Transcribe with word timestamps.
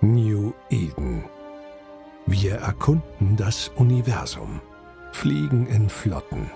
New 0.00 0.52
Eden. 0.70 1.24
Wir 2.26 2.54
erkunden 2.54 3.36
das 3.36 3.72
Universum, 3.74 4.60
fliegen 5.10 5.66
in 5.66 5.88
Flotten, 5.88 6.48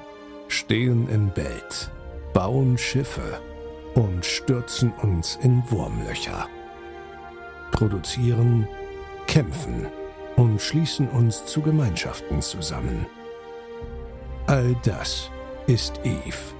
stehen 0.47 1.09
in 1.09 1.29
Belt, 1.31 1.91
bauen 2.33 2.79
Schiffe 2.79 3.41
und 3.95 4.25
stürzen 4.25 4.93
uns 5.03 5.41
in 5.43 5.69
Wurmlöcher. 5.71 6.47
Produzieren, 7.73 8.69
kämpfen 9.27 9.89
und 10.37 10.63
schließen 10.63 11.09
uns 11.09 11.45
zu 11.45 11.63
Gemeinschaften 11.63 12.41
zusammen. 12.43 13.07
All 14.47 14.77
das 14.85 15.33
ist 15.67 15.99
Eve. 16.05 16.55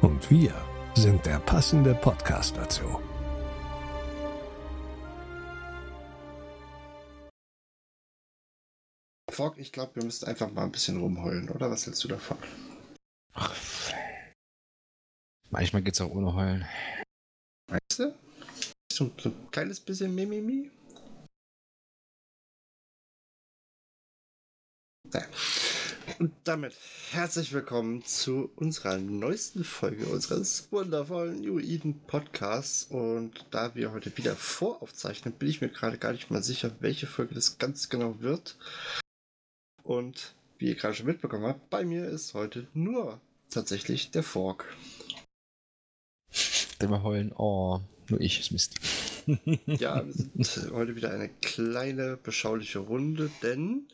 Und 0.00 0.30
wir 0.30 0.52
sind 0.94 1.26
der 1.26 1.40
passende 1.40 1.92
Podcast 1.94 2.56
dazu. 2.56 3.00
Fogg, 9.30 9.58
ich 9.58 9.72
glaube, 9.72 9.94
wir 9.96 10.04
müssten 10.04 10.26
einfach 10.26 10.50
mal 10.50 10.64
ein 10.64 10.72
bisschen 10.72 10.98
rumheulen, 10.98 11.48
oder? 11.50 11.70
Was 11.70 11.86
hältst 11.86 12.02
du 12.04 12.08
davon? 12.08 12.36
Ach, 13.32 13.54
manchmal 15.50 15.82
geht's 15.82 16.00
auch 16.00 16.10
ohne 16.10 16.34
Heulen. 16.34 16.66
Weißt 17.68 18.00
du? 18.00 18.14
So, 18.92 19.10
so 19.18 19.28
ein 19.28 19.50
kleines 19.50 19.80
bisschen 19.80 20.14
Mimimi? 20.14 20.70
Ja. 25.12 25.22
Und 26.18 26.32
damit 26.44 26.74
herzlich 27.12 27.52
willkommen 27.52 28.04
zu 28.04 28.50
unserer 28.56 28.98
neuesten 28.98 29.64
Folge 29.64 30.06
unseres 30.06 30.70
wundervollen 30.72 31.40
New 31.40 31.60
Eden 31.60 32.00
Podcasts. 32.00 32.84
Und 32.84 33.46
da 33.52 33.74
wir 33.74 33.92
heute 33.92 34.16
wieder 34.16 34.34
voraufzeichnen, 34.34 35.34
bin 35.34 35.48
ich 35.48 35.60
mir 35.60 35.68
gerade 35.68 35.98
gar 35.98 36.12
nicht 36.12 36.30
mal 36.30 36.42
sicher, 36.42 36.72
welche 36.80 37.06
Folge 37.06 37.34
das 37.34 37.58
ganz 37.58 37.88
genau 37.88 38.20
wird. 38.20 38.56
Und 39.90 40.36
wie 40.58 40.68
ihr 40.68 40.76
gerade 40.76 40.94
schon 40.94 41.06
mitbekommen 41.06 41.46
habt, 41.46 41.68
bei 41.68 41.84
mir 41.84 42.04
ist 42.04 42.34
heute 42.34 42.68
nur 42.74 43.20
tatsächlich 43.50 44.12
der 44.12 44.22
Fork. 44.22 44.76
Wenn 46.78 46.90
wir 46.90 47.02
heulen, 47.02 47.32
oh, 47.32 47.80
nur 48.08 48.20
ich 48.20 48.38
ist 48.38 48.52
Mist. 48.52 48.78
ja, 49.66 50.06
wir 50.06 50.44
sind 50.44 50.70
heute 50.70 50.94
wieder 50.94 51.10
eine 51.10 51.28
kleine, 51.28 52.16
beschauliche 52.16 52.78
Runde, 52.78 53.32
denn 53.42 53.88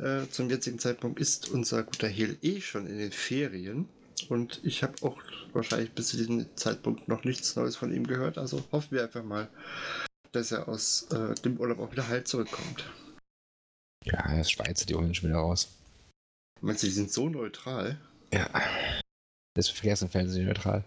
äh, 0.00 0.26
zum 0.28 0.50
jetzigen 0.50 0.80
Zeitpunkt 0.80 1.20
ist 1.20 1.50
unser 1.50 1.84
guter 1.84 2.08
Hel 2.08 2.36
eh 2.42 2.60
schon 2.60 2.88
in 2.88 2.98
den 2.98 3.12
Ferien. 3.12 3.88
Und 4.28 4.60
ich 4.64 4.82
habe 4.82 4.94
auch 5.02 5.22
wahrscheinlich 5.52 5.92
bis 5.92 6.08
zu 6.08 6.16
diesem 6.16 6.46
Zeitpunkt 6.56 7.06
noch 7.06 7.22
nichts 7.22 7.54
Neues 7.54 7.76
von 7.76 7.94
ihm 7.94 8.08
gehört. 8.08 8.38
Also 8.38 8.64
hoffen 8.72 8.90
wir 8.90 9.04
einfach 9.04 9.22
mal, 9.22 9.48
dass 10.32 10.50
er 10.50 10.66
aus 10.66 11.06
äh, 11.12 11.36
dem 11.42 11.58
Urlaub 11.58 11.78
auch 11.78 11.92
wieder 11.92 12.08
heil 12.08 12.24
zurückkommt. 12.24 12.84
Ja, 14.04 14.40
ist 14.40 14.52
Schweizer, 14.52 14.86
die 14.86 14.94
holen 14.94 15.14
schon 15.14 15.28
wieder 15.30 15.38
raus. 15.38 15.68
Meinst 16.60 16.82
du, 16.82 16.86
die 16.86 16.92
sind 16.92 17.12
so 17.12 17.28
neutral? 17.28 18.00
Ja. 18.32 18.48
Das 19.54 19.68
Verkehrsunfälle 19.68 20.28
sind 20.28 20.46
neutral. 20.46 20.84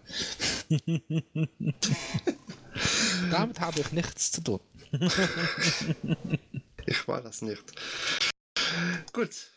Damit 3.30 3.60
habe 3.60 3.80
ich 3.80 3.92
nichts 3.92 4.32
zu 4.32 4.42
tun. 4.42 4.60
ich 6.86 7.06
war 7.08 7.22
das 7.22 7.42
nicht. 7.42 7.62
Gut. 9.12 9.50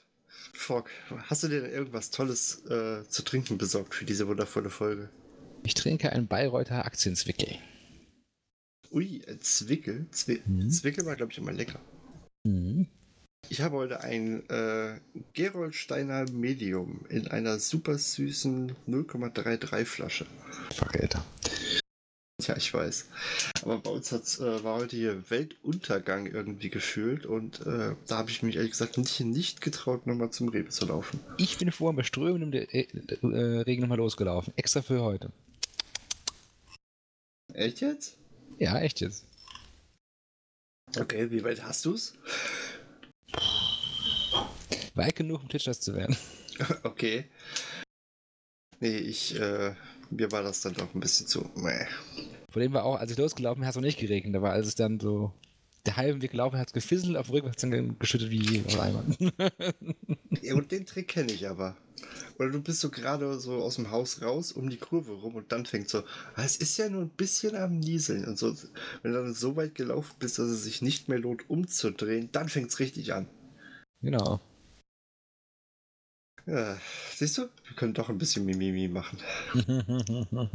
Fogg, 0.53 0.89
hast 1.27 1.43
du 1.43 1.47
dir 1.47 1.61
denn 1.61 1.71
irgendwas 1.71 2.11
Tolles 2.11 2.65
äh, 2.65 3.07
zu 3.07 3.23
trinken 3.23 3.57
besorgt 3.57 3.95
für 3.95 4.05
diese 4.05 4.27
wundervolle 4.27 4.69
Folge? 4.69 5.09
Ich 5.63 5.73
trinke 5.73 6.11
einen 6.11 6.27
Bayreuther 6.27 6.85
Aktienzwickel. 6.85 7.57
Ui, 8.91 9.23
ein 9.27 9.39
Zwickel? 9.41 10.07
Zwi 10.11 10.41
mhm. 10.45 10.69
Zwickel 10.69 11.05
war, 11.05 11.15
glaube 11.15 11.31
ich, 11.31 11.37
immer 11.37 11.51
lecker. 11.51 11.79
Mhm. 12.43 12.87
Ich 13.47 13.61
habe 13.61 13.77
heute 13.77 14.01
ein 14.01 14.47
äh, 14.49 14.99
Geroldsteiner 15.33 16.29
Medium 16.31 17.05
in 17.09 17.27
einer 17.27 17.59
super 17.59 17.97
süßen 17.97 18.75
0,33 18.87 19.85
Flasche. 19.85 20.25
Verräter. 20.71 21.25
Ja, 22.41 22.55
ich 22.55 22.73
weiß. 22.73 23.07
Aber 23.63 23.79
bei 23.79 23.89
uns 23.89 24.11
äh, 24.39 24.63
war 24.63 24.77
heute 24.77 24.95
hier 24.95 25.29
Weltuntergang 25.29 26.25
irgendwie 26.25 26.69
gefühlt 26.69 27.25
und 27.25 27.65
äh, 27.65 27.95
da 28.07 28.17
habe 28.17 28.29
ich 28.29 28.43
mich 28.43 28.55
ehrlich 28.55 28.71
gesagt 28.71 28.97
nicht, 28.97 29.19
nicht 29.19 29.61
getraut, 29.61 30.07
nochmal 30.07 30.29
zum 30.29 30.49
Rewe 30.49 30.69
zu 30.69 30.85
laufen. 30.85 31.19
Ich 31.37 31.57
bin 31.57 31.71
vorhin 31.71 31.97
bei 31.97 32.03
strömendem 32.03 32.53
äh, 32.53 32.81
äh, 32.81 33.61
Regen 33.61 33.81
nochmal 33.81 33.97
losgelaufen. 33.97 34.53
Extra 34.55 34.81
für 34.81 35.01
heute. 35.01 35.31
Echt 37.53 37.81
jetzt? 37.81 38.15
Ja, 38.57 38.79
echt 38.79 39.01
jetzt. 39.01 39.25
Okay, 40.97 41.29
wie 41.31 41.43
weit 41.43 41.63
hast 41.63 41.85
du's? 41.85 42.13
Weit 44.99 45.15
genug, 45.15 45.41
um 45.41 45.49
Titchers 45.49 45.79
zu 45.79 45.95
werden. 45.95 46.15
Okay. 46.83 47.23
Nee, 48.81 48.97
ich, 48.97 49.39
äh, 49.39 49.73
mir 50.09 50.29
war 50.33 50.43
das 50.43 50.59
dann 50.59 50.73
doch 50.73 50.93
ein 50.93 50.99
bisschen 50.99 51.25
zu. 51.25 51.49
Meh. 51.55 51.85
Vor 52.49 52.61
dem 52.61 52.73
war 52.73 52.83
auch, 52.83 52.97
als 52.97 53.11
ich 53.11 53.17
losgelaufen 53.17 53.61
bin, 53.61 53.65
hat 53.65 53.71
es 53.71 53.75
noch 53.77 53.83
nicht 53.83 53.97
geregnet. 53.97 54.35
Da 54.35 54.41
war, 54.41 54.51
als 54.51 54.67
es 54.67 54.75
dann 54.75 54.99
so 54.99 55.31
der 55.85 55.95
halben 55.95 56.21
Weg 56.21 56.31
gelaufen 56.31 56.59
hat, 56.59 56.67
es 56.67 56.73
gefisselt, 56.73 57.15
auf 57.15 57.31
rückwärts 57.31 57.61
dann 57.61 57.97
geschüttet 57.97 58.29
wie 58.29 58.61
einmal. 58.77 59.05
ja, 60.41 60.53
und 60.53 60.71
den 60.71 60.85
Trick 60.85 61.07
kenne 61.07 61.31
ich 61.31 61.47
aber. 61.47 61.77
Oder 62.37 62.49
du 62.49 62.61
bist 62.61 62.79
so 62.79 62.89
gerade 62.89 63.39
so 63.39 63.55
aus 63.55 63.75
dem 63.75 63.91
Haus 63.91 64.21
raus, 64.21 64.51
um 64.51 64.69
die 64.69 64.77
Kurve 64.77 65.13
rum 65.13 65.35
und 65.35 65.51
dann 65.51 65.65
fängt 65.65 65.89
so, 65.89 65.99
ah, 66.35 66.43
es 66.43 66.57
ist 66.57 66.77
ja 66.77 66.89
nur 66.89 67.01
ein 67.01 67.09
bisschen 67.09 67.55
am 67.55 67.79
Nieseln. 67.79 68.25
Und 68.25 68.37
so, 68.37 68.53
wenn 69.01 69.13
du 69.13 69.23
dann 69.23 69.33
so 69.33 69.55
weit 69.55 69.75
gelaufen 69.75 70.15
bist, 70.19 70.39
dass 70.39 70.47
es 70.47 70.63
sich 70.63 70.81
nicht 70.81 71.09
mehr 71.09 71.19
lohnt, 71.19 71.49
umzudrehen, 71.49 72.29
dann 72.31 72.49
fängt 72.49 72.69
es 72.69 72.79
richtig 72.79 73.13
an. 73.13 73.27
Genau. 74.01 74.39
Ja, 76.49 76.79
siehst 77.15 77.37
du, 77.37 77.43
wir 77.43 77.75
können 77.75 77.93
doch 77.93 78.09
ein 78.09 78.17
bisschen 78.17 78.43
Mimimi 78.43 78.87
machen. 78.87 79.19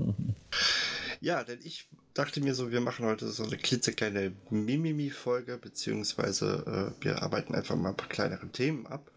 ja, 1.20 1.44
denn 1.44 1.60
ich 1.62 1.88
dachte 2.14 2.40
mir 2.40 2.56
so, 2.56 2.72
wir 2.72 2.80
machen 2.80 3.06
heute 3.06 3.28
so 3.28 3.44
eine 3.44 3.56
klitzekleine 3.56 4.32
Mimimi-Folge, 4.50 5.56
beziehungsweise 5.56 6.94
äh, 6.98 7.04
wir 7.04 7.22
arbeiten 7.22 7.54
einfach 7.54 7.76
mal 7.76 7.90
ein 7.90 7.96
paar 7.96 8.08
kleinere 8.08 8.48
Themen 8.48 8.88
ab. 8.88 9.08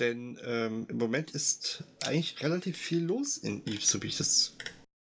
Denn 0.00 0.40
ähm, 0.44 0.86
im 0.88 0.98
Moment 0.98 1.30
ist 1.30 1.84
eigentlich 2.04 2.42
relativ 2.42 2.76
viel 2.76 3.04
los 3.04 3.36
in 3.36 3.62
Eve, 3.66 3.82
so 3.82 4.02
wie 4.02 4.08
ich 4.08 4.16
das 4.16 4.56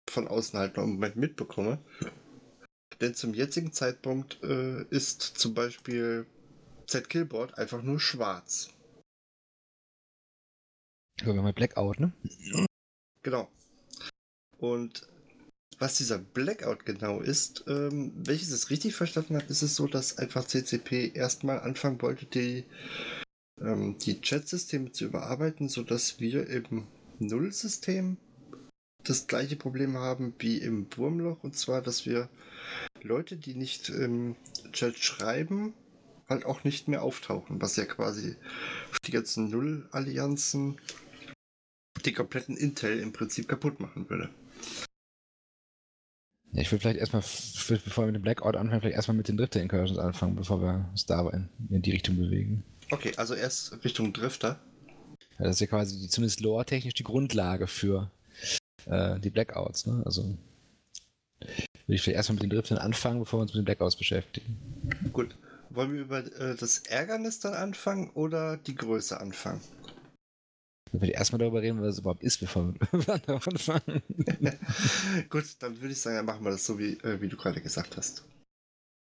von 0.09 0.29
außen 0.29 0.57
halt 0.57 0.77
noch 0.77 0.83
im 0.83 0.91
Moment 0.91 1.17
mitbekomme. 1.17 1.79
Denn 3.01 3.13
zum 3.13 3.33
jetzigen 3.33 3.73
Zeitpunkt 3.73 4.41
äh, 4.41 4.83
ist 4.83 5.21
zum 5.21 5.53
Beispiel 5.53 6.25
Z-Killboard 6.87 7.57
einfach 7.57 7.81
nur 7.81 7.99
schwarz. 7.99 8.69
Ja, 11.21 11.33
wir 11.33 11.41
haben 11.41 11.53
Blackout, 11.53 11.99
ne? 11.99 12.11
Genau. 13.23 13.49
Und 14.57 15.07
was 15.79 15.95
dieser 15.95 16.17
Blackout 16.19 16.85
genau 16.85 17.19
ist, 17.19 17.65
ähm, 17.67 18.11
welches 18.15 18.63
ich 18.63 18.69
richtig 18.69 18.95
verstanden 18.95 19.35
habe, 19.35 19.47
ist 19.47 19.61
es 19.61 19.75
so, 19.75 19.87
dass 19.87 20.17
einfach 20.17 20.45
CCP 20.45 21.11
erstmal 21.13 21.59
anfangen 21.59 22.01
wollte, 22.01 22.25
die, 22.25 22.65
ähm, 23.61 23.97
die 23.99 24.21
Chat-Systeme 24.21 24.91
zu 24.91 25.05
überarbeiten, 25.05 25.69
sodass 25.69 26.19
wir 26.19 26.47
im 26.47 26.87
Null-System 27.19 28.17
das 29.03 29.27
gleiche 29.27 29.55
Problem 29.55 29.97
haben 29.97 30.33
wie 30.39 30.57
im 30.57 30.87
Wurmloch, 30.95 31.43
und 31.43 31.55
zwar, 31.55 31.81
dass 31.81 32.05
wir 32.05 32.29
Leute, 33.01 33.37
die 33.37 33.55
nicht 33.55 33.89
im 33.89 34.35
Chat 34.71 34.97
schreiben, 34.97 35.73
halt 36.27 36.45
auch 36.45 36.63
nicht 36.63 36.87
mehr 36.87 37.03
auftauchen, 37.03 37.61
was 37.61 37.75
ja 37.75 37.85
quasi 37.85 38.35
die 39.05 39.11
ganzen 39.11 39.49
Null-Allianzen 39.49 40.79
die 42.05 42.13
kompletten 42.13 42.57
Intel 42.57 42.99
im 42.99 43.13
Prinzip 43.13 43.47
kaputt 43.47 43.79
machen 43.79 44.09
würde. 44.09 44.29
Ja, 46.51 46.61
ich 46.61 46.71
würde 46.71 46.81
vielleicht 46.81 46.99
erstmal, 46.99 47.21
bevor 47.21 48.03
wir 48.03 48.07
mit 48.07 48.15
dem 48.15 48.21
Blackout 48.21 48.55
anfangen, 48.55 48.81
vielleicht 48.81 48.95
erstmal 48.95 49.17
mit 49.17 49.27
den 49.27 49.37
Drifter-Incursions 49.37 49.99
anfangen, 49.99 50.35
bevor 50.35 50.61
wir 50.61 50.87
uns 50.91 51.05
da 51.05 51.27
in, 51.29 51.49
in 51.69 51.81
die 51.81 51.91
Richtung 51.91 52.15
bewegen. 52.15 52.63
Okay, 52.91 53.11
also 53.17 53.33
erst 53.33 53.83
Richtung 53.83 54.13
Drifter. 54.13 54.59
Ja, 55.37 55.45
das 55.45 55.57
ist 55.57 55.59
ja 55.59 55.67
quasi 55.67 55.99
die, 55.99 56.07
zumindest 56.07 56.39
lore-technisch 56.39 56.93
die 56.93 57.03
Grundlage 57.03 57.67
für 57.67 58.09
äh, 58.85 59.19
die 59.19 59.31
Blackouts. 59.31 59.85
Ne? 59.87 60.01
Also 60.05 60.23
würde 61.41 61.57
ich 61.87 62.01
vielleicht 62.01 62.15
erstmal 62.15 62.35
mit 62.35 62.43
den 62.43 62.49
Driftern 62.51 62.77
anfangen, 62.77 63.19
bevor 63.19 63.39
wir 63.39 63.41
uns 63.41 63.53
mit 63.53 63.61
den 63.61 63.65
Blackouts 63.65 63.97
beschäftigen. 63.97 64.57
Gut. 65.11 65.35
Wollen 65.71 65.93
wir 65.93 66.01
über 66.01 66.19
äh, 66.19 66.55
das 66.55 66.79
Ärgernis 66.79 67.39
dann 67.39 67.53
anfangen 67.53 68.11
oder 68.11 68.55
die 68.55 68.75
Größe 68.75 69.19
anfangen? 69.19 69.59
Dann 70.95 71.01
würde 71.01 71.11
ich 71.11 71.17
erstmal 71.17 71.39
darüber 71.39 71.61
reden, 71.61 71.81
was 71.81 71.95
es 71.95 71.99
überhaupt 71.99 72.23
ist, 72.23 72.39
bevor 72.39 72.73
wir 72.73 73.21
anfangen. 73.45 74.01
Gut, 75.29 75.43
dann 75.59 75.81
würde 75.81 75.91
ich 75.91 75.99
sagen, 75.99 76.15
dann 76.15 76.25
machen 76.25 76.45
wir 76.45 76.51
das 76.51 76.65
so, 76.65 76.79
wie, 76.79 76.93
äh, 76.99 77.19
wie 77.19 77.27
du 77.27 77.35
gerade 77.35 77.59
gesagt 77.59 77.97
hast. 77.97 78.23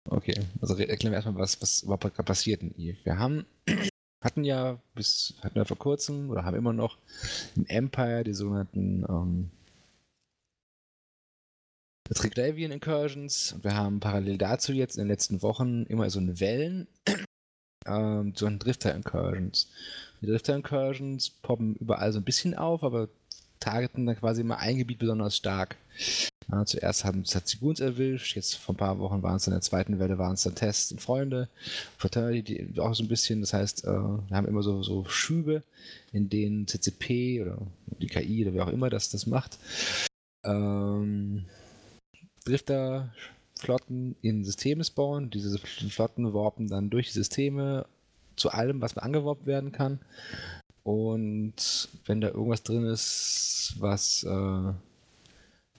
Okay, 0.08 0.40
also 0.60 0.76
erklären 0.76 1.10
wir 1.10 1.16
erstmal, 1.16 1.34
was, 1.38 1.60
was 1.60 1.82
überhaupt 1.82 2.14
passiert 2.24 2.62
in 2.62 2.72
Eve. 2.78 2.98
Wir 3.02 3.18
haben, 3.18 3.46
hatten 4.22 4.44
ja 4.44 4.80
bis, 4.94 5.34
hatten 5.42 5.56
wir 5.56 5.64
vor 5.64 5.76
kurzem 5.76 6.30
oder 6.30 6.44
haben 6.44 6.56
immer 6.56 6.72
noch 6.72 6.98
im 7.56 7.66
Empire 7.66 8.22
die 8.22 8.34
sogenannten 8.34 9.04
ähm, 9.08 9.50
Triglavian 12.14 12.70
Incursions 12.70 13.54
und 13.54 13.64
wir 13.64 13.74
haben 13.74 13.98
parallel 13.98 14.38
dazu 14.38 14.72
jetzt 14.72 14.98
in 14.98 15.02
den 15.02 15.08
letzten 15.08 15.42
Wochen 15.42 15.82
immer 15.86 16.08
so 16.10 16.20
eine 16.20 16.38
Wellen, 16.38 16.86
ähm, 17.86 18.34
so 18.36 18.46
ein 18.46 18.60
Drifter 18.60 18.94
Incursions. 18.94 19.68
Die 20.22 20.26
Drifter 20.26 20.54
Incursions 20.54 21.30
poppen 21.30 21.74
überall 21.74 22.12
so 22.12 22.20
ein 22.20 22.24
bisschen 22.24 22.54
auf, 22.54 22.84
aber 22.84 23.08
targeten 23.58 24.06
dann 24.06 24.16
quasi 24.16 24.40
immer 24.40 24.58
ein 24.58 24.78
Gebiet 24.78 24.98
besonders 24.98 25.36
stark. 25.36 25.76
Ja, 26.50 26.64
zuerst 26.64 27.04
haben 27.04 27.22
es 27.22 27.44
Ziguns 27.44 27.80
erwischt, 27.80 28.36
jetzt 28.36 28.56
vor 28.56 28.74
ein 28.74 28.78
paar 28.78 28.98
Wochen 28.98 29.22
waren 29.22 29.36
es 29.36 29.46
in 29.46 29.52
der 29.52 29.62
zweiten 29.62 29.98
Welle, 29.98 30.18
waren 30.18 30.34
es 30.34 30.42
dann 30.42 30.54
Tests 30.54 30.92
und 30.92 31.00
Freunde, 31.00 31.48
Fraternity 31.96 32.78
auch 32.78 32.94
so 32.94 33.04
ein 33.04 33.08
bisschen, 33.08 33.40
das 33.40 33.52
heißt, 33.52 33.84
äh, 33.84 33.90
wir 33.90 34.36
haben 34.36 34.48
immer 34.48 34.62
so, 34.62 34.82
so 34.82 35.04
Schübe, 35.04 35.62
in 36.12 36.28
denen 36.28 36.66
CCP 36.66 37.42
oder 37.42 37.58
die 38.00 38.08
KI 38.08 38.44
oder 38.44 38.54
wer 38.54 38.64
auch 38.64 38.72
immer 38.72 38.90
das, 38.90 39.10
das 39.10 39.26
macht, 39.26 39.58
ähm, 40.44 41.44
Drifter-Flotten 42.44 44.16
in 44.20 44.44
Systeme 44.44 44.84
spawnen, 44.84 45.30
diese 45.30 45.58
Flotten 45.58 46.34
warpen 46.34 46.68
dann 46.68 46.90
durch 46.90 47.06
die 47.08 47.18
Systeme 47.18 47.86
zu 48.36 48.50
allem, 48.50 48.80
was 48.80 48.96
angeworben 48.96 49.46
werden 49.46 49.72
kann 49.72 50.00
und 50.82 51.88
wenn 52.06 52.20
da 52.20 52.28
irgendwas 52.28 52.62
drin 52.62 52.84
ist, 52.84 53.74
was 53.78 54.24
äh, 54.24 54.72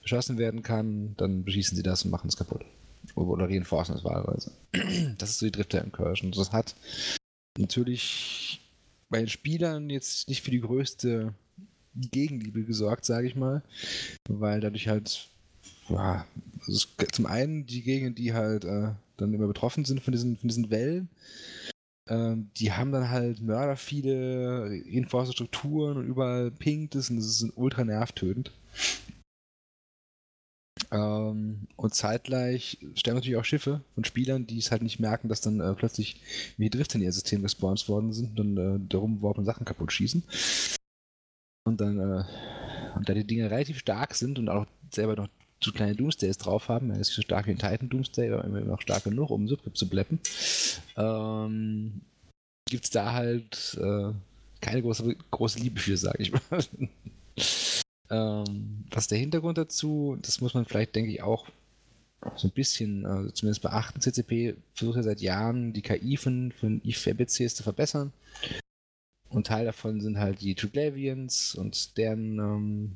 beschossen 0.02 0.38
werden 0.38 0.62
kann, 0.62 1.14
dann 1.16 1.44
beschießen 1.44 1.76
sie 1.76 1.82
das 1.82 2.04
und 2.04 2.10
machen 2.10 2.28
es 2.28 2.36
kaputt. 2.36 2.64
Oder 3.14 3.48
reinforcen 3.48 3.96
es 3.96 4.04
wahlweise. 4.04 4.52
Das 5.18 5.30
ist 5.30 5.38
so 5.38 5.46
die 5.46 5.52
Drifter 5.52 5.84
Incursion. 5.84 6.32
Das 6.32 6.52
hat 6.52 6.74
natürlich 7.58 8.60
bei 9.10 9.18
den 9.18 9.28
Spielern 9.28 9.90
jetzt 9.90 10.28
nicht 10.28 10.42
für 10.42 10.50
die 10.50 10.60
größte 10.60 11.34
Gegenliebe 11.94 12.64
gesorgt, 12.64 13.04
sage 13.04 13.26
ich 13.26 13.36
mal, 13.36 13.62
weil 14.28 14.60
dadurch 14.60 14.88
halt 14.88 15.28
ja, 15.88 16.26
also 16.66 16.86
zum 17.12 17.26
einen 17.26 17.66
die 17.66 17.82
Gegenden, 17.82 18.14
die 18.14 18.32
halt 18.32 18.64
äh, 18.64 18.92
dann 19.16 19.34
immer 19.34 19.46
betroffen 19.46 19.84
sind 19.84 20.02
von 20.02 20.12
diesen, 20.12 20.36
von 20.36 20.48
diesen 20.48 20.70
Wellen, 20.70 21.08
ähm, 22.08 22.50
die 22.56 22.72
haben 22.72 22.92
dann 22.92 23.10
halt 23.10 23.40
mörder 23.40 23.76
viele 23.76 24.68
reinforced 24.70 25.34
Strukturen 25.34 25.96
und 25.96 26.06
überall 26.06 26.50
pinkt 26.50 26.94
es 26.94 27.10
und 27.10 27.16
das 27.16 27.26
ist 27.26 27.52
ultra 27.56 27.84
nervtötend. 27.84 28.52
Ähm, 30.90 31.66
und 31.76 31.94
zeitgleich 31.94 32.78
sterben 32.94 33.16
natürlich 33.16 33.38
auch 33.38 33.44
Schiffe 33.44 33.82
von 33.94 34.04
Spielern, 34.04 34.46
die 34.46 34.58
es 34.58 34.70
halt 34.70 34.82
nicht 34.82 35.00
merken, 35.00 35.28
dass 35.28 35.40
dann 35.40 35.60
äh, 35.60 35.74
plötzlich 35.74 36.20
wie 36.56 36.70
Drift 36.70 36.94
in 36.94 37.00
ihr 37.00 37.12
System 37.12 37.42
gespawnt 37.42 37.88
worden 37.88 38.12
sind 38.12 38.38
und 38.38 38.56
dann 38.56 38.76
äh, 38.76 38.86
darum 38.88 39.22
warpen 39.22 39.44
Sachen 39.44 39.64
kaputt 39.64 39.92
schießen. 39.92 40.22
Und 41.66 41.80
dann, 41.80 41.98
äh, 41.98 42.24
und 42.96 43.08
da 43.08 43.14
die 43.14 43.26
Dinge 43.26 43.50
relativ 43.50 43.78
stark 43.78 44.14
sind 44.14 44.38
und 44.38 44.48
auch 44.48 44.66
selber 44.90 45.16
noch 45.16 45.28
zu 45.64 45.72
kleine 45.72 45.94
Doomsdays 45.94 46.38
drauf 46.38 46.68
haben, 46.68 46.90
er 46.90 47.00
ist 47.00 47.12
so 47.12 47.22
stark 47.22 47.46
wie 47.46 47.52
ein 47.52 47.58
Titan 47.58 47.88
Doomsday, 47.88 48.32
aber 48.32 48.44
immer 48.44 48.60
noch 48.60 48.80
stark 48.80 49.04
genug, 49.04 49.30
um 49.30 49.48
Subgrip 49.48 49.76
zu 49.76 49.88
bleppen, 49.88 50.20
ähm, 50.96 52.00
gibt 52.68 52.84
es 52.84 52.90
da 52.90 53.12
halt 53.12 53.78
äh, 53.80 54.12
keine 54.60 54.82
große, 54.82 55.16
große 55.30 55.58
Liebe 55.58 55.80
für, 55.80 55.96
sage 55.96 56.22
ich 56.22 56.32
mal. 56.32 56.40
Ähm, 58.10 58.84
was 58.90 59.08
der 59.08 59.18
Hintergrund 59.18 59.56
dazu? 59.58 60.18
Das 60.20 60.40
muss 60.40 60.52
man 60.52 60.66
vielleicht, 60.66 60.94
denke 60.94 61.10
ich, 61.10 61.22
auch 61.22 61.48
so 62.36 62.48
ein 62.48 62.52
bisschen 62.52 63.04
äh, 63.04 63.32
zumindest 63.32 63.62
beachten. 63.62 64.00
CCP 64.00 64.56
versucht 64.74 64.96
ja 64.96 65.02
seit 65.02 65.20
Jahren 65.20 65.72
die 65.72 65.82
KI 65.82 66.16
von, 66.16 66.52
von 66.52 66.80
IFBCs 66.84 67.54
zu 67.54 67.62
verbessern. 67.62 68.12
Und 69.28 69.46
Teil 69.46 69.64
davon 69.64 70.00
sind 70.00 70.18
halt 70.18 70.40
die 70.40 70.54
Triglavians 70.54 71.54
und 71.54 71.96
deren 71.96 72.38
ähm, 72.38 72.92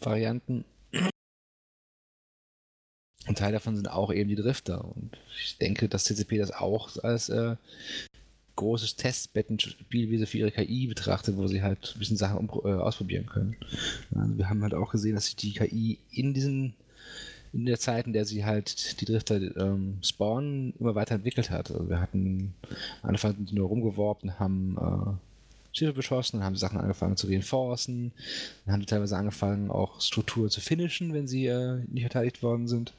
Varianten. 0.00 0.64
Und 3.26 3.38
Teil 3.38 3.52
davon 3.52 3.76
sind 3.76 3.90
auch 3.90 4.12
eben 4.12 4.28
die 4.28 4.36
Drifter. 4.36 4.84
Und 4.84 5.16
ich 5.42 5.58
denke, 5.58 5.88
dass 5.88 6.04
CCP 6.04 6.38
das 6.38 6.52
auch 6.52 6.96
als 7.02 7.28
äh, 7.28 7.56
großes 8.56 8.96
Testbettenspiel, 8.96 10.10
wie 10.10 10.18
sie 10.18 10.26
für 10.26 10.38
ihre 10.38 10.50
KI 10.50 10.86
betrachtet, 10.86 11.36
wo 11.36 11.46
sie 11.46 11.62
halt 11.62 11.92
ein 11.94 11.98
bisschen 11.98 12.16
Sachen 12.16 12.48
äh, 12.48 12.68
ausprobieren 12.68 13.26
können. 13.26 13.56
Also 14.14 14.38
wir 14.38 14.48
haben 14.48 14.62
halt 14.62 14.74
auch 14.74 14.90
gesehen, 14.90 15.14
dass 15.14 15.26
sich 15.26 15.36
die 15.36 15.52
KI 15.52 15.98
in 16.10 16.34
diesen 16.34 16.74
in 17.52 17.66
der 17.66 17.78
Zeit, 17.78 18.06
in 18.06 18.12
der 18.12 18.24
sie 18.24 18.44
halt 18.44 19.00
die 19.00 19.04
Drifter 19.04 19.40
ähm, 19.56 19.98
spawnen, 20.02 20.72
immer 20.78 20.94
weiterentwickelt 20.94 21.50
hat. 21.50 21.70
Also 21.70 21.88
wir 21.88 22.00
hatten 22.00 22.54
am 23.02 23.10
Anfang 23.10 23.48
nur 23.50 23.68
rumgeworben, 23.68 24.38
haben 24.38 24.76
äh, 24.78 25.29
Schiffe 25.72 25.92
beschossen, 25.92 26.38
dann 26.38 26.44
haben 26.44 26.56
sie 26.56 26.60
Sachen 26.60 26.80
angefangen 26.80 27.16
zu 27.16 27.26
reinforcen, 27.26 28.12
dann 28.64 28.74
haben 28.74 28.80
sie 28.80 28.86
teilweise 28.86 29.16
angefangen, 29.16 29.70
auch 29.70 30.00
Strukturen 30.00 30.50
zu 30.50 30.60
finishen, 30.60 31.12
wenn 31.12 31.28
sie 31.28 31.46
äh, 31.46 31.82
nicht 31.88 32.02
verteidigt 32.02 32.42
worden 32.42 32.68
sind. 32.68 32.92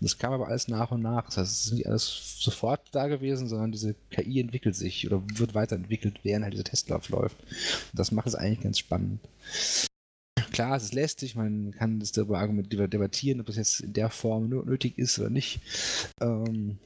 Das 0.00 0.18
kam 0.18 0.32
aber 0.32 0.48
alles 0.48 0.68
nach 0.68 0.90
und 0.90 1.02
nach. 1.02 1.26
Das 1.26 1.38
heißt, 1.38 1.52
es 1.52 1.66
ist 1.66 1.72
nicht 1.72 1.86
alles 1.86 2.40
sofort 2.40 2.82
da 2.92 3.08
gewesen, 3.08 3.48
sondern 3.48 3.72
diese 3.72 3.94
KI 4.10 4.40
entwickelt 4.40 4.76
sich 4.76 5.06
oder 5.06 5.22
wird 5.34 5.54
weiterentwickelt, 5.54 6.20
während 6.22 6.44
halt 6.44 6.54
dieser 6.54 6.64
Testlauf 6.64 7.08
läuft. 7.08 7.38
Und 7.40 7.98
das 7.98 8.12
macht 8.12 8.26
es 8.26 8.34
eigentlich 8.34 8.60
ganz 8.60 8.78
spannend. 8.78 9.20
Klar, 10.52 10.76
es 10.76 10.84
ist 10.84 10.94
lästig, 10.94 11.34
man 11.34 11.72
kann 11.72 12.00
das 12.00 12.12
darüber 12.12 12.46
debattieren, 12.48 13.40
ob 13.40 13.46
das 13.46 13.56
jetzt 13.56 13.80
in 13.80 13.92
der 13.92 14.10
Form 14.10 14.48
nötig 14.48 14.98
ist 14.98 15.18
oder 15.18 15.30
nicht. 15.30 15.60
Ähm, 16.20 16.78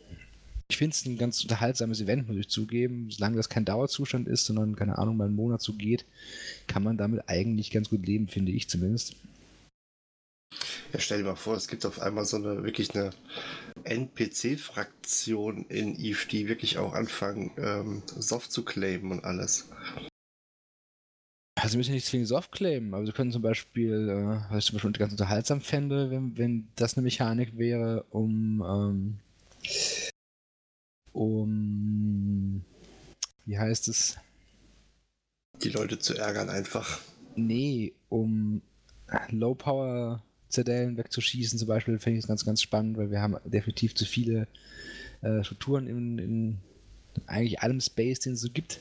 ich 0.73 0.79
finde 0.79 0.95
es 0.95 1.05
ein 1.05 1.19
ganz 1.19 1.43
unterhaltsames 1.43 2.01
Event, 2.01 2.27
muss 2.27 2.39
ich 2.39 2.49
zugeben. 2.49 3.11
Solange 3.11 3.37
das 3.37 3.51
kein 3.51 3.67
Dauerzustand 3.67 4.27
ist, 4.27 4.47
sondern, 4.47 4.75
keine 4.75 4.97
Ahnung, 4.97 5.19
mal 5.19 5.27
einen 5.27 5.37
Monat 5.37 5.61
so 5.61 5.75
geht, 5.75 6.07
kann 6.67 6.83
man 6.83 6.97
damit 6.97 7.29
eigentlich 7.29 7.71
ganz 7.71 7.91
gut 7.91 8.07
leben, 8.07 8.27
finde 8.27 8.53
ich 8.53 8.71
zumindest. 8.71 9.17
Ja, 10.95 10.99
stell 10.99 11.19
dir 11.19 11.25
mal 11.25 11.37
vor, 11.37 11.57
es 11.57 11.69
gibt 11.69 11.85
auf 11.85 12.01
einmal 12.01 12.25
so 12.25 12.39
eine 12.39 12.65
wirklich 12.65 12.95
eine 12.95 13.11
NPC-Fraktion 13.85 15.67
in 15.67 15.95
Eve, 16.01 16.27
die 16.31 16.49
wirklich 16.49 16.79
auch 16.79 16.95
anfangen, 16.95 17.51
ähm, 17.59 18.03
Soft 18.07 18.51
zu 18.51 18.65
claimen 18.65 19.13
und 19.13 19.25
alles. 19.25 19.69
Also 21.61 21.77
müssen 21.77 21.93
nicht 21.93 22.07
zwingend 22.07 22.29
Soft 22.29 22.51
claimen, 22.51 22.95
aber 22.95 23.05
sie 23.05 23.13
können 23.13 23.31
zum 23.31 23.43
Beispiel, 23.43 24.09
äh, 24.09 24.51
was 24.51 24.61
ich 24.61 24.71
zum 24.71 24.77
Beispiel 24.77 24.93
ganz 24.93 25.13
unterhaltsam 25.13 25.61
fände, 25.61 26.11
wenn, 26.11 26.39
wenn 26.39 26.69
das 26.77 26.97
eine 26.97 27.03
Mechanik 27.03 27.59
wäre, 27.59 28.07
um 28.09 28.65
ähm, 28.67 29.19
um, 31.13 32.65
wie 33.45 33.59
heißt 33.59 33.89
es? 33.89 34.17
Die 35.63 35.71
Leute 35.71 35.99
zu 35.99 36.17
ärgern 36.17 36.49
einfach. 36.49 37.01
Nee, 37.37 37.93
um 38.09 38.63
Low-Power-Zerdellen 39.31 40.97
wegzuschießen 40.97 41.59
zum 41.59 41.69
Beispiel, 41.69 41.99
finde 41.99 42.19
ich 42.19 42.23
das 42.25 42.29
ganz, 42.29 42.45
ganz 42.45 42.63
spannend, 42.63 42.97
weil 42.97 43.11
wir 43.11 43.21
haben 43.21 43.37
definitiv 43.45 43.95
zu 43.95 44.05
viele 44.05 44.49
äh, 45.21 45.45
Strukturen 45.45 45.87
in, 45.87 46.19
in, 46.19 46.59
eigentlich 47.27 47.61
allem 47.61 47.81
Space, 47.81 48.21
den 48.21 48.35
es 48.35 48.41
so 48.41 48.51
gibt. 48.51 48.81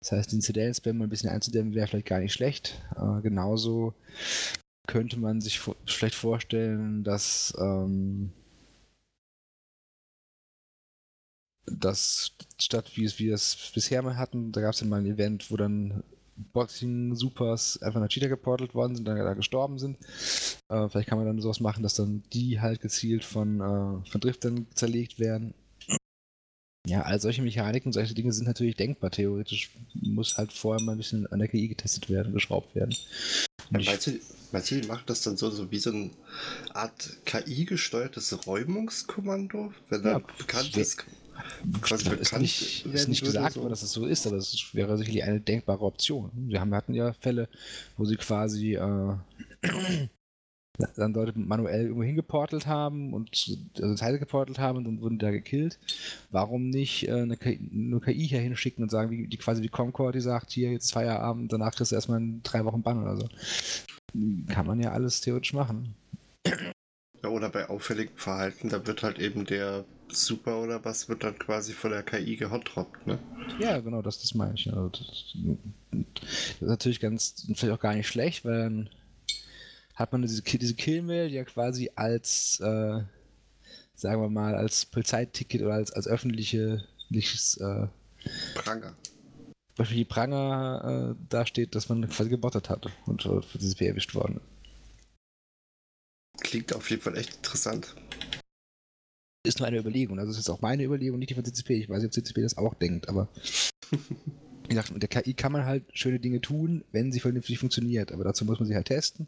Das 0.00 0.12
heißt, 0.12 0.32
den 0.32 0.40
Zedellen-Spam 0.40 0.96
mal 0.96 1.04
ein 1.04 1.10
bisschen 1.10 1.30
einzudämmen 1.30 1.74
wäre 1.74 1.86
vielleicht 1.86 2.06
gar 2.06 2.20
nicht 2.20 2.32
schlecht. 2.32 2.82
Äh, 2.96 3.20
genauso 3.22 3.94
könnte 4.86 5.18
man 5.18 5.40
sich 5.40 5.60
vielleicht 5.86 6.14
vorstellen, 6.14 7.04
dass 7.04 7.54
ähm, 7.58 8.32
das 11.78 12.32
statt 12.58 12.92
wie 12.94 13.04
es 13.04 13.18
wir 13.18 13.34
es 13.34 13.70
bisher 13.74 14.02
mal 14.02 14.16
hatten, 14.16 14.52
da 14.52 14.60
gab 14.60 14.74
es 14.74 14.80
ja 14.80 14.86
mal 14.86 15.00
ein 15.00 15.06
Event, 15.06 15.50
wo 15.50 15.56
dann 15.56 16.02
Boxing-Supers 16.52 17.82
einfach 17.82 18.00
nach 18.00 18.08
Cheetah 18.08 18.28
geportelt 18.28 18.74
worden 18.74 18.96
sind, 18.96 19.06
dann 19.06 19.18
da 19.18 19.34
gestorben 19.34 19.78
sind. 19.78 19.98
Äh, 20.68 20.88
vielleicht 20.88 21.08
kann 21.08 21.18
man 21.18 21.26
dann 21.26 21.40
sowas 21.40 21.60
machen, 21.60 21.82
dass 21.82 21.94
dann 21.94 22.22
die 22.32 22.60
halt 22.60 22.80
gezielt 22.80 23.24
von, 23.24 23.60
äh, 23.60 24.10
von 24.10 24.20
Driftern 24.20 24.66
zerlegt 24.74 25.18
werden. 25.18 25.54
Ja, 26.86 27.02
all 27.02 27.20
solche 27.20 27.42
Mechaniken, 27.42 27.92
solche 27.92 28.14
Dinge 28.14 28.32
sind 28.32 28.46
natürlich 28.46 28.74
denkbar. 28.74 29.10
Theoretisch 29.10 29.70
muss 29.94 30.38
halt 30.38 30.52
vorher 30.52 30.82
mal 30.82 30.92
ein 30.92 30.98
bisschen 30.98 31.26
an 31.26 31.38
der 31.38 31.48
KI 31.48 31.68
getestet 31.68 32.08
werden, 32.08 32.32
geschraubt 32.32 32.74
werden. 32.74 32.96
Ja, 33.70 33.80
meinst, 33.84 34.06
du, 34.06 34.18
meinst 34.50 34.70
du, 34.70 34.80
die 34.80 34.88
macht 34.88 35.10
das 35.10 35.22
dann 35.22 35.36
so, 35.36 35.50
so 35.50 35.70
wie 35.70 35.78
so 35.78 35.90
eine 35.90 36.10
Art 36.72 37.18
KI-gesteuertes 37.26 38.46
Räumungskommando? 38.46 39.74
Wenn 39.90 40.04
ja, 40.04 40.18
bekannt 40.18 40.74
ist, 40.76 41.04
quasi 41.80 42.04
bekannt 42.04 42.22
ist 42.22 42.38
nicht, 42.38 42.86
ist 42.86 43.08
nicht 43.08 43.24
gesagt 43.24 43.54
so. 43.54 43.60
worden, 43.60 43.70
dass 43.70 43.82
es 43.82 43.92
so 43.92 44.06
ist, 44.06 44.26
aber 44.26 44.36
es 44.36 44.74
wäre 44.74 44.96
sicherlich 44.96 45.24
eine 45.24 45.40
denkbare 45.40 45.84
Option. 45.84 46.30
Wir 46.34 46.60
haben, 46.60 46.74
hatten 46.74 46.94
ja 46.94 47.12
Fälle, 47.14 47.48
wo 47.96 48.04
sie 48.04 48.16
quasi 48.16 48.74
äh, 48.74 49.14
dann 50.96 51.12
Leute 51.12 51.38
manuell 51.38 51.82
irgendwo 51.82 52.02
hingeportelt 52.02 52.66
haben 52.66 53.12
und 53.12 53.58
also 53.80 53.94
Teile 53.94 54.18
geportelt 54.18 54.58
haben 54.58 54.78
und 54.78 54.84
dann 54.84 55.00
wurden 55.00 55.18
da 55.18 55.30
gekillt. 55.30 55.78
Warum 56.30 56.70
nicht 56.70 57.08
äh, 57.08 57.12
eine 57.12 57.36
KI, 57.36 57.58
nur 57.70 58.00
KI 58.00 58.26
hier 58.26 58.40
hinschicken 58.40 58.82
und 58.82 58.90
sagen, 58.90 59.10
wie 59.10 59.26
die 59.26 59.36
quasi 59.36 59.62
die 59.62 59.68
Concord, 59.68 60.14
die 60.14 60.20
sagt, 60.20 60.50
hier 60.50 60.72
jetzt 60.72 60.92
Feierabend, 60.92 61.52
danach 61.52 61.74
kriegst 61.74 61.92
du 61.92 61.96
erstmal 61.96 62.22
drei 62.42 62.64
Wochen 62.64 62.82
Bann 62.82 63.02
oder 63.02 63.16
so. 63.16 63.28
Kann 64.48 64.66
man 64.66 64.80
ja 64.80 64.92
alles 64.92 65.20
theoretisch 65.20 65.52
machen. 65.52 65.94
Ja, 67.22 67.28
oder 67.28 67.50
bei 67.50 67.68
auffälligem 67.68 68.16
Verhalten, 68.16 68.68
da 68.68 68.86
wird 68.86 69.02
halt 69.02 69.18
eben 69.18 69.44
der 69.44 69.84
Super 70.08 70.60
oder 70.60 70.84
was 70.84 71.08
wird 71.08 71.22
dann 71.22 71.38
quasi 71.38 71.72
von 71.72 71.90
der 71.90 72.02
KI 72.02 72.36
gehotdroppt, 72.36 73.06
ne? 73.06 73.18
Ja, 73.58 73.78
genau, 73.78 74.02
das, 74.02 74.20
das 74.20 74.34
meine 74.34 74.54
ich. 74.54 74.68
Also 74.68 74.88
das, 74.88 75.36
das, 75.92 76.52
ist 76.54 76.62
natürlich 76.62 77.00
ganz, 77.00 77.46
vielleicht 77.54 77.72
auch 77.72 77.80
gar 77.80 77.94
nicht 77.94 78.08
schlecht, 78.08 78.44
weil 78.44 78.58
dann 78.58 78.90
hat 79.94 80.12
man 80.12 80.22
diese, 80.22 80.42
diese 80.42 80.74
Killmail 80.74 81.30
ja 81.30 81.44
quasi 81.44 81.90
als, 81.94 82.58
äh, 82.60 83.02
sagen 83.94 84.22
wir 84.22 84.30
mal, 84.30 84.54
als 84.54 84.86
Polizeiticket 84.86 85.62
oder 85.62 85.74
als, 85.74 85.92
als 85.92 86.08
öffentliches 86.08 87.56
äh, 87.58 87.86
Pranger. 88.54 88.96
Öffentliche 89.78 90.06
Pranger 90.06 91.14
äh, 91.14 91.24
dasteht, 91.28 91.74
dass 91.74 91.88
man 91.88 92.08
quasi 92.08 92.30
gebottet 92.30 92.68
hat 92.70 92.86
und 93.06 93.22
für 93.22 93.42
CCP 93.58 93.86
erwischt 93.86 94.14
worden. 94.14 94.40
Klingt 96.40 96.74
auf 96.74 96.90
jeden 96.90 97.02
Fall 97.02 97.16
echt 97.16 97.36
interessant. 97.36 97.94
Ist 99.46 99.58
nur 99.58 99.68
eine 99.68 99.78
Überlegung. 99.78 100.18
Also, 100.18 100.32
es 100.32 100.38
ist 100.38 100.50
auch 100.50 100.60
meine 100.60 100.84
Überlegung, 100.84 101.18
nicht 101.18 101.30
die 101.30 101.34
von 101.34 101.44
CCP. 101.44 101.74
Ich 101.74 101.88
weiß 101.88 102.02
nicht, 102.02 102.06
ob 102.06 102.12
CCP 102.12 102.42
das 102.42 102.58
auch 102.58 102.74
denkt, 102.74 103.08
aber. 103.08 103.28
wie 103.90 104.68
gesagt, 104.68 104.92
mit 104.92 105.02
der 105.02 105.08
KI 105.08 105.34
kann 105.34 105.50
man 105.50 105.64
halt 105.64 105.84
schöne 105.94 106.20
Dinge 106.20 106.40
tun, 106.40 106.84
wenn 106.92 107.10
sie 107.10 107.18
vernünftig 107.18 107.58
funktioniert. 107.58 108.12
Aber 108.12 108.22
dazu 108.22 108.44
muss 108.44 108.60
man 108.60 108.68
sie 108.68 108.74
halt 108.74 108.86
testen. 108.86 109.26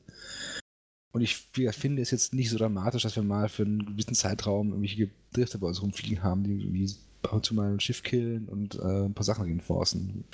Und 1.12 1.20
ich 1.20 1.36
finde 1.36 2.00
es 2.00 2.10
jetzt 2.10 2.32
nicht 2.32 2.48
so 2.48 2.58
dramatisch, 2.58 3.02
dass 3.02 3.16
wir 3.16 3.22
mal 3.22 3.48
für 3.48 3.64
einen 3.64 3.84
gewissen 3.84 4.14
Zeitraum 4.14 4.68
irgendwelche 4.68 5.10
Drifter 5.32 5.58
bei 5.58 5.66
uns 5.66 5.82
rumfliegen 5.82 6.22
haben, 6.22 6.44
die 6.44 6.64
irgendwie 6.64 6.94
ab 7.22 7.32
und 7.32 7.44
zu 7.44 7.54
mal 7.54 7.72
ein 7.72 7.80
Schiff 7.80 8.02
killen 8.02 8.48
und 8.48 8.76
äh, 8.76 9.06
ein 9.06 9.14
paar 9.14 9.24
Sachen 9.24 9.44
reinforcen. 9.44 10.24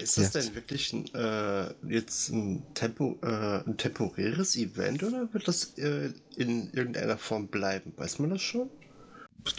Ist 0.00 0.16
das 0.18 0.32
ja. 0.32 0.40
denn 0.40 0.54
wirklich 0.54 0.92
ein, 0.92 1.14
äh, 1.14 1.74
jetzt 1.86 2.30
ein, 2.30 2.62
Tempo, 2.74 3.18
äh, 3.22 3.60
ein 3.66 3.76
temporäres 3.76 4.56
Event 4.56 5.02
oder 5.02 5.32
wird 5.32 5.46
das 5.46 5.76
äh, 5.78 6.12
in 6.36 6.72
irgendeiner 6.72 7.18
Form 7.18 7.48
bleiben? 7.48 7.92
Weiß 7.96 8.18
man 8.18 8.30
das 8.30 8.42
schon? 8.42 8.70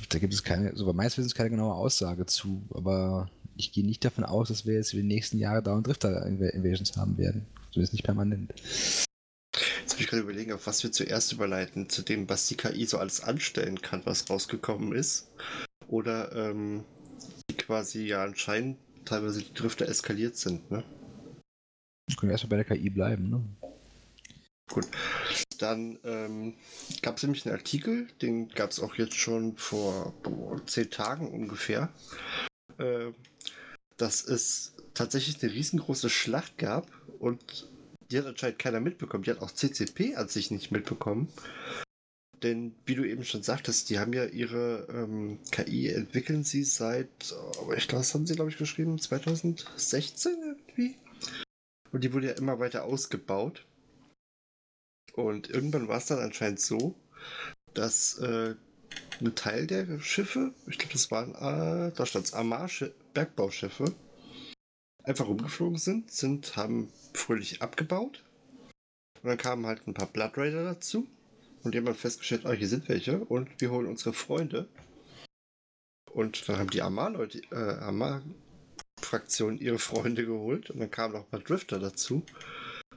Da 0.10 0.20
gibt 0.20 0.34
es 0.34 0.44
keine, 0.44 0.76
so 0.76 0.86
bei 0.86 0.94
meines 0.94 1.18
Wissens 1.18 1.36
keine 1.36 1.52
genaue 1.52 1.74
Aussage 1.74 2.26
zu, 2.26 2.64
aber 2.74 3.30
ich 3.56 3.72
gehe 3.72 3.86
nicht 3.86 4.04
davon 4.04 4.24
aus, 4.24 4.48
dass 4.48 4.66
wir 4.66 4.76
jetzt 4.76 4.92
für 4.92 4.98
die 4.98 5.04
nächsten 5.04 5.38
Jahre 5.38 5.62
dauernd 5.62 5.88
Drifter-Invasions 5.88 6.98
haben 6.98 7.18
werden. 7.18 7.46
Zumindest 7.72 7.94
nicht 7.94 8.04
permanent. 8.04 8.54
Jetzt 8.56 9.94
habe 9.94 10.02
ich 10.02 10.08
gerade 10.08 10.24
überlegen, 10.24 10.54
auf 10.54 10.66
was 10.66 10.84
wir 10.84 10.92
zuerst 10.92 11.32
überleiten, 11.32 11.90
zu 11.90 12.02
dem, 12.02 12.28
was 12.30 12.48
die 12.48 12.56
KI 12.56 12.86
so 12.86 12.98
alles 12.98 13.22
anstellen 13.22 13.82
kann, 13.82 14.02
was 14.06 14.30
rausgekommen 14.30 14.94
ist. 14.94 15.28
Oder 15.88 16.32
ähm, 16.34 16.84
quasi 17.58 18.08
ja 18.08 18.24
anscheinend 18.24 18.78
teilweise 19.06 19.42
die 19.42 19.54
Drifter 19.54 19.88
eskaliert 19.88 20.36
sind, 20.36 20.70
ne? 20.72 20.84
Können 22.18 22.30
wir 22.30 22.32
erstmal 22.32 22.50
bei 22.50 22.64
der 22.64 22.78
KI 22.78 22.90
bleiben, 22.90 23.30
ne? 23.30 23.44
Gut. 24.70 24.88
Dann 25.60 26.00
ähm, 26.04 26.56
gab 27.02 27.18
es 27.18 27.24
nämlich 27.24 27.46
einen 27.46 27.56
Artikel, 27.56 28.08
den 28.22 28.50
gab 28.50 28.72
es 28.72 28.80
auch 28.80 28.96
jetzt 28.96 29.16
schon 29.16 29.56
vor 29.58 30.14
boah, 30.24 30.66
zehn 30.66 30.90
Tagen 30.90 31.32
ungefähr, 31.32 31.90
äh, 32.78 33.12
dass 33.98 34.24
es 34.24 34.74
tatsächlich 34.94 35.42
eine 35.44 35.54
riesengroße 35.54 36.10
Schlacht 36.10 36.58
gab 36.58 36.88
und 37.20 37.70
die 38.10 38.18
hat 38.18 38.26
anscheinend 38.26 38.60
keiner 38.60 38.80
mitbekommen. 38.80 39.24
Die 39.24 39.32
hat 39.32 39.42
auch 39.42 39.52
CCP 39.52 40.16
an 40.16 40.28
sich 40.28 40.52
nicht 40.52 40.72
mitbekommen. 40.72 41.30
Denn 42.44 42.76
wie 42.86 42.96
du 42.96 43.06
eben 43.06 43.24
schon 43.24 43.42
sagtest, 43.42 43.90
die 43.90 44.00
haben 44.00 44.12
ja 44.12 44.26
ihre 44.26 44.88
ähm, 44.90 45.40
KI 45.52 45.88
entwickeln 45.90 46.44
sie 46.44 46.64
seit, 46.64 47.34
aber 47.62 47.78
ich 47.78 47.88
glaube, 47.88 48.02
das 48.02 48.14
haben 48.14 48.28
sie, 48.28 48.36
glaube 48.36 48.52
ich, 48.52 48.58
geschrieben, 48.58 49.00
2016 49.00 50.36
irgendwie. 50.44 50.98
Und 51.92 52.04
die 52.04 52.12
wurde 52.12 52.28
ja 52.28 52.34
immer 52.34 52.60
weiter 52.60 52.84
ausgebaut. 52.84 53.66
Und 55.14 55.50
irgendwann 55.50 55.88
war 55.88 56.00
es 56.00 56.08
dann 56.08 56.20
anscheinend 56.20 56.60
so, 56.60 56.96
dass 57.74 58.18
äh, 58.18 58.56
ein 59.22 59.36
Teil 59.36 59.68
der 59.68 60.00
Schiffe, 60.00 60.54
ich 60.68 60.80
glaube, 60.80 60.94
das 60.94 61.12
waren, 61.12 61.32
äh, 61.36 61.94
da 61.94 62.06
stand 62.06 62.26
es 62.26 62.34
Amar-Bergbauschiffe, 62.34 63.94
einfach 65.04 65.28
rumgeflogen 65.28 65.78
sind, 65.78 66.12
sind, 66.12 66.58
haben 66.58 66.92
fröhlich 67.14 67.62
abgebaut. 67.62 68.24
Und 69.22 69.30
dann 69.30 69.38
kamen 69.38 69.66
halt 69.66 69.88
ein 69.88 69.94
paar 69.94 70.08
Blood 70.08 70.38
Raider 70.38 70.66
dazu. 70.66 71.08
Und 71.64 71.74
die 71.74 71.78
haben 71.78 71.86
dann 71.86 71.96
festgestellt, 71.96 72.46
ah, 72.46 72.52
hier 72.52 72.68
sind 72.68 72.90
welche 72.90 73.20
und 73.20 73.50
wir 73.60 73.72
holen 73.72 73.88
unsere 73.88 74.14
Freunde. 74.14 74.68
Und 76.12 76.48
dann 76.48 76.58
haben 76.58 76.70
die 76.70 76.82
Amar-Leute, 76.82 77.42
äh, 77.52 77.80
Amar-Fraktion 77.80 79.58
ihre 79.58 79.80
Freunde 79.80 80.26
geholt 80.26 80.70
und 80.70 80.80
dann 80.80 80.92
kamen 80.92 81.14
noch 81.14 81.22
ein 81.22 81.30
paar 81.30 81.40
Drifter 81.40 81.80
dazu. 81.80 82.24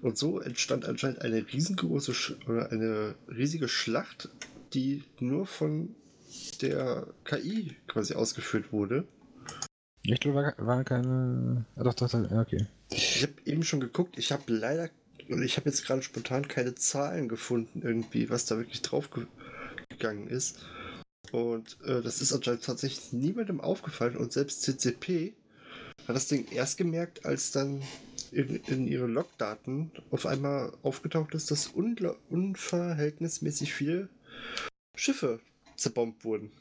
Und 0.03 0.19
so 0.19 0.41
entstand 0.41 0.85
anscheinend 0.85 1.23
eine 1.23 1.47
riesengroße 1.53 2.13
Sch 2.13 2.37
oder 2.47 2.71
eine 2.71 3.15
riesige 3.29 3.69
Schlacht, 3.69 4.29
die 4.75 5.05
nur 5.21 5.47
von 5.47 5.95
der 6.61 7.07
KI 7.25 7.77
quasi 7.87 8.15
ausgeführt 8.15 8.73
wurde. 8.73 9.07
Glaube, 10.03 10.35
war, 10.35 10.55
war 10.59 10.85
keine. 10.85 11.65
Ah, 11.75 11.83
doch, 11.83 11.95
doch, 11.95 12.11
doch, 12.11 12.31
okay. 12.31 12.67
Ich 12.91 13.23
habe 13.23 13.35
eben 13.45 13.63
schon 13.65 13.81
geguckt, 13.81 14.19
ich 14.19 14.31
habe 14.31 14.45
leider, 14.53 14.91
ich 15.29 15.57
habe 15.57 15.69
jetzt 15.69 15.85
gerade 15.85 16.03
spontan 16.03 16.49
keine 16.49 16.75
Zahlen 16.75 17.29
gefunden, 17.29 17.83
irgendwie, 17.83 18.31
was 18.31 18.47
da 18.47 18.57
wirklich 18.57 18.83
drauf 18.83 19.11
gegangen 19.89 20.29
ist. 20.29 20.65
Und 21.33 21.79
äh, 21.85 22.03
das 22.03 22.21
ist 22.21 22.33
anscheinend 22.33 22.65
tatsächlich 22.65 23.13
niemandem 23.13 23.61
aufgefallen 23.61 24.17
und 24.17 24.33
selbst 24.33 24.63
CCP 24.63 25.35
hat 26.07 26.15
das 26.15 26.29
Ding 26.29 26.47
erst 26.53 26.77
gemerkt, 26.77 27.27
als 27.27 27.51
dann 27.51 27.83
in, 28.31 28.61
in 28.67 28.87
ihre 28.87 29.07
Logdaten 29.07 29.91
auf 30.11 30.27
einmal 30.27 30.73
aufgetaucht 30.83 31.35
ist, 31.35 31.51
dass 31.51 31.69
unverhältnismäßig 31.69 33.75
viele 33.75 34.09
Schiffe 34.95 35.41
zerbombt 35.77 36.25
wurden. 36.25 36.53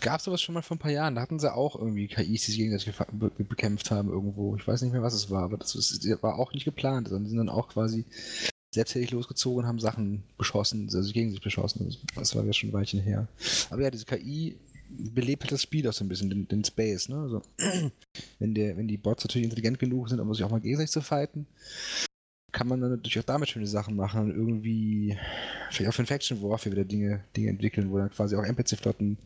Gab 0.00 0.20
sowas 0.20 0.40
schon 0.40 0.54
mal 0.54 0.62
vor 0.62 0.76
ein 0.76 0.80
paar 0.80 0.90
Jahren? 0.90 1.14
Da 1.14 1.20
hatten 1.20 1.38
sie 1.38 1.52
auch 1.52 1.76
irgendwie 1.76 2.08
KIs, 2.08 2.46
die 2.46 2.52
sich 2.52 2.56
gegenseitig 2.56 2.94
be 3.12 3.30
bekämpft 3.44 3.90
haben 3.90 4.08
irgendwo. 4.08 4.56
Ich 4.56 4.66
weiß 4.66 4.82
nicht 4.82 4.92
mehr, 4.92 5.02
was 5.02 5.14
es 5.14 5.30
war, 5.30 5.42
aber 5.42 5.58
das, 5.58 5.74
ist, 5.74 6.04
war 6.22 6.38
auch 6.38 6.52
nicht 6.52 6.64
geplant, 6.64 7.08
sondern 7.08 7.24
die 7.24 7.30
sind 7.30 7.38
dann 7.38 7.48
auch 7.48 7.68
quasi 7.68 8.04
selbsttätig 8.72 9.10
losgezogen 9.10 9.60
und 9.64 9.68
haben 9.68 9.80
Sachen 9.80 10.22
beschossen, 10.38 10.88
also 10.94 11.12
gegen 11.12 11.30
sich 11.30 11.40
beschossen. 11.40 11.94
Das 12.14 12.34
war 12.34 12.44
ja 12.44 12.52
schon 12.52 12.70
ein 12.70 12.72
Weilchen 12.72 13.00
her. 13.00 13.28
Aber 13.68 13.82
ja, 13.82 13.90
diese 13.90 14.04
KI 14.06 14.56
belebt 14.88 15.42
halt 15.42 15.52
das 15.52 15.62
Spiel 15.62 15.86
auch 15.86 15.92
so 15.92 16.04
ein 16.04 16.08
bisschen, 16.08 16.30
den, 16.30 16.48
den 16.48 16.64
Space. 16.64 17.08
Ne? 17.08 17.16
Also, 17.16 17.42
wenn, 18.38 18.54
der, 18.54 18.76
wenn 18.76 18.88
die 18.88 18.96
Bots 18.96 19.24
natürlich 19.24 19.44
intelligent 19.44 19.78
genug 19.78 20.08
sind, 20.08 20.20
um 20.20 20.32
sich 20.32 20.44
auch 20.44 20.50
mal 20.50 20.60
gegenseitig 20.60 20.92
zu 20.92 21.02
fighten, 21.02 21.46
kann 22.52 22.68
man 22.68 22.80
dann 22.80 22.90
natürlich 22.90 23.18
auch 23.18 23.24
damit 23.24 23.48
schöne 23.48 23.66
Sachen 23.66 23.96
machen 23.96 24.22
und 24.22 24.30
irgendwie 24.30 25.16
vielleicht 25.70 25.90
auch 25.90 25.94
für 25.94 26.02
Infection 26.02 26.42
Warfare 26.42 26.72
wieder 26.72 26.84
Dinge, 26.84 27.24
Dinge 27.36 27.50
entwickeln, 27.50 27.90
wo 27.90 27.98
dann 27.98 28.10
quasi 28.10 28.34
auch 28.34 28.44
NPC-Flotten 28.44 29.18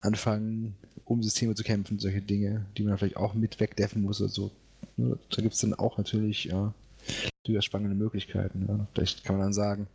anfangen, 0.00 0.76
um 1.04 1.22
Systeme 1.22 1.54
zu 1.54 1.62
kämpfen, 1.62 1.98
solche 1.98 2.22
Dinge, 2.22 2.66
die 2.76 2.82
man 2.82 2.98
vielleicht 2.98 3.16
auch 3.16 3.34
mit 3.34 3.60
wegdeffen 3.60 4.02
muss 4.02 4.20
oder 4.20 4.30
so. 4.30 4.50
Da 4.96 5.42
gibt 5.42 5.54
es 5.54 5.60
dann 5.60 5.74
auch 5.74 5.98
natürlich 5.98 6.44
ja, 6.44 6.74
durchaus 7.44 7.64
spannende 7.64 7.94
Möglichkeiten. 7.94 8.66
Ja. 8.68 8.86
Vielleicht 8.94 9.24
kann 9.24 9.36
man 9.36 9.46
dann 9.46 9.52
sagen, 9.52 9.86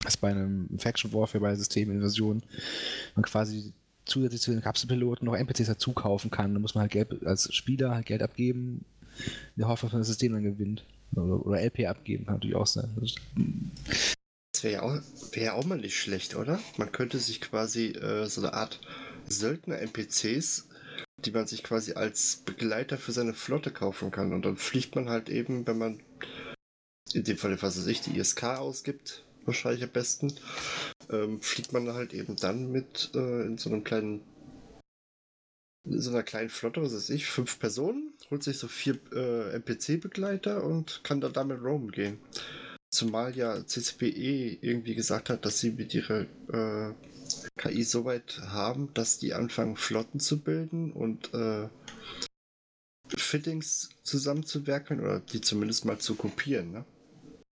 dass 0.00 0.16
bei 0.16 0.30
einem 0.30 0.68
Faction 0.78 1.12
Warfare, 1.12 1.42
bei 1.42 1.54
Systeminvasion, 1.54 2.42
man 3.14 3.24
quasi 3.24 3.72
zusätzlich 4.04 4.40
zu 4.40 4.52
den 4.52 4.62
Kapselpiloten 4.62 5.26
noch 5.26 5.34
NPCs 5.34 5.66
dazu 5.66 5.92
kaufen 5.92 6.30
kann. 6.30 6.54
Da 6.54 6.60
muss 6.60 6.74
man 6.74 6.82
halt 6.82 6.92
Geld, 6.92 7.26
als 7.26 7.52
Spieler 7.52 7.94
halt 7.94 8.06
Geld 8.06 8.22
abgeben, 8.22 8.84
in 9.18 9.60
der 9.60 9.68
Hoffnung, 9.68 9.88
dass 9.88 9.94
man 9.94 10.00
das 10.00 10.08
System 10.08 10.32
dann 10.32 10.44
gewinnt. 10.44 10.84
Oder, 11.14 11.46
oder 11.46 11.60
LP 11.60 11.86
abgeben, 11.86 12.26
kann 12.26 12.34
natürlich 12.34 12.56
auch 12.56 12.66
sein. 12.66 12.90
Das 13.00 13.14
wäre 14.62 14.74
ja, 14.74 14.82
auch, 14.82 15.00
wär 15.32 15.54
auch 15.54 15.64
mal 15.64 15.78
nicht 15.78 15.98
schlecht, 15.98 16.36
oder? 16.36 16.60
Man 16.76 16.92
könnte 16.92 17.18
sich 17.18 17.40
quasi 17.40 17.88
äh, 17.88 18.26
so 18.26 18.40
eine 18.40 18.54
Art 18.54 18.80
Söldner-NPCs, 19.28 20.68
die 21.18 21.30
man 21.30 21.46
sich 21.46 21.62
quasi 21.62 21.94
als 21.94 22.36
Begleiter 22.44 22.98
für 22.98 23.12
seine 23.12 23.34
Flotte 23.34 23.70
kaufen 23.70 24.10
kann. 24.10 24.32
Und 24.32 24.44
dann 24.44 24.56
fliegt 24.56 24.94
man 24.94 25.08
halt 25.08 25.28
eben, 25.28 25.66
wenn 25.66 25.78
man 25.78 26.02
in 27.12 27.24
dem 27.24 27.36
Fall, 27.36 27.60
was 27.62 27.78
weiß 27.78 27.86
ich, 27.86 28.00
die 28.00 28.18
ISK 28.18 28.44
ausgibt, 28.44 29.24
wahrscheinlich 29.44 29.84
am 29.84 29.90
besten, 29.90 30.32
ähm, 31.10 31.40
fliegt 31.40 31.72
man 31.72 31.92
halt 31.92 32.12
eben 32.12 32.36
dann 32.36 32.70
mit 32.70 33.10
äh, 33.14 33.46
in 33.46 33.58
so 33.58 33.70
einem 33.70 33.84
kleinen 33.84 34.22
in 35.84 36.00
so 36.00 36.10
einer 36.10 36.24
kleinen 36.24 36.48
Flotte, 36.48 36.82
was 36.82 36.94
weiß 36.94 37.10
ich, 37.10 37.26
fünf 37.26 37.60
Personen, 37.60 38.12
holt 38.30 38.42
sich 38.42 38.58
so 38.58 38.66
vier 38.66 38.98
äh, 39.12 39.54
NPC-Begleiter 39.54 40.64
und 40.64 41.02
kann 41.04 41.20
dann 41.20 41.32
damit 41.32 41.62
roamen 41.62 41.92
gehen. 41.92 42.18
Zumal 42.96 43.36
ja 43.36 43.66
CCPE 43.66 44.56
irgendwie 44.62 44.94
gesagt 44.94 45.28
hat, 45.28 45.44
dass 45.44 45.60
sie 45.60 45.72
mit 45.72 45.92
ihrer 45.92 46.22
äh, 46.48 46.94
KI 47.58 47.82
so 47.82 48.06
weit 48.06 48.40
haben, 48.46 48.88
dass 48.94 49.18
die 49.18 49.34
anfangen, 49.34 49.76
Flotten 49.76 50.18
zu 50.18 50.40
bilden 50.40 50.92
und 50.92 51.34
äh, 51.34 51.68
Fittings 53.14 53.90
zusammenzuwerkeln 54.02 55.00
oder 55.00 55.20
die 55.20 55.42
zumindest 55.42 55.84
mal 55.84 55.98
zu 55.98 56.14
kopieren. 56.14 56.72
Ne? 56.72 56.84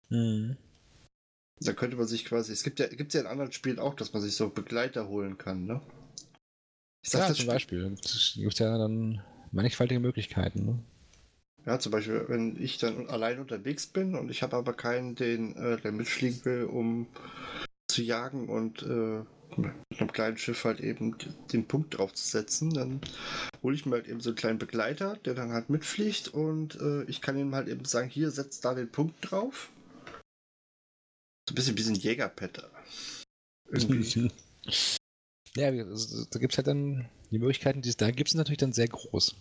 Mhm. 0.09 0.57
Da 1.59 1.73
könnte 1.73 1.97
man 1.97 2.07
sich 2.07 2.23
quasi, 2.23 2.53
es 2.53 2.63
gibt 2.63 2.79
ja, 2.79 2.87
gibt 2.87 3.13
ja 3.13 3.19
in 3.19 3.27
anderen 3.27 3.51
Spielen 3.51 3.79
auch, 3.79 3.95
dass 3.95 4.13
man 4.13 4.21
sich 4.21 4.37
so 4.37 4.49
Begleiter 4.49 5.09
holen 5.09 5.37
kann, 5.37 5.65
ne? 5.65 5.81
Ich 7.03 7.09
sag, 7.09 7.27
ja, 7.27 7.33
zum 7.33 7.47
Beispiel. 7.47 7.97
Es 8.01 8.33
gibt 8.35 8.59
ja 8.59 8.77
dann 8.77 9.21
mannigfaltige 9.51 9.99
Möglichkeiten, 9.99 10.65
ne? 10.65 10.83
Ja, 11.65 11.79
zum 11.79 11.91
Beispiel, 11.91 12.25
wenn 12.27 12.61
ich 12.61 12.77
dann 12.77 13.07
allein 13.07 13.39
unterwegs 13.39 13.87
bin 13.87 14.15
und 14.15 14.29
ich 14.29 14.43
habe 14.43 14.57
aber 14.57 14.73
keinen, 14.73 15.15
den, 15.15 15.55
äh, 15.55 15.79
der 15.79 15.93
mitfliegen 15.93 16.43
will, 16.43 16.63
um 16.65 17.07
zu 17.87 18.01
jagen 18.01 18.49
und 18.49 18.83
äh, 18.83 19.23
mit 19.57 19.71
einem 19.99 20.11
kleinen 20.11 20.37
Schiff 20.37 20.63
halt 20.65 20.79
eben 20.79 21.15
den 21.51 21.67
Punkt 21.67 21.97
draufzusetzen. 21.97 22.73
Dann 22.73 23.01
hole 23.61 23.75
ich 23.75 23.85
mir 23.85 23.93
halt 23.93 24.07
eben 24.07 24.19
so 24.19 24.31
einen 24.31 24.35
kleinen 24.35 24.59
Begleiter, 24.59 25.15
der 25.17 25.35
dann 25.35 25.51
halt 25.51 25.69
mitfliegt 25.69 26.27
und 26.27 26.75
äh, 26.81 27.03
ich 27.03 27.21
kann 27.21 27.37
ihm 27.37 27.55
halt 27.55 27.67
eben 27.67 27.85
sagen, 27.85 28.09
hier, 28.09 28.31
setzt 28.31 28.65
da 28.65 28.73
den 28.73 28.91
Punkt 28.91 29.15
drauf. 29.21 29.71
So 31.47 31.53
ein 31.53 31.55
bisschen 31.55 31.77
wie 31.77 31.87
ein 31.87 31.95
Jägerpet. 31.95 32.63
Irgendwie. 33.69 34.31
Ja, 35.55 35.67
also, 35.67 36.25
da 36.31 36.39
gibt 36.39 36.53
es 36.53 36.57
halt 36.57 36.65
dann 36.65 37.07
die 37.29 37.37
Möglichkeiten, 37.37 37.83
die 37.83 37.89
es 37.89 37.97
da 37.97 38.09
gibt, 38.09 38.29
sind 38.29 38.39
natürlich 38.39 38.57
dann 38.57 38.73
sehr 38.73 38.87
groß. 38.87 39.35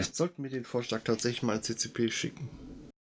Vielleicht 0.00 0.16
sollten 0.16 0.42
wir 0.42 0.50
den 0.50 0.64
Vorschlag 0.64 1.02
tatsächlich 1.02 1.42
mal 1.42 1.56
ins 1.56 1.66
CCP 1.66 2.10
schicken. 2.10 2.48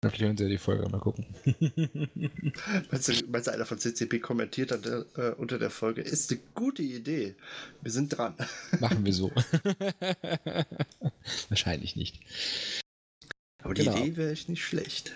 Vielleicht 0.02 0.22
hören 0.22 0.38
Sie 0.38 0.44
ja 0.44 0.50
die 0.50 0.58
Folge 0.58 0.88
mal 0.90 1.00
gucken. 1.00 1.26
meinst, 2.92 3.08
du, 3.08 3.28
meinst 3.30 3.48
du, 3.48 3.52
einer 3.52 3.66
von 3.66 3.80
CCP 3.80 4.20
kommentiert 4.20 4.72
hat, 4.72 4.86
äh, 4.86 5.34
unter 5.38 5.58
der 5.58 5.70
Folge, 5.70 6.02
ist 6.02 6.30
eine 6.30 6.42
gute 6.54 6.84
Idee. 6.84 7.36
Wir 7.82 7.92
sind 7.92 8.10
dran. 8.10 8.36
Machen 8.80 9.06
wir 9.06 9.14
so. 9.14 9.32
Wahrscheinlich 11.50 11.96
nicht. 11.96 12.20
Aber 13.64 13.74
die 13.74 13.86
genau. 13.86 13.98
Idee 13.98 14.18
wäre 14.18 14.32
echt 14.32 14.50
nicht 14.50 14.64
schlecht. 14.64 15.14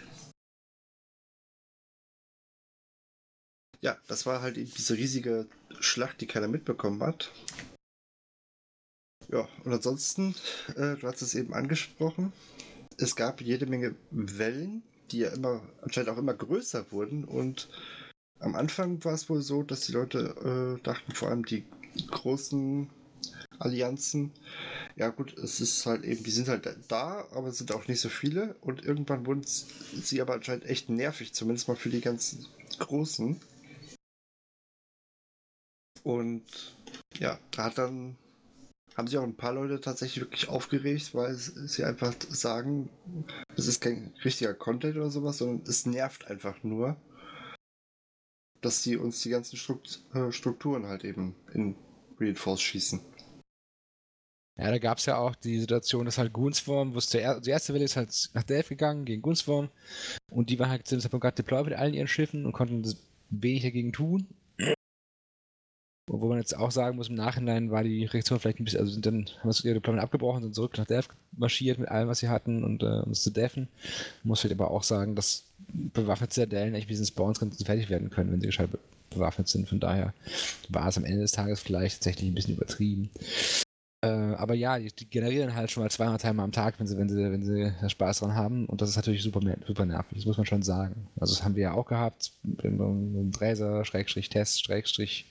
Ja, 3.81 3.97
das 4.07 4.25
war 4.25 4.41
halt 4.41 4.57
eben 4.57 4.71
diese 4.75 4.95
riesige 4.95 5.47
Schlacht, 5.79 6.21
die 6.21 6.27
keiner 6.27 6.47
mitbekommen 6.47 7.03
hat. 7.03 7.31
Ja, 9.29 9.47
und 9.65 9.73
ansonsten, 9.73 10.35
äh, 10.75 10.95
du 10.95 11.03
hast 11.03 11.21
es 11.21 11.35
eben 11.35 11.53
angesprochen, 11.53 12.31
es 12.97 13.15
gab 13.15 13.41
jede 13.41 13.65
Menge 13.65 13.95
Wellen, 14.11 14.83
die 15.11 15.19
ja 15.19 15.29
immer 15.29 15.61
anscheinend 15.81 16.09
auch 16.09 16.17
immer 16.17 16.33
größer 16.33 16.91
wurden. 16.91 17.25
Und 17.25 17.69
am 18.39 18.55
Anfang 18.55 19.03
war 19.03 19.13
es 19.13 19.29
wohl 19.29 19.41
so, 19.41 19.63
dass 19.63 19.81
die 19.81 19.91
Leute 19.91 20.77
äh, 20.79 20.83
dachten, 20.83 21.13
vor 21.13 21.29
allem 21.29 21.45
die 21.45 21.65
großen 22.09 22.89
Allianzen, 23.59 24.31
ja 24.95 25.09
gut, 25.09 25.37
es 25.37 25.59
ist 25.61 25.85
halt 25.85 26.03
eben, 26.03 26.23
die 26.23 26.31
sind 26.31 26.47
halt 26.47 26.67
da, 26.87 27.27
aber 27.31 27.47
es 27.49 27.57
sind 27.57 27.71
auch 27.71 27.87
nicht 27.87 27.99
so 27.99 28.09
viele. 28.09 28.55
Und 28.61 28.83
irgendwann 28.83 29.25
wurden 29.25 29.43
sie 29.43 30.21
aber 30.21 30.33
anscheinend 30.35 30.65
echt 30.65 30.89
nervig, 30.89 31.33
zumindest 31.33 31.67
mal 31.67 31.75
für 31.75 31.89
die 31.89 32.01
ganzen 32.01 32.45
Großen. 32.79 33.39
Und 36.03 36.75
ja, 37.19 37.39
da 37.51 37.65
hat 37.65 37.77
dann 37.77 38.15
haben 38.97 39.07
sich 39.07 39.19
auch 39.19 39.23
ein 39.23 39.37
paar 39.37 39.53
Leute 39.53 39.79
tatsächlich 39.79 40.23
wirklich 40.23 40.49
aufgeregt, 40.49 41.13
weil 41.13 41.35
sie 41.35 41.83
einfach 41.83 42.15
sagen, 42.29 42.89
das 43.55 43.67
ist 43.67 43.79
kein 43.79 44.13
richtiger 44.25 44.55
Content 44.55 44.97
oder 44.97 45.11
sowas, 45.11 45.37
sondern 45.37 45.61
es 45.67 45.85
nervt 45.85 46.25
einfach 46.27 46.63
nur, 46.63 46.97
dass 48.61 48.81
sie 48.81 48.97
uns 48.97 49.21
die 49.21 49.29
ganzen 49.29 49.57
äh, 50.13 50.31
Strukturen 50.31 50.87
halt 50.87 51.03
eben 51.05 51.35
in 51.53 51.75
Reinforce 52.19 52.61
schießen. 52.61 52.99
Ja, 54.57 54.71
da 54.71 54.79
gab 54.79 54.97
es 54.97 55.05
ja 55.05 55.17
auch 55.17 55.35
die 55.35 55.59
Situation, 55.59 56.05
dass 56.05 56.17
halt 56.17 56.33
Gunsworm, 56.33 56.95
wo 56.95 56.99
der, 56.99 57.39
die 57.39 57.51
erste 57.51 57.75
Welle 57.75 57.85
ist 57.85 57.95
halt 57.95 58.31
nach 58.33 58.41
Delph 58.41 58.69
gegangen 58.69 59.05
gegen 59.05 59.21
Gunsworm 59.21 59.69
und 60.31 60.49
die 60.49 60.57
waren 60.57 60.71
halt 60.71 60.87
zu 60.87 60.95
dem 60.95 61.01
Zeitpunkt 61.01 61.21
gerade 61.21 61.35
deployed 61.35 61.65
mit 61.65 61.75
allen 61.75 61.93
ihren 61.93 62.07
Schiffen 62.07 62.47
und 62.47 62.53
konnten 62.53 62.83
wenig 63.29 63.61
dagegen 63.61 63.93
tun. 63.93 64.27
Wo 66.09 66.29
man 66.29 66.37
jetzt 66.37 66.55
auch 66.57 66.71
sagen 66.71 66.95
muss, 66.95 67.09
im 67.09 67.15
Nachhinein 67.15 67.69
war 67.69 67.83
die 67.83 68.05
Reaktion 68.05 68.39
vielleicht 68.39 68.59
ein 68.59 68.63
bisschen, 68.63 68.79
also 68.79 68.93
sind 68.93 69.05
dann, 69.05 69.25
haben 69.39 69.49
das 69.49 69.63
ihr 69.65 69.73
Deployment 69.73 70.03
abgebrochen, 70.03 70.41
sind 70.41 70.55
zurück 70.55 70.77
nach 70.77 70.85
Dev 70.85 71.09
marschiert 71.35 71.79
mit 71.79 71.89
allem, 71.89 72.07
was 72.07 72.19
sie 72.19 72.29
hatten 72.29 72.63
und 72.63 72.81
äh, 72.81 73.01
um 73.05 73.11
es 73.11 73.23
zu 73.23 73.29
deffen. 73.29 73.67
Muss 74.23 74.39
vielleicht 74.39 74.59
aber 74.59 74.71
auch 74.71 74.83
sagen, 74.83 75.15
dass 75.15 75.43
bewaffnete 75.67 76.33
Zitadellen 76.33 76.75
echt 76.75 76.89
diesen 76.89 77.05
Spawns 77.05 77.39
ganz 77.39 77.61
fertig 77.61 77.89
werden 77.89 78.09
können, 78.09 78.31
wenn 78.31 78.39
sie 78.39 78.47
gescheit 78.47 78.69
bewaffnet 79.09 79.47
sind. 79.49 79.67
Von 79.67 79.79
daher 79.79 80.13
war 80.69 80.87
es 80.87 80.97
am 80.97 81.05
Ende 81.05 81.21
des 81.21 81.33
Tages 81.33 81.59
vielleicht 81.59 81.97
tatsächlich 81.97 82.29
ein 82.29 82.35
bisschen 82.35 82.55
übertrieben. 82.55 83.09
Äh, 84.07 84.35
aber 84.35 84.53
ja, 84.53 84.79
die, 84.79 84.91
die, 84.91 85.09
generieren 85.09 85.53
halt 85.55 85.69
schon 85.69 85.83
mal 85.83 85.89
200 85.89 86.21
Timer 86.21 86.43
am 86.43 86.51
Tag, 86.51 86.79
wenn 86.79 86.87
sie, 86.87 86.97
wenn 86.97 87.09
sie, 87.09 87.17
wenn 87.17 87.43
sie 87.43 87.89
Spaß 87.89 88.19
dran 88.19 88.35
haben. 88.35 88.65
Und 88.67 88.81
das 88.81 88.89
ist 88.89 88.95
natürlich 88.95 89.23
super, 89.23 89.41
super 89.65 89.85
nervig, 89.85 90.17
das 90.17 90.25
muss 90.25 90.37
man 90.37 90.45
schon 90.45 90.63
sagen. 90.63 91.07
Also 91.19 91.33
das 91.33 91.43
haben 91.43 91.55
wir 91.55 91.63
ja 91.63 91.73
auch 91.73 91.85
gehabt, 91.85 92.31
im 92.63 93.31
Bräser, 93.31 93.83
Schrägstrich, 93.83 94.29
Test, 94.29 94.63
Schrägstrich. 94.63 95.25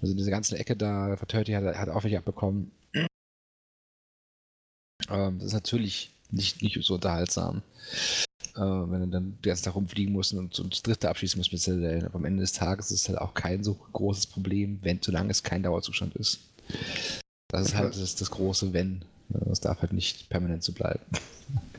Also 0.00 0.14
diese 0.14 0.30
ganze 0.30 0.58
Ecke 0.58 0.76
da, 0.76 1.16
Verturti 1.16 1.52
hat, 1.52 1.64
hat 1.64 1.88
auch 1.88 2.02
welche 2.02 2.18
abbekommen. 2.18 2.72
Ähm, 5.08 5.38
das 5.38 5.48
ist 5.48 5.54
natürlich 5.54 6.10
nicht, 6.30 6.62
nicht 6.62 6.82
so 6.82 6.94
unterhaltsam. 6.94 7.62
Äh, 8.56 8.60
wenn 8.60 9.00
du 9.00 9.06
dann 9.08 9.38
den 9.38 9.42
ganzen 9.42 9.64
Tag 9.64 9.76
rumfliegen 9.76 10.12
musst 10.12 10.34
und, 10.34 10.58
und 10.58 10.72
das 10.72 10.82
dritte 10.82 11.08
abschließen 11.08 11.38
musst 11.38 11.52
mit 11.52 11.60
Zellen. 11.60 12.04
Aber 12.04 12.16
am 12.16 12.24
Ende 12.24 12.40
des 12.40 12.52
Tages 12.52 12.90
ist 12.90 13.02
es 13.02 13.08
halt 13.08 13.18
auch 13.18 13.34
kein 13.34 13.62
so 13.62 13.74
großes 13.92 14.26
Problem, 14.26 14.78
wenn 14.82 15.00
solange 15.00 15.30
es 15.30 15.42
kein 15.42 15.62
Dauerzustand 15.62 16.16
ist. 16.16 16.40
Das 17.52 17.68
ist 17.68 17.74
halt 17.74 17.94
das, 17.94 18.16
das 18.16 18.30
große 18.30 18.72
Wenn. 18.72 19.04
Es 19.50 19.60
darf 19.60 19.82
halt 19.82 19.92
nicht 19.92 20.28
permanent 20.28 20.64
so 20.64 20.72
bleiben. 20.72 21.04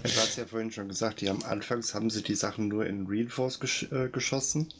Du 0.04 0.10
hast 0.10 0.38
ja 0.38 0.46
vorhin 0.46 0.72
schon 0.72 0.88
gesagt, 0.88 1.22
die 1.22 1.30
haben 1.30 1.44
anfangs 1.44 1.94
haben 1.94 2.10
sie 2.10 2.22
die 2.22 2.36
Sachen 2.36 2.68
nur 2.68 2.86
in 2.86 3.08
Reinforce 3.08 3.60
gesch 3.60 3.92
äh, 3.92 4.10
geschossen. 4.10 4.72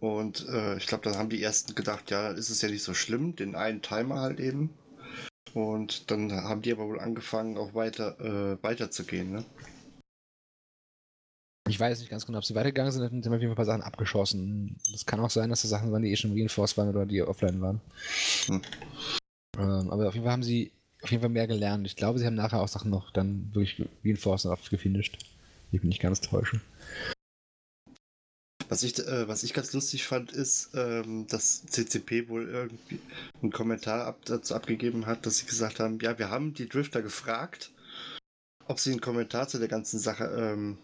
Und 0.00 0.48
äh, 0.48 0.76
ich 0.78 0.86
glaube, 0.88 1.04
dann 1.04 1.16
haben 1.16 1.30
die 1.30 1.42
ersten 1.42 1.74
gedacht, 1.74 2.10
ja, 2.10 2.30
ist 2.30 2.50
es 2.50 2.60
ja 2.60 2.68
nicht 2.68 2.82
so 2.82 2.92
schlimm, 2.92 3.36
den 3.36 3.54
einen 3.54 3.82
Timer 3.82 4.20
halt 4.20 4.40
eben. 4.40 4.70
Und 5.54 6.10
dann 6.10 6.32
haben 6.32 6.62
die 6.62 6.72
aber 6.72 6.86
wohl 6.86 6.98
angefangen, 6.98 7.56
auch 7.56 7.74
weiter 7.74 8.18
äh, 8.20 8.62
weiterzugehen, 8.62 9.30
ne? 9.30 9.44
Ich 11.68 11.78
weiß 11.78 12.00
nicht 12.00 12.10
ganz 12.10 12.26
genau, 12.26 12.38
ob 12.38 12.44
sie 12.44 12.56
weitergegangen 12.56 12.90
sind, 12.90 13.24
dann 13.24 13.32
haben 13.32 13.40
wir 13.40 13.48
ein 13.48 13.54
paar 13.54 13.64
Sachen 13.64 13.82
abgeschossen. 13.82 14.80
Es 14.92 15.06
kann 15.06 15.20
auch 15.20 15.30
sein, 15.30 15.50
dass 15.50 15.62
das 15.62 15.70
Sachen 15.70 15.92
waren, 15.92 16.02
die 16.02 16.10
eh 16.10 16.16
schon 16.16 16.32
Reinforce 16.32 16.76
waren 16.76 16.88
oder 16.88 17.06
die 17.06 17.22
offline 17.22 17.60
waren. 17.60 17.80
Hm. 18.46 18.62
Ähm, 19.58 19.90
aber 19.90 20.08
auf 20.08 20.14
jeden 20.14 20.24
Fall 20.24 20.32
haben 20.32 20.42
sie 20.42 20.72
auf 21.02 21.10
jeden 21.10 21.20
Fall 21.20 21.30
mehr 21.30 21.46
gelernt. 21.46 21.86
Ich 21.86 21.96
glaube, 21.96 22.18
sie 22.18 22.26
haben 22.26 22.34
nachher 22.34 22.60
auch 22.60 22.68
Sachen 22.68 22.90
noch 22.90 23.10
dann 23.10 23.50
wirklich 23.52 23.84
reinforced 24.04 24.46
und 24.46 24.70
gefinisht. 24.70 25.18
Ich 25.72 25.80
bin 25.80 25.88
nicht 25.88 26.00
ganz 26.00 26.20
täuschen. 26.20 26.60
Was 28.68 28.82
ich, 28.82 28.98
äh, 29.00 29.28
was 29.28 29.42
ich 29.42 29.52
ganz 29.52 29.72
lustig 29.72 30.06
fand, 30.06 30.32
ist, 30.32 30.70
ähm, 30.74 31.26
dass 31.26 31.66
CCP 31.66 32.28
wohl 32.28 32.48
irgendwie 32.48 33.00
einen 33.42 33.52
Kommentar 33.52 34.06
ab, 34.06 34.20
dazu 34.24 34.54
abgegeben 34.54 35.06
hat, 35.06 35.26
dass 35.26 35.38
sie 35.38 35.46
gesagt 35.46 35.80
haben, 35.80 35.98
ja, 36.00 36.18
wir 36.18 36.30
haben 36.30 36.54
die 36.54 36.68
Drifter 36.68 37.02
gefragt, 37.02 37.70
ob 38.66 38.78
sie 38.78 38.92
einen 38.92 39.00
Kommentar 39.00 39.48
zu 39.48 39.58
der 39.58 39.68
ganzen 39.68 39.98
Sache 39.98 40.24
ähm, 40.24 40.78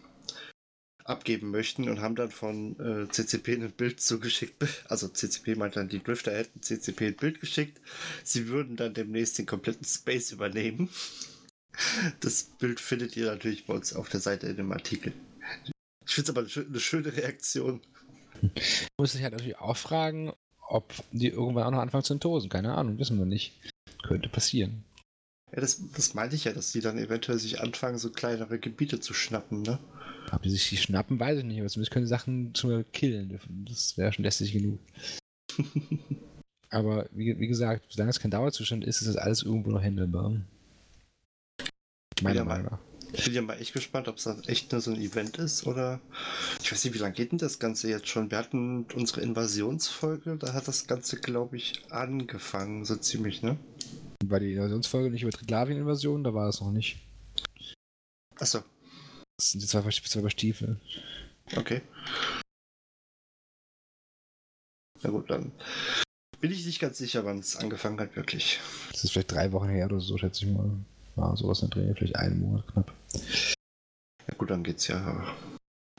abgeben 1.09 1.51
möchten 1.51 1.89
und 1.89 2.01
haben 2.01 2.15
dann 2.15 2.31
von 2.31 2.79
äh, 2.79 3.09
CCP 3.09 3.55
ein 3.55 3.71
Bild 3.71 3.99
zugeschickt. 3.99 4.63
Also 4.87 5.07
CCP 5.07 5.55
meint 5.55 5.75
dann, 5.75 5.89
die 5.89 6.01
Drifter 6.01 6.31
hätten 6.31 6.61
CCP 6.61 7.07
ein 7.07 7.15
Bild 7.15 7.39
geschickt. 7.41 7.79
Sie 8.23 8.47
würden 8.47 8.75
dann 8.75 8.93
demnächst 8.93 9.37
den 9.37 9.45
kompletten 9.45 9.85
Space 9.85 10.31
übernehmen. 10.31 10.89
Das 12.19 12.43
Bild 12.43 12.81
findet 12.81 13.15
ihr 13.15 13.27
natürlich 13.27 13.65
bei 13.65 13.73
uns 13.73 13.93
auf 13.93 14.09
der 14.09 14.19
Seite 14.19 14.47
in 14.47 14.57
dem 14.57 14.71
Artikel. 14.73 15.13
Ich 16.05 16.13
finde 16.13 16.31
es 16.31 16.37
aber 16.37 16.65
eine, 16.67 16.79
schöne 16.81 17.15
Reaktion. 17.15 17.79
Muss 18.97 19.15
ich 19.15 19.23
halt 19.23 19.31
natürlich 19.31 19.59
auch 19.59 19.77
fragen, 19.77 20.33
ob 20.67 20.93
die 21.13 21.29
irgendwann 21.29 21.63
auch 21.63 21.71
noch 21.71 21.79
anfangen 21.79 22.03
zu 22.03 22.13
entosen. 22.13 22.49
Keine 22.49 22.75
Ahnung, 22.75 22.99
wissen 22.99 23.17
wir 23.17 23.25
nicht. 23.25 23.53
Könnte 24.03 24.27
passieren. 24.27 24.83
Ja, 25.53 25.61
das, 25.61 25.81
das 25.95 26.13
meinte 26.15 26.35
ich 26.35 26.43
ja, 26.43 26.51
dass 26.51 26.73
die 26.73 26.81
dann 26.81 26.97
eventuell 26.97 27.39
sich 27.39 27.61
anfangen, 27.61 27.97
so 27.97 28.11
kleinere 28.11 28.59
Gebiete 28.59 28.99
zu 28.99 29.13
schnappen, 29.13 29.61
ne? 29.61 29.79
Ob 30.31 30.43
die 30.43 30.49
sich 30.49 30.69
die 30.69 30.77
schnappen, 30.77 31.19
weiß 31.19 31.39
ich 31.39 31.45
nicht, 31.45 31.59
aber 31.59 31.69
zumindest 31.69 31.91
können 31.91 32.05
die 32.05 32.09
Sachen 32.09 32.55
schon 32.55 32.85
killen. 32.91 33.39
Das 33.67 33.97
wäre 33.97 34.13
schon 34.13 34.25
lästig 34.25 34.53
genug. 34.53 34.79
aber 36.69 37.07
wie, 37.11 37.39
wie, 37.39 37.47
gesagt, 37.47 37.85
solange 37.89 38.11
es 38.11 38.19
kein 38.19 38.31
Dauerzustand 38.31 38.85
ist, 38.85 39.01
ist 39.01 39.07
das 39.07 39.15
alles 39.15 39.43
irgendwo 39.43 39.71
noch 39.71 39.81
handelbar. 39.81 40.41
Meiner 42.21 42.45
Meinung 42.45 42.71
nach. 42.71 42.79
Ich 43.11 43.25
bin 43.25 43.33
ja 43.33 43.41
mal 43.41 43.59
echt 43.59 43.73
gespannt, 43.73 44.07
ob 44.07 44.17
es 44.17 44.25
dann 44.25 44.43
echt 44.43 44.71
nur 44.71 44.81
so 44.81 44.91
ein 44.91 45.01
Event 45.01 45.37
ist 45.39 45.65
oder. 45.65 45.99
Ich 46.61 46.71
weiß 46.71 46.83
nicht, 46.83 46.93
wie 46.93 46.99
lange 46.99 47.15
geht 47.15 47.31
denn 47.31 47.39
das 47.39 47.57
Ganze 47.57 47.89
jetzt 47.89 48.07
schon? 48.07 48.29
Wir 48.29 48.37
hatten 48.37 48.85
unsere 48.93 49.21
Invasionsfolge, 49.21 50.37
da 50.37 50.53
hat 50.53 50.67
das 50.67 50.85
Ganze, 50.85 51.17
glaube 51.17 51.57
ich, 51.57 51.81
angefangen, 51.89 52.85
so 52.85 52.95
ziemlich, 52.97 53.41
ne? 53.41 53.57
War 54.23 54.39
die 54.39 54.53
Invasionsfolge 54.53 55.09
nicht 55.09 55.23
über 55.23 55.31
Triglavien-Invasion? 55.31 56.23
Da 56.23 56.33
war 56.35 56.49
es 56.49 56.61
noch 56.61 56.71
nicht. 56.71 56.99
Achso, 58.35 58.63
das 59.39 59.51
sind 59.51 59.63
die 59.63 59.67
zwei, 59.67 59.81
zwei 59.89 60.29
Stiefel. 60.29 60.77
Okay. 61.55 61.81
Na 65.01 65.09
gut, 65.09 65.29
dann 65.29 65.53
bin 66.41 66.51
ich 66.51 66.65
nicht 66.65 66.79
ganz 66.79 66.97
sicher, 66.97 67.23
wann 67.23 67.39
es 67.39 67.55
angefangen 67.55 67.99
hat, 68.01 68.17
wirklich. 68.17 68.59
Das 68.91 69.05
ist 69.05 69.11
vielleicht 69.11 69.31
drei 69.31 69.53
Wochen 69.53 69.69
her 69.69 69.85
oder 69.85 70.01
so, 70.01 70.17
schätze 70.17 70.45
ich 70.45 70.51
mal. 70.51 70.69
War 71.15 71.37
sowas 71.37 71.61
in 71.61 71.69
der 71.69 71.83
Dreh, 71.83 71.93
vielleicht 71.93 72.17
einen 72.17 72.41
Monat 72.41 72.67
knapp. 72.67 72.93
Ja 74.27 74.35
gut, 74.37 74.49
dann 74.49 74.63
geht's 74.63 74.87
ja. 74.87 75.33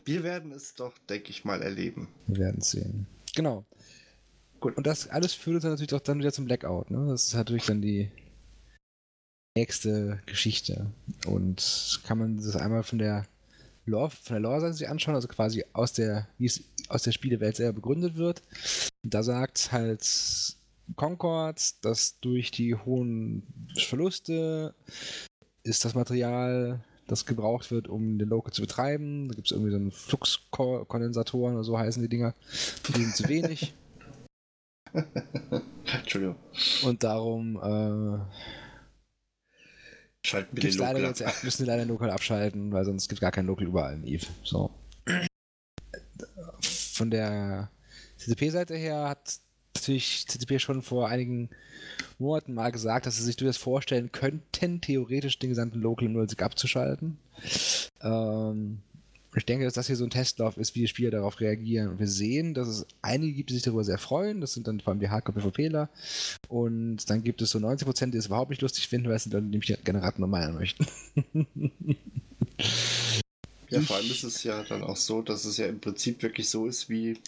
Wir 0.05 0.22
werden 0.22 0.53
es 0.53 0.74
doch, 0.74 0.92
denke 1.09 1.31
ich 1.31 1.46
mal, 1.46 1.62
erleben. 1.62 2.09
Wir 2.26 2.38
werden 2.38 2.61
es 2.61 2.72
sehen. 2.72 3.07
Genau. 3.35 3.64
Gut. 4.61 4.76
Und 4.76 4.87
das 4.87 5.09
alles 5.09 5.33
führt 5.33 5.57
uns 5.57 5.64
natürlich 5.64 5.94
auch 5.94 6.00
dann 6.00 6.18
wieder 6.18 6.33
zum 6.33 6.44
Blackout. 6.44 6.90
Ne? 6.90 7.07
Das 7.09 7.29
ist 7.29 7.35
natürlich 7.35 7.64
dann 7.64 7.81
die, 7.81 8.11
nächste 9.57 10.21
Geschichte. 10.27 10.91
Und 11.27 12.01
kann 12.05 12.19
man 12.19 12.37
das 12.37 12.57
einmal 12.57 12.83
von 12.83 12.99
der 12.99 13.27
Lore, 13.87 14.11
von 14.11 14.35
der 14.35 14.41
Lore-Seite 14.41 14.75
sich 14.75 14.89
anschauen, 14.89 15.15
also 15.15 15.29
quasi 15.29 15.65
aus 15.73 15.93
der, 15.93 16.29
wie 16.39 16.47
es 16.47 16.63
aus 16.89 17.03
der 17.03 17.13
Spielewelt 17.13 17.57
selber 17.57 17.75
begründet 17.75 18.17
wird. 18.17 18.43
Da 19.03 19.23
sagt 19.23 19.73
halt 19.73 20.57
Concord, 20.97 21.85
dass 21.85 22.19
durch 22.21 22.51
die 22.51 22.75
hohen 22.75 23.43
Verluste 23.77 24.75
ist 25.63 25.85
das 25.85 25.95
Material, 25.95 26.85
das 27.07 27.27
gebraucht 27.27 27.71
wird, 27.71 27.89
um 27.89 28.19
den 28.19 28.29
Local 28.29 28.53
zu 28.53 28.63
betreiben. 28.63 29.29
Da 29.29 29.35
gibt 29.35 29.49
es 29.49 29.53
irgendwie 29.53 29.73
so 29.73 29.77
einen 29.77 29.93
Fluxkondensatoren 29.93 31.55
oder 31.55 31.65
so 31.65 31.79
heißen 31.79 32.03
die 32.03 32.09
Dinger. 32.09 32.35
Die 32.89 32.93
sind 33.03 33.17
zu 33.17 33.29
wenig. 33.29 33.75
Entschuldigung. 35.93 36.37
Und 36.85 37.03
darum 37.05 37.57
äh, 37.57 38.19
Schalten 40.24 40.56
wir 40.56 40.62
den 40.62 40.78
leider 40.78 40.98
Local 41.00 41.26
jetzt, 41.26 41.44
müssen 41.44 41.64
die 41.64 41.68
leider 41.68 41.85
Local 41.87 42.11
abschalten, 42.11 42.72
weil 42.72 42.85
sonst 42.85 43.09
gibt 43.09 43.18
es 43.18 43.20
gar 43.20 43.33
kein 43.33 43.46
Local 43.46 43.66
überall 43.66 43.94
in 43.94 44.06
Eve. 44.06 44.26
So. 44.44 44.70
Von 46.61 47.11
der 47.11 47.70
CCP-Seite 48.18 48.76
her 48.76 49.09
hat 49.09 49.40
natürlich 49.74 50.26
CCP 50.28 50.59
schon 50.59 50.83
vor 50.83 51.09
einigen 51.09 51.48
Monaten 52.18 52.52
mal 52.52 52.70
gesagt, 52.70 53.06
dass 53.06 53.16
sie 53.16 53.24
sich 53.24 53.37
durchaus 53.37 53.56
vorstellen 53.56 54.12
könnten, 54.12 54.80
theoretisch 54.83 55.38
den 55.38 55.50
gesamten 55.50 55.80
Local 55.80 56.06
im 56.06 56.12
Nullsig 56.12 56.42
abzuschalten. 56.42 57.18
Ähm, 58.02 58.83
ich 59.37 59.47
denke, 59.47 59.64
dass 59.64 59.75
das 59.75 59.87
hier 59.87 59.97
so 59.97 60.05
ein 60.05 60.11
Testlauf 60.11 60.57
ist, 60.57 60.75
wie 60.75 60.81
die 60.81 60.88
Spieler 60.88 61.11
darauf 61.11 61.40
reagieren. 61.40 61.88
Und 61.88 61.99
wir 62.01 62.09
sehen, 62.09 62.53
dass 62.55 62.66
es 62.69 62.87
einige 63.01 63.33
gibt, 63.33 63.51
die 63.51 63.55
sich 63.55 63.62
darüber 63.62 63.85
sehr 63.85 63.99
freuen. 63.99 64.40
Das 64.40 64.55
sind 64.55 64.66
dann 64.66 64.81
vor 64.81 64.90
allem 64.93 65.01
die 65.01 65.09
Hardcore-PvPler. 65.09 65.88
Und 66.49 67.09
dann 67.09 67.23
gibt 67.23 67.40
es 67.40 67.51
so 67.51 67.59
90%, 67.59 68.11
die 68.11 68.19
es 68.19 68.27
überhaupt 68.27 68.51
nicht 68.51 68.62
lustig 68.62 68.88
finden, 68.88 69.09
weil 69.09 69.16
es 69.16 69.23
sind 69.25 69.33
dann 69.35 69.51
nämlich 69.51 69.66
die 69.69 69.83
Generaten 69.85 70.21
normal 70.21 70.53
möchten. 70.53 70.85
Ja, 73.69 73.81
vor 73.83 73.97
allem 73.97 74.11
ist 74.11 74.25
es 74.25 74.43
ja 74.43 74.64
dann 74.64 74.83
auch 74.83 74.97
so, 74.97 75.23
dass 75.23 75.45
es 75.45 75.57
ja 75.57 75.66
im 75.66 75.81
Prinzip 75.81 76.23
wirklich 76.23 76.49
so 76.49 76.66
ist 76.66 76.88
wie, 76.88 77.19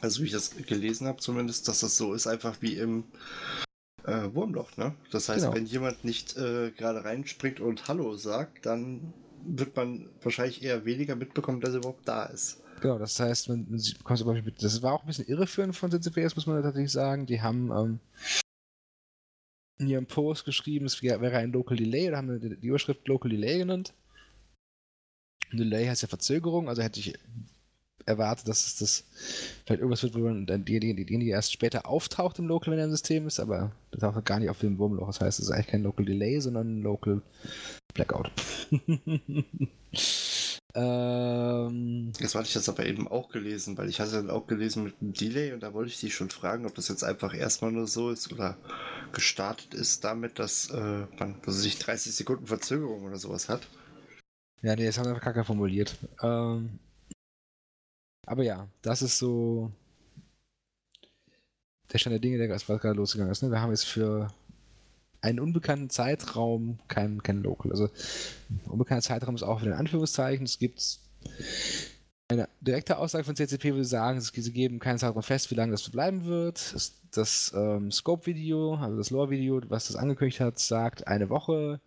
also 0.00 0.22
wie 0.22 0.26
ich 0.26 0.32
das 0.32 0.56
gelesen 0.56 1.06
habe 1.06 1.20
zumindest, 1.20 1.68
dass 1.68 1.80
das 1.80 1.96
so 1.96 2.14
ist 2.14 2.26
einfach 2.26 2.56
wie 2.62 2.76
im 2.78 3.04
äh, 4.04 4.28
Wurmloch, 4.32 4.76
ne? 4.78 4.94
Das 5.10 5.28
heißt, 5.28 5.42
Genau. 5.44 5.54
wenn 5.54 5.66
jemand 5.66 6.04
nicht 6.04 6.36
äh, 6.38 6.70
gerade 6.70 7.04
reinspringt 7.04 7.60
und 7.60 7.86
Hallo 7.86 8.16
sagt, 8.16 8.64
dann 8.64 9.12
wird 9.44 9.76
man 9.76 10.08
wahrscheinlich 10.22 10.62
eher 10.62 10.84
weniger 10.84 11.16
mitbekommen, 11.16 11.60
dass 11.60 11.70
er 11.70 11.78
überhaupt 11.78 12.06
da 12.06 12.24
ist. 12.26 12.60
Genau, 12.80 12.98
das 12.98 13.18
heißt, 13.20 13.48
man, 13.48 13.66
man 13.70 13.80
bekommt 13.98 14.18
zum 14.18 14.26
Beispiel 14.28 14.52
das 14.58 14.82
war 14.82 14.92
auch 14.94 15.02
ein 15.02 15.06
bisschen 15.06 15.26
irreführend 15.28 15.76
von 15.76 15.90
CCPS, 15.90 16.34
muss 16.34 16.46
man 16.46 16.62
tatsächlich 16.62 16.90
sagen. 16.92 17.26
Die 17.26 17.40
haben 17.40 17.70
ähm, 17.70 18.00
in 19.78 19.88
ihrem 19.88 20.06
Post 20.06 20.44
geschrieben, 20.44 20.86
es 20.86 21.00
wär- 21.02 21.20
wäre 21.20 21.36
ein 21.38 21.52
Local 21.52 21.76
Delay, 21.76 22.08
oder 22.08 22.16
haben 22.18 22.40
die 22.60 22.66
Überschrift 22.66 23.06
Local 23.06 23.30
Delay 23.30 23.58
genannt. 23.58 23.94
Delay 25.52 25.86
heißt 25.86 26.02
ja 26.02 26.08
Verzögerung, 26.08 26.68
also 26.68 26.82
hätte 26.82 26.98
ich 27.00 27.18
erwartet, 28.06 28.48
dass 28.48 28.66
es 28.66 28.76
das 28.76 29.04
vielleicht 29.64 29.80
irgendwas 29.80 30.02
wird, 30.02 30.14
wo 30.14 30.20
man 30.20 30.46
dann 30.46 30.64
diejenige, 30.64 31.04
die, 31.04 31.18
die 31.18 31.28
erst 31.28 31.52
später 31.52 31.86
auftaucht 31.86 32.38
im 32.38 32.46
Local, 32.46 32.72
wenn 32.72 32.78
er 32.78 32.86
im 32.86 32.90
System 32.90 33.26
ist, 33.26 33.40
aber 33.40 33.72
das 33.90 34.00
taucht 34.00 34.24
gar 34.24 34.38
nicht 34.38 34.50
auf 34.50 34.58
dem 34.58 34.78
Wurmloch. 34.78 35.06
Das 35.06 35.20
heißt, 35.20 35.38
es 35.38 35.46
ist 35.46 35.50
eigentlich 35.50 35.68
kein 35.68 35.82
Local 35.82 36.04
Delay, 36.04 36.40
sondern 36.40 36.78
ein 36.78 36.82
Local 36.82 37.22
Blackout. 37.94 38.30
ähm, 40.74 42.12
Jetzt 42.18 42.34
hatte 42.34 42.46
ich 42.46 42.54
das 42.54 42.68
aber 42.68 42.86
eben 42.86 43.06
auch 43.08 43.28
gelesen, 43.28 43.76
weil 43.76 43.88
ich 43.88 44.00
hatte 44.00 44.12
dann 44.12 44.30
auch 44.30 44.46
gelesen 44.46 44.84
mit 44.84 44.94
einem 45.00 45.12
Delay 45.12 45.52
und 45.52 45.62
da 45.62 45.74
wollte 45.74 45.90
ich 45.90 46.00
dich 46.00 46.14
schon 46.14 46.30
fragen, 46.30 46.66
ob 46.66 46.74
das 46.74 46.88
jetzt 46.88 47.04
einfach 47.04 47.34
erstmal 47.34 47.72
nur 47.72 47.86
so 47.86 48.10
ist 48.10 48.32
oder 48.32 48.56
gestartet 49.12 49.74
ist 49.74 50.04
damit, 50.04 50.38
dass 50.38 50.70
äh, 50.70 51.06
man 51.18 51.36
sich 51.46 51.78
30 51.78 52.14
Sekunden 52.14 52.46
Verzögerung 52.46 53.04
oder 53.04 53.18
sowas 53.18 53.48
hat. 53.48 53.68
Ja, 54.62 54.76
nee, 54.76 54.86
das 54.86 54.96
haben 54.96 55.06
wir 55.06 55.10
einfach 55.10 55.24
kacke 55.24 55.44
formuliert. 55.44 55.98
Ähm, 56.22 56.78
aber 58.26 58.42
ja, 58.44 58.68
das 58.82 59.02
ist 59.02 59.18
so 59.18 59.70
der 61.92 61.98
Stand 61.98 62.12
der 62.12 62.20
Dinge, 62.20 62.38
der 62.38 62.48
was 62.48 62.66
gerade 62.66 62.92
losgegangen 62.96 63.32
ist. 63.32 63.42
Ne? 63.42 63.50
Wir 63.50 63.60
haben 63.60 63.70
jetzt 63.70 63.84
für 63.86 64.32
einen 65.20 65.40
unbekannten 65.40 65.90
Zeitraum 65.90 66.78
kein, 66.88 67.22
kein 67.22 67.42
Local. 67.42 67.70
Also 67.70 67.90
unbekannter 68.66 69.02
Zeitraum 69.02 69.34
ist 69.34 69.42
auch 69.42 69.60
wieder 69.60 69.72
in 69.72 69.78
Anführungszeichen. 69.78 70.44
Es 70.44 70.58
gibt 70.58 70.98
eine 72.28 72.48
direkte 72.60 72.96
Aussage 72.98 73.24
von 73.24 73.36
CCP, 73.36 73.72
sie 73.74 73.84
sagen, 73.84 74.20
sie 74.20 74.52
geben 74.52 74.78
keinen 74.78 74.98
Zeitraum 74.98 75.22
fest, 75.22 75.50
wie 75.50 75.54
lange 75.54 75.72
das 75.72 75.88
bleiben 75.90 76.24
wird. 76.24 76.58
Es- 76.74 76.94
Das 77.14 77.52
ähm, 77.54 77.90
Scope-Video, 77.92 78.76
also 78.76 78.96
das 78.96 79.10
Lore-Video, 79.10 79.60
was 79.68 79.88
das 79.88 79.96
angekündigt 79.96 80.40
hat, 80.40 80.58
sagt 80.58 81.06
eine 81.06 81.28
Woche. 81.28 81.78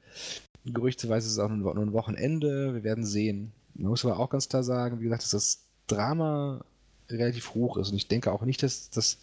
Gerüchteweise 0.65 1.25
ist 1.25 1.33
es 1.33 1.39
auch 1.39 1.49
nur 1.49 1.75
ein 1.75 1.93
Wochenende. 1.93 2.75
Wir 2.75 2.83
werden 2.83 3.03
sehen. 3.05 3.51
Man 3.73 3.89
muss 3.89 4.05
aber 4.05 4.19
auch 4.19 4.29
ganz 4.29 4.47
klar 4.47 4.63
sagen, 4.63 4.99
wie 4.99 5.05
gesagt, 5.05 5.23
dass 5.23 5.31
das 5.31 5.64
Drama 5.87 6.63
relativ 7.09 7.53
hoch 7.53 7.77
ist. 7.77 7.91
Und 7.91 7.97
ich 7.97 8.07
denke 8.07 8.31
auch 8.31 8.43
nicht, 8.43 8.63
dass, 8.63 8.89
dass 8.89 9.19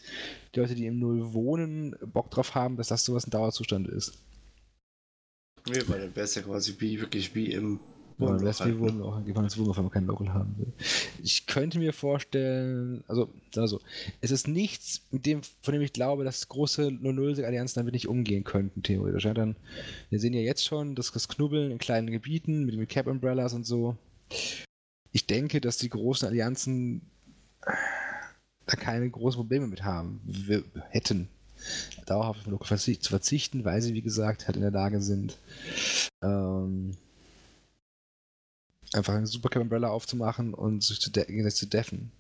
die 0.55 0.61
Leute, 0.61 0.75
die 0.75 0.87
im 0.87 0.99
Null 0.99 1.33
wohnen, 1.33 1.97
Bock 2.13 2.31
drauf 2.31 2.55
haben, 2.55 2.77
dass 2.77 2.89
das 2.89 3.05
sowas 3.05 3.27
ein 3.27 3.31
Dauerzustand 3.31 3.89
ist. 3.89 4.19
Nee, 5.69 5.81
weil 5.87 6.01
dann 6.01 6.17
wäre 6.17 6.25
es 6.25 6.35
ja 6.35 6.43
quasi 6.43 6.75
wie 6.79 7.01
wirklich 7.01 7.35
wie 7.35 7.53
im 7.53 7.79
Ja, 8.19 8.27
Wurmloch 8.27 8.43
das 8.43 8.61
halt, 8.61 8.81
wir 8.81 8.93
ne? 8.93 9.23
wenn 9.25 9.75
man 9.85 9.91
keinen 9.91 10.07
Local 10.07 10.33
haben 10.33 10.55
will. 10.59 10.73
Ich 11.23 11.47
könnte 11.47 11.79
mir 11.79 11.93
vorstellen, 11.93 13.05
also, 13.07 13.29
also 13.57 13.81
es 14.21 14.31
ist 14.33 14.49
nichts, 14.49 15.03
mit 15.11 15.25
dem, 15.25 15.43
von 15.63 15.73
dem 15.73 15.83
ich 15.83 15.93
glaube, 15.93 16.25
dass 16.25 16.49
große 16.49 16.89
0-0-Allianzen 16.89 17.81
damit 17.81 17.95
nicht 17.95 18.09
umgehen 18.09 18.45
könnten, 18.45 18.83
theoretisch. 18.83 19.25
Ja, 19.25 19.35
dann, 19.35 19.57
wir 20.11 20.19
sehen 20.19 20.35
ja 20.35 20.41
jetzt 20.41 20.65
schon 20.65 20.95
das, 20.95 21.13
das 21.13 21.29
Knubbeln 21.29 21.71
in 21.71 21.79
kleinen 21.79 22.11
Gebieten 22.11 22.65
mit, 22.65 22.77
mit 22.77 22.89
Cap 22.89 23.07
Umbrellas 23.07 23.55
und 23.55 23.65
so. 23.65 23.97
Ich 25.13 25.27
denke, 25.27 25.61
dass 25.61 25.77
die 25.77 25.91
großen 25.91 26.27
Allianzen 26.27 27.03
da 28.67 28.77
keine 28.77 29.09
großen 29.09 29.39
Probleme 29.39 29.67
mit 29.67 29.85
haben. 29.85 30.21
Wir 30.25 30.65
hätten 30.91 31.29
dauerhaft 32.07 32.49
auf 32.49 32.67
verzicht, 32.67 33.03
zu 33.03 33.11
verzichten, 33.11 33.65
weil 33.65 33.83
sie, 33.83 33.95
wie 33.95 34.03
gesagt, 34.03 34.47
halt 34.47 34.57
in 34.57 34.63
der 34.63 34.71
Lage 34.71 35.01
sind, 35.01 35.37
ähm, 36.23 36.97
einfach 38.93 39.15
eine 39.15 39.27
Super 39.27 39.49
Cap 39.49 39.63
Umbrella 39.63 39.89
aufzumachen 39.89 40.55
und 40.55 40.83
sich 40.83 41.01
zu, 41.01 41.11
de 41.11 41.49
zu 41.51 41.67
deffen. 41.67 42.11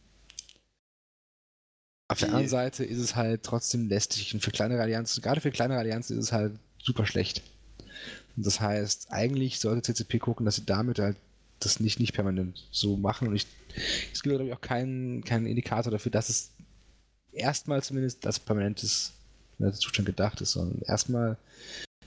Auf 2.08 2.18
der 2.18 2.28
anderen 2.28 2.48
Seite 2.48 2.84
ist 2.84 2.98
es 2.98 3.16
halt 3.16 3.42
trotzdem 3.42 3.88
lästig 3.88 4.34
und 4.34 4.40
für 4.40 4.50
kleinere 4.50 4.82
Allianzen, 4.82 5.22
gerade 5.22 5.40
für 5.40 5.50
kleinere 5.50 5.78
Allianzen 5.78 6.18
ist 6.18 6.26
es 6.26 6.32
halt 6.32 6.58
super 6.78 7.06
schlecht. 7.06 7.42
Und 8.36 8.44
das 8.44 8.60
heißt, 8.60 9.10
eigentlich 9.10 9.60
sollte 9.60 9.94
CCP 9.94 10.18
gucken, 10.18 10.44
dass 10.44 10.56
sie 10.56 10.66
damit 10.66 10.98
halt 10.98 11.16
das 11.64 11.80
nicht, 11.80 12.00
nicht 12.00 12.14
permanent 12.14 12.66
so 12.70 12.96
machen 12.96 13.28
und 13.28 13.36
ich, 13.36 13.46
es 14.12 14.22
gibt 14.22 14.34
glaube 14.36 14.46
ich 14.46 14.52
auch 14.52 14.60
keinen, 14.60 15.24
keinen 15.24 15.46
Indikator 15.46 15.90
dafür, 15.90 16.12
dass 16.12 16.28
es 16.28 16.52
erstmal 17.32 17.82
zumindest 17.82 18.26
als 18.26 18.38
permanentes 18.38 19.12
Zustand 19.78 20.06
gedacht 20.06 20.40
ist, 20.40 20.52
sondern 20.52 20.82
erstmal 20.82 21.36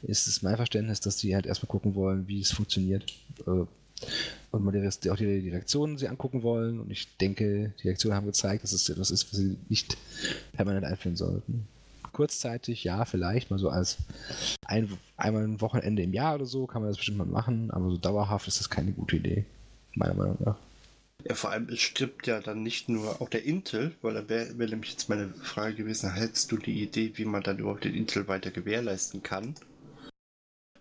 ist 0.02 0.28
es 0.28 0.42
mein 0.42 0.58
Verständnis, 0.58 1.00
dass 1.00 1.18
die 1.18 1.34
halt 1.34 1.46
erstmal 1.46 1.70
gucken 1.70 1.96
wollen, 1.96 2.28
wie 2.28 2.42
es 2.42 2.52
funktioniert. 2.52 3.12
Äh, 3.48 3.66
Und 4.52 4.64
mal 4.64 4.72
die, 4.72 5.10
auch 5.10 5.16
die 5.16 5.42
Direktionen 5.42 5.98
sie 5.98 6.08
angucken 6.08 6.44
wollen. 6.44 6.80
Und 6.80 6.92
ich 6.92 7.16
denke, 7.18 7.74
die 7.80 7.84
Direktionen 7.84 8.16
haben 8.16 8.26
gezeigt, 8.26 8.64
dass 8.64 8.74
es 8.74 8.90
etwas 8.90 9.10
ist, 9.10 9.32
was 9.32 9.40
sie 9.40 9.58
nicht 9.70 9.98
permanent 10.54 10.86
einführen 10.86 11.16
sollten. 11.16 11.68
Kurzzeitig, 12.16 12.86
ja, 12.86 13.04
vielleicht, 13.04 13.52
mal 13.52 13.60
so 13.60 13.68
als 13.68 13.98
ein, 14.66 14.90
einmal 15.18 15.44
ein 15.44 15.60
Wochenende 15.60 16.02
im 16.02 16.14
Jahr 16.14 16.36
oder 16.36 16.46
so 16.46 16.66
kann 16.66 16.82
man 16.82 16.90
das 16.90 16.96
bestimmt 16.96 17.18
mal 17.18 17.28
machen, 17.28 17.72
aber 17.72 17.90
so 17.90 17.98
dauerhaft 17.98 18.48
ist 18.48 18.62
das 18.62 18.70
keine 18.70 18.94
gute 18.94 19.18
Idee, 19.18 19.44
meiner 19.96 20.14
Meinung 20.14 20.38
nach. 20.40 20.58
Ja, 21.28 21.36
vor 21.36 21.50
allem, 21.50 21.68
es 21.68 21.82
stirbt 21.82 22.26
ja 22.28 22.40
dann 22.40 22.64
nicht 22.64 22.88
nur 22.88 23.22
auch 23.22 23.28
der 23.28 23.44
Intel, 23.44 23.96
weil 24.02 24.14
da 24.14 24.30
wäre 24.30 24.58
wär 24.58 24.70
nämlich 24.70 24.92
jetzt 24.92 25.10
meine 25.10 25.28
Frage 25.28 25.76
gewesen, 25.76 26.14
hättest 26.14 26.54
du 26.54 26.58
die 26.58 26.84
Idee, 26.84 27.12
wie 27.16 27.26
man 27.26 27.44
dann 27.44 27.60
überhaupt 27.60 27.84
den 27.84 27.96
Intel 27.96 28.30
weiter 28.30 28.52
gewährleisten 28.52 29.22
kann? 29.22 29.56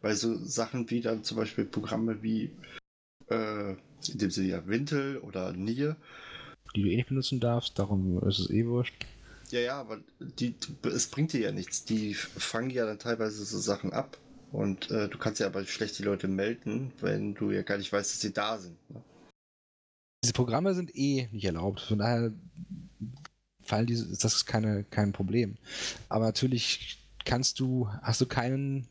Weil 0.02 0.14
so 0.14 0.36
Sachen 0.36 0.88
wie 0.88 1.00
dann 1.00 1.24
zum 1.24 1.38
Beispiel 1.38 1.64
Programme 1.64 2.22
wie, 2.22 2.52
äh, 3.28 3.72
in 3.72 4.18
dem 4.18 4.30
Sinne 4.30 4.48
ja 4.48 4.66
Wintel 4.68 5.18
oder 5.18 5.52
Nier, 5.52 5.96
Die 6.76 6.82
du 6.82 6.88
eh 6.90 6.96
nicht 6.96 7.08
benutzen 7.08 7.40
darfst, 7.40 7.76
darum 7.78 8.22
ist 8.28 8.38
es 8.38 8.50
eh 8.50 8.66
wurscht. 8.66 8.94
Ja, 9.50 9.60
ja, 9.60 9.80
aber 9.80 10.00
die, 10.18 10.54
es 10.84 11.06
bringt 11.06 11.32
dir 11.32 11.40
ja 11.40 11.52
nichts. 11.52 11.84
Die 11.84 12.14
fangen 12.14 12.70
ja 12.70 12.86
dann 12.86 12.98
teilweise 12.98 13.44
so 13.44 13.58
Sachen 13.58 13.92
ab. 13.92 14.18
Und 14.52 14.90
äh, 14.90 15.08
du 15.08 15.18
kannst 15.18 15.40
ja 15.40 15.46
aber 15.46 15.64
schlecht 15.66 15.98
die 15.98 16.04
Leute 16.04 16.28
melden, 16.28 16.92
wenn 17.00 17.34
du 17.34 17.50
ja 17.50 17.62
gar 17.62 17.76
nicht 17.76 17.92
weißt, 17.92 18.12
dass 18.12 18.20
sie 18.20 18.32
da 18.32 18.58
sind. 18.58 18.76
Ne? 18.88 19.02
Diese 20.22 20.32
Programme 20.32 20.74
sind 20.74 20.94
eh 20.94 21.28
nicht 21.32 21.44
erlaubt, 21.44 21.80
von 21.80 21.98
daher 21.98 22.32
fallen 23.62 23.86
diese, 23.86 24.06
ist 24.06 24.24
das 24.24 24.46
keine, 24.46 24.84
kein 24.84 25.12
Problem. 25.12 25.56
Aber 26.08 26.26
natürlich 26.26 26.98
kannst 27.24 27.58
du, 27.58 27.88
hast 28.00 28.20
du 28.20 28.26
keinen 28.26 28.86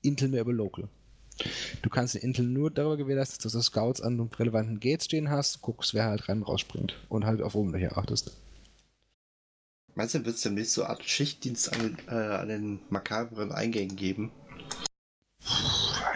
Intel 0.00 0.28
mehr 0.28 0.40
über 0.40 0.52
Local. 0.52 0.88
Du 1.82 1.90
kannst 1.90 2.14
den 2.14 2.22
Intel 2.22 2.46
nur 2.46 2.70
darüber 2.70 2.96
gewährleisten, 2.96 3.42
dass 3.42 3.52
du 3.52 3.60
Scouts 3.60 4.00
an 4.00 4.20
relevanten 4.20 4.80
Gates 4.80 5.06
stehen 5.06 5.30
hast, 5.30 5.62
guckst, 5.62 5.92
wer 5.92 6.04
halt 6.04 6.28
rein 6.28 6.38
und 6.38 6.48
rausspringt 6.48 6.96
und 7.08 7.26
halt 7.26 7.42
auf 7.42 7.54
Oberfläche 7.54 7.96
achtest. 7.96 8.36
Meinst 9.94 10.14
du, 10.14 10.24
wird 10.24 10.36
es 10.36 10.42
demnächst 10.42 10.74
so 10.74 10.82
eine 10.82 10.90
Art 10.90 11.04
Schichtdienst 11.04 11.72
an 11.72 11.80
den, 11.80 11.98
äh, 12.08 12.10
an 12.10 12.48
den 12.48 12.80
makabren 12.90 13.52
Eingängen 13.52 13.96
geben? 13.96 14.32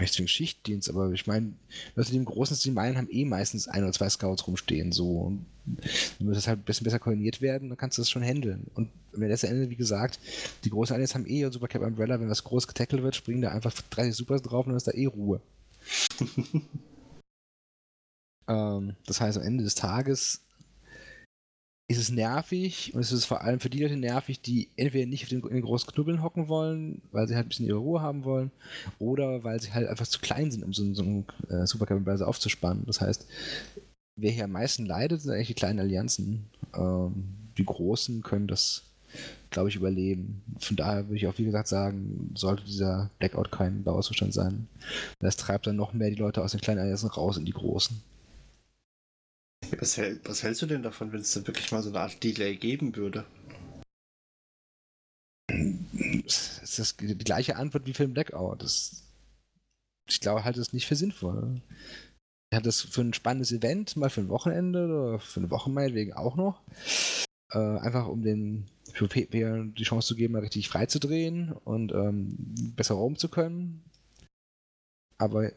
nicht 0.01 0.15
zwingend 0.15 0.31
Schichtdienst, 0.31 0.89
aber 0.89 1.11
ich 1.13 1.27
meine, 1.27 1.55
Leute, 1.95 2.11
die 2.11 2.17
im 2.17 2.25
großen 2.25 2.57
Stil 2.57 2.73
meinen, 2.73 2.97
haben 2.97 3.11
eh 3.11 3.25
meistens 3.25 3.69
ein 3.69 3.83
oder 3.83 3.93
zwei 3.93 4.09
Scouts 4.09 4.47
rumstehen. 4.47 4.93
So. 4.93 5.21
Und 5.23 5.47
dann 5.67 6.27
muss 6.27 6.37
das 6.37 6.47
halt 6.47 6.61
ein 6.61 6.65
bisschen 6.65 6.85
besser 6.85 6.99
koordiniert 6.99 7.41
werden, 7.41 7.69
dann 7.69 7.79
kannst 7.79 7.99
du 7.99 8.03
das 8.03 8.11
schon 8.11 8.23
handeln. 8.23 8.67
Und 8.75 8.91
am 9.15 9.23
letzten 9.23 9.49
Ende, 9.49 9.71
wie 9.71 9.77
gesagt, 9.77 10.21
die 10.65 10.71
großen 10.71 10.95
Aliens 10.95 11.15
haben 11.15 11.27
eh 11.27 11.51
Super 11.51 11.69
Cap 11.69 11.83
Umbrella, 11.83 12.21
wenn 12.21 12.31
was 12.31 12.45
groß 12.45 12.67
getackelt 12.67 13.03
wird, 13.03 13.17
springen 13.17 13.43
da 13.43 13.51
einfach 13.51 13.75
30 13.91 14.15
Supers 14.15 14.43
drauf 14.43 14.67
und 14.67 14.71
dann 14.71 14.77
ist 14.77 14.87
da 14.87 14.93
eh 14.93 15.07
Ruhe. 15.07 15.41
ähm, 18.49 18.97
das 19.07 19.21
heißt, 19.21 19.39
am 19.39 19.45
Ende 19.45 19.65
des 19.65 19.75
Tages 19.75 20.43
ist 21.91 21.99
es 21.99 22.11
nervig 22.11 22.93
und 22.95 23.01
es 23.01 23.13
ist 23.13 23.25
vor 23.25 23.41
allem 23.41 23.61
für 23.61 23.71
die 23.71 23.83
Leute 23.83 23.97
nervig, 23.97 24.43
die 24.43 24.69
entweder 24.77 25.07
nicht 25.07 25.23
auf 25.23 25.31
den, 25.31 25.41
in 25.41 25.55
den 25.55 25.63
großen 25.63 25.91
Knubbeln 25.91 26.23
hocken 26.23 26.49
wollen, 26.49 27.01
weil 27.13 27.27
sie 27.27 27.35
halt 27.35 27.47
ein 27.47 27.49
bisschen 27.49 27.67
ihre 27.67 27.79
Ruhe 27.79 28.03
haben 28.03 28.25
wollen, 28.25 28.51
oder 28.99 29.43
weil 29.43 29.61
sie 29.61 29.73
halt 29.73 29.89
einfach 29.89 30.07
zu 30.07 30.21
klein 30.21 30.51
sind, 30.51 30.63
um 30.63 30.75
so, 30.75 30.93
so 30.93 31.03
einen 31.03 31.25
äh, 31.49 31.67
Supercap 31.67 32.07
aufzuspannen. 32.21 32.85
Das 32.87 33.01
heißt, 33.01 33.27
wer 34.17 34.31
hier 34.31 34.45
am 34.45 34.53
meisten 34.53 34.85
leidet, 34.85 35.23
sind 35.23 35.33
eigentlich 35.33 35.49
die 35.49 35.55
kleinen 35.55 35.79
Allianzen. 35.79 36.45
Ähm, 36.77 37.25
die 37.57 37.65
großen 37.65 38.23
können 38.23 38.49
das, 38.49 38.83
glaube 39.49 39.71
ich, 39.71 39.77
überleben. 39.77 40.43
Von 40.59 40.77
daher 40.77 41.07
würde 41.07 41.17
ich 41.17 41.27
auch, 41.27 41.39
wie 41.39 41.45
gesagt, 41.45 41.69
sagen, 41.69 42.35
sollte 42.35 42.65
dieser 42.65 43.11
Blackout 43.19 43.51
kein 43.51 43.83
Dauerzustand 43.85 44.35
sein. 44.35 44.69
Das 45.21 45.39
treibt 45.39 45.67
dann 45.67 45.77
noch 45.77 45.95
mehr 45.95 46.11
die 46.11 46.17
Leute 46.17 46.43
aus 46.43 46.53
den 46.53 46.61
kleinen 46.61 46.81
Allianzen 46.81 47.09
raus 47.09 47.39
in 47.39 47.47
die 47.47 47.53
großen. 47.53 48.03
Was, 49.79 49.97
hält, 49.97 50.29
was 50.29 50.43
hältst 50.43 50.63
du 50.63 50.67
denn 50.67 50.83
davon, 50.83 51.13
wenn 51.13 51.21
es 51.21 51.33
dann 51.33 51.47
wirklich 51.47 51.71
mal 51.73 51.83
so 51.83 51.91
eine 51.91 52.01
Art 52.01 52.23
Delay 52.23 52.57
geben 52.57 52.97
würde? 52.97 53.25
Das 56.25 56.79
ist 56.79 57.01
die 57.01 57.17
gleiche 57.19 57.57
Antwort 57.57 57.87
wie 57.87 57.95
für 57.95 58.05
den 58.05 58.15
Blackout. 58.15 58.63
Das, 58.63 59.05
ich 60.09 60.21
glaube, 60.21 60.45
halt 60.45 60.57
das 60.57 60.73
nicht 60.73 60.87
für 60.87 60.97
sinnvoll. 60.97 61.61
Ich 62.51 62.57
halte 62.57 62.69
das 62.69 62.83
für 62.83 63.03
ein 63.03 63.15
spannendes 63.15 63.53
Event, 63.53 63.97
mal 63.97 64.11
für 64.11 64.23
ein 64.23 64.29
Wochenende 64.29 64.85
oder 64.87 65.21
für 65.21 65.41
eine 65.41 65.51
Woche 65.51 65.71
meinetwegen 65.71 66.15
auch 66.15 66.37
noch. 66.37 66.63
Äh, 67.53 67.59
einfach 67.59 68.09
um 68.09 68.23
den 68.23 68.67
PPR 68.93 69.65
die 69.65 69.85
Chance 69.85 70.09
zu 70.09 70.17
geben, 70.17 70.35
mal 70.35 70.41
richtig 70.41 70.69
frei 70.69 70.87
zu 70.87 70.99
drehen 70.99 71.53
und 71.53 71.93
ähm, 71.93 72.37
besser 72.77 72.95
rum 72.95 73.17
zu 73.17 73.29
können. 73.29 73.85
Aber 75.19 75.51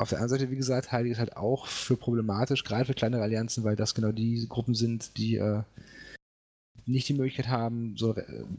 auf 0.00 0.08
der 0.08 0.18
anderen 0.18 0.30
Seite, 0.30 0.50
wie 0.50 0.56
gesagt, 0.56 0.92
halte 0.92 1.08
ich 1.08 1.12
es 1.12 1.18
halt 1.18 1.36
auch 1.36 1.66
für 1.66 1.96
problematisch, 1.96 2.64
gerade 2.64 2.86
für 2.86 2.94
kleinere 2.94 3.22
Allianzen, 3.22 3.64
weil 3.64 3.76
das 3.76 3.94
genau 3.94 4.12
die 4.12 4.46
Gruppen 4.48 4.74
sind, 4.74 5.18
die 5.18 5.36
äh, 5.36 5.62
nicht 6.86 7.06
die 7.08 7.14
Möglichkeit 7.14 7.48
haben, 7.48 7.96
so 7.98 8.12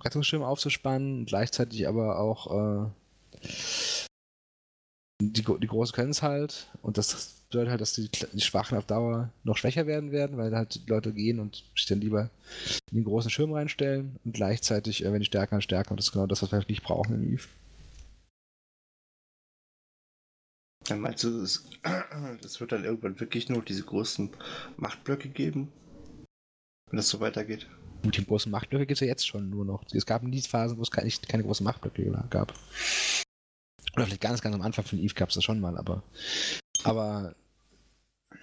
Rettungsschirme 0.04 0.46
aufzuspannen 0.46 1.26
gleichzeitig 1.26 1.88
aber 1.88 2.20
auch 2.20 2.86
äh, 2.86 3.48
die, 5.20 5.42
die 5.42 5.68
Großen 5.68 5.96
können 5.96 6.12
es 6.12 6.22
halt 6.22 6.70
und 6.84 7.00
das 7.00 7.42
bedeutet 7.50 7.72
halt, 7.72 7.82
dass 7.82 7.94
die, 7.94 8.10
die, 8.10 8.42
Schwachen 8.42 8.78
auf 8.78 8.86
Dauer 8.86 9.32
noch 9.44 9.58
schwächer 9.58 9.88
werden 9.88 10.12
werden, 10.12 10.38
weil 10.38 10.56
halt 10.56 10.76
die 10.76 10.90
Leute 10.90 11.12
gehen 11.12 11.40
und 11.40 11.64
sich 11.76 11.88
dann 11.88 12.02
lieber 12.02 12.30
in 12.92 12.98
den 12.98 13.04
großen 13.04 13.32
Schirm 13.32 13.52
reinstellen 13.52 14.18
und 14.24 14.34
gleichzeitig, 14.34 15.04
äh, 15.04 15.12
wenn 15.12 15.22
die 15.22 15.26
stärker 15.26 15.60
stärker 15.60 15.90
und 15.90 15.98
das 15.98 16.06
ist 16.06 16.12
genau 16.12 16.28
das, 16.28 16.44
was 16.44 16.52
wir 16.52 16.60
halt 16.60 16.70
nicht 16.70 16.84
brauchen 16.84 17.16
in 17.16 17.34
Eve. 17.34 17.48
Dann 20.92 21.00
meinst 21.00 21.24
du, 21.24 21.42
es, 21.42 22.60
wird 22.60 22.74
dann 22.74 22.84
irgendwann 22.84 23.18
wirklich 23.20 23.48
nur 23.48 23.64
diese 23.64 23.84
großen 23.84 24.30
Machtblöcke 24.76 25.30
geben? 25.30 25.72
Wenn 26.90 26.98
das 26.98 27.08
so 27.08 27.22
weitergeht? 27.22 27.68
Mit 28.04 28.18
den 28.18 28.26
großen 28.26 28.52
Machtblöcke 28.52 28.86
gibt 28.86 28.98
es 28.98 29.00
ja 29.00 29.08
jetzt 29.08 29.26
schon 29.26 29.50
nur 29.50 29.64
noch. 29.64 29.86
Es 29.94 30.06
gab 30.06 30.24
nie 30.24 30.42
Phasen, 30.42 30.78
wo 30.78 30.82
es 30.82 30.92
keine, 30.92 31.10
keine 31.10 31.44
großen 31.44 31.64
Machtblöcke 31.64 32.04
gab. 32.30 32.54
Oder 33.94 34.06
vielleicht 34.06 34.22
ganz, 34.22 34.42
ganz 34.42 34.54
am 34.54 34.62
Anfang 34.62 34.84
von 34.84 35.00
Eve 35.00 35.14
gab 35.14 35.30
es 35.30 35.36
das 35.36 35.46
schon 35.46 35.62
mal, 35.62 35.78
aber. 35.78 36.04
Aber 36.84 37.36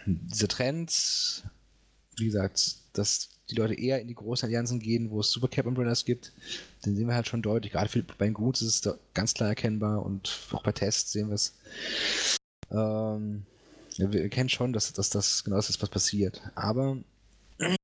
diese 0.06 0.48
Trends, 0.48 1.42
wie 2.16 2.26
gesagt, 2.26 2.76
dass 2.94 3.28
die 3.50 3.56
Leute 3.56 3.74
eher 3.74 4.00
in 4.00 4.08
die 4.08 4.14
großen 4.14 4.46
Allianzen 4.46 4.78
gehen, 4.78 5.10
wo 5.10 5.20
es 5.20 5.30
Supercap 5.30 5.66
Umbrellas 5.66 6.04
gibt, 6.04 6.32
den 6.84 6.96
sehen 6.96 7.08
wir 7.08 7.14
halt 7.14 7.26
schon 7.26 7.42
deutlich. 7.42 7.72
Gerade 7.72 8.04
bei 8.18 8.26
den 8.26 8.34
Goods 8.34 8.62
ist 8.62 8.86
es 8.86 8.98
ganz 9.14 9.34
klar 9.34 9.50
erkennbar 9.50 10.04
und 10.04 10.38
auch 10.52 10.62
bei 10.62 10.72
Tests 10.72 11.12
sehen 11.12 11.28
wir 11.28 11.34
es. 11.34 11.54
Ähm, 12.70 13.44
wir 13.96 14.22
erkennen 14.22 14.48
schon, 14.48 14.72
dass, 14.72 14.92
dass 14.92 15.10
das 15.10 15.44
genau 15.44 15.56
das 15.56 15.70
ist, 15.70 15.82
was 15.82 15.88
passiert. 15.88 16.40
Aber 16.54 16.98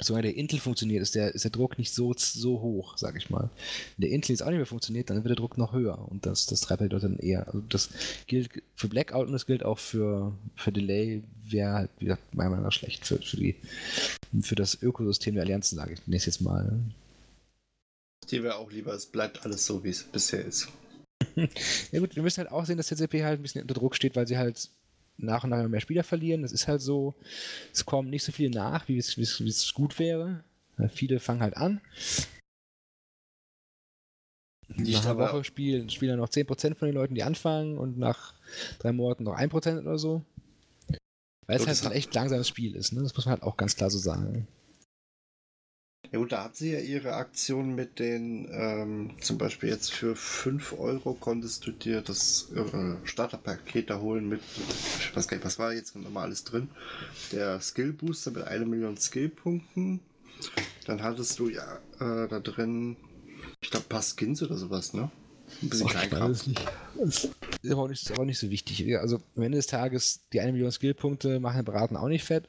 solange 0.00 0.22
der 0.22 0.36
Intel 0.36 0.58
funktioniert, 0.58 1.02
ist 1.02 1.14
der, 1.14 1.34
ist 1.34 1.44
der 1.44 1.50
Druck 1.50 1.78
nicht 1.78 1.92
so, 1.92 2.14
so 2.16 2.60
hoch, 2.60 2.96
sag 2.96 3.16
ich 3.16 3.28
mal. 3.28 3.50
Wenn 3.96 4.08
der 4.08 4.10
Intel 4.10 4.32
jetzt 4.32 4.42
auch 4.42 4.48
nicht 4.48 4.56
mehr 4.56 4.66
funktioniert, 4.66 5.10
dann 5.10 5.16
wird 5.16 5.28
der 5.28 5.36
Druck 5.36 5.58
noch 5.58 5.72
höher 5.72 5.98
und 6.10 6.24
das, 6.24 6.46
das 6.46 6.62
treibt 6.62 6.80
halt 6.80 6.92
dann 6.92 7.18
eher. 7.18 7.46
Also 7.46 7.62
das 7.68 7.90
gilt 8.26 8.50
für 8.74 8.88
Blackout 8.88 9.26
und 9.26 9.32
das 9.32 9.46
gilt 9.46 9.64
auch 9.64 9.78
für, 9.78 10.32
für 10.54 10.72
Delay, 10.72 11.22
wäre 11.44 11.72
halt, 11.72 11.90
wie 11.98 12.14
meiner 12.32 12.50
Meinung 12.50 12.64
nach 12.64 12.72
schlecht 12.72 13.06
für, 13.06 13.18
für, 13.18 13.36
die, 13.36 13.56
für 14.42 14.54
das 14.54 14.80
Ökosystem 14.82 15.34
der 15.34 15.44
Allianzen, 15.44 15.76
sage 15.76 15.94
ich 15.94 16.06
nächstes 16.06 16.40
Mal. 16.40 16.78
Die 18.30 18.42
wäre 18.42 18.56
auch 18.56 18.72
lieber, 18.72 18.92
es 18.92 19.06
bleibt 19.06 19.44
alles 19.44 19.66
so, 19.66 19.84
wie 19.84 19.90
es 19.90 20.02
bisher 20.02 20.44
ist. 20.44 20.68
ja 21.92 22.00
gut, 22.00 22.16
wir 22.16 22.22
müssen 22.22 22.38
halt 22.38 22.50
auch 22.50 22.64
sehen, 22.64 22.76
dass 22.76 22.86
CCP 22.88 23.24
halt 23.24 23.40
ein 23.40 23.42
bisschen 23.42 23.62
unter 23.62 23.74
Druck 23.74 23.94
steht, 23.94 24.16
weil 24.16 24.26
sie 24.26 24.38
halt 24.38 24.70
nach 25.18 25.44
und 25.44 25.50
nach 25.50 25.68
mehr 25.68 25.80
Spieler 25.80 26.04
verlieren. 26.04 26.42
Das 26.42 26.52
ist 26.52 26.68
halt 26.68 26.80
so, 26.80 27.14
es 27.72 27.84
kommen 27.84 28.10
nicht 28.10 28.24
so 28.24 28.32
viele 28.32 28.50
nach, 28.50 28.88
wie 28.88 28.98
es, 28.98 29.16
wie 29.16 29.22
es, 29.22 29.40
wie 29.40 29.48
es 29.48 29.72
gut 29.74 29.98
wäre. 29.98 30.44
Viele 30.92 31.20
fangen 31.20 31.40
halt 31.40 31.56
an. 31.56 31.80
Nicht 34.68 35.04
nach 35.04 35.10
einer 35.10 35.18
Woche 35.18 35.44
spielen, 35.44 35.88
spielen 35.90 36.10
dann 36.10 36.18
noch 36.18 36.28
10% 36.28 36.74
von 36.74 36.86
den 36.86 36.94
Leuten, 36.94 37.14
die 37.14 37.22
anfangen 37.22 37.78
und 37.78 37.98
nach 37.98 38.34
drei 38.78 38.92
Monaten 38.92 39.24
noch 39.24 39.36
1% 39.36 39.80
oder 39.80 39.98
so. 39.98 40.22
Weil 41.46 41.60
es 41.60 41.66
halt 41.66 41.86
ein 41.86 41.92
echt 41.92 42.14
langsames 42.14 42.48
Spiel 42.48 42.74
ist, 42.74 42.92
ne? 42.92 43.02
Das 43.02 43.14
muss 43.14 43.26
man 43.26 43.34
halt 43.34 43.42
auch 43.44 43.56
ganz 43.56 43.76
klar 43.76 43.90
so 43.90 43.98
sagen. 43.98 44.48
Ja 46.12 46.18
gut, 46.18 46.32
da 46.32 46.44
hat 46.44 46.56
sie 46.56 46.72
ja 46.72 46.78
ihre 46.78 47.14
Aktion 47.14 47.74
mit 47.74 47.98
den, 47.98 48.48
ähm, 48.52 49.10
zum 49.20 49.38
Beispiel 49.38 49.68
jetzt 49.68 49.92
für 49.92 50.14
5 50.14 50.78
Euro 50.78 51.14
konntest 51.14 51.66
du 51.66 51.72
dir 51.72 52.00
das 52.00 52.50
äh, 52.54 52.96
Starterpaket 53.04 53.90
da 53.90 54.00
holen 54.00 54.28
mit, 54.28 54.40
ich 55.00 55.16
weiß 55.16 55.26
gar 55.28 55.36
nicht, 55.36 55.46
was 55.46 55.58
war 55.58 55.72
jetzt 55.72 55.96
nochmal 55.96 56.24
alles 56.24 56.44
drin? 56.44 56.68
Der 57.32 57.60
Skill 57.60 57.92
Booster 57.92 58.30
mit 58.30 58.44
einer 58.44 58.66
Million 58.66 58.96
Skillpunkten. 58.96 60.00
Dann 60.86 61.02
hattest 61.02 61.38
du 61.38 61.48
ja 61.48 61.76
äh, 61.98 62.28
da 62.28 62.40
drin, 62.40 62.96
ich 63.60 63.70
glaube, 63.70 63.86
ein 63.86 63.88
paar 63.88 64.02
Skins 64.02 64.42
oder 64.42 64.56
sowas, 64.56 64.92
ne? 64.92 65.10
Ein 65.62 65.68
bisschen 65.68 65.88
klein. 65.88 66.10
Das 66.10 66.46
ist, 66.46 66.60
ist, 66.98 67.30
ist 67.62 68.10
aber 68.12 68.24
nicht 68.24 68.38
so 68.38 68.50
wichtig. 68.50 68.96
Also 68.98 69.20
am 69.36 69.42
Ende 69.42 69.56
des 69.56 69.66
Tages, 69.66 70.20
die 70.32 70.40
eine 70.40 70.52
Million 70.52 70.72
Skillpunkte 70.72 71.40
machen 71.40 71.56
den 71.56 71.64
Beraten 71.64 71.96
auch 71.96 72.08
nicht 72.08 72.24
fett. 72.24 72.48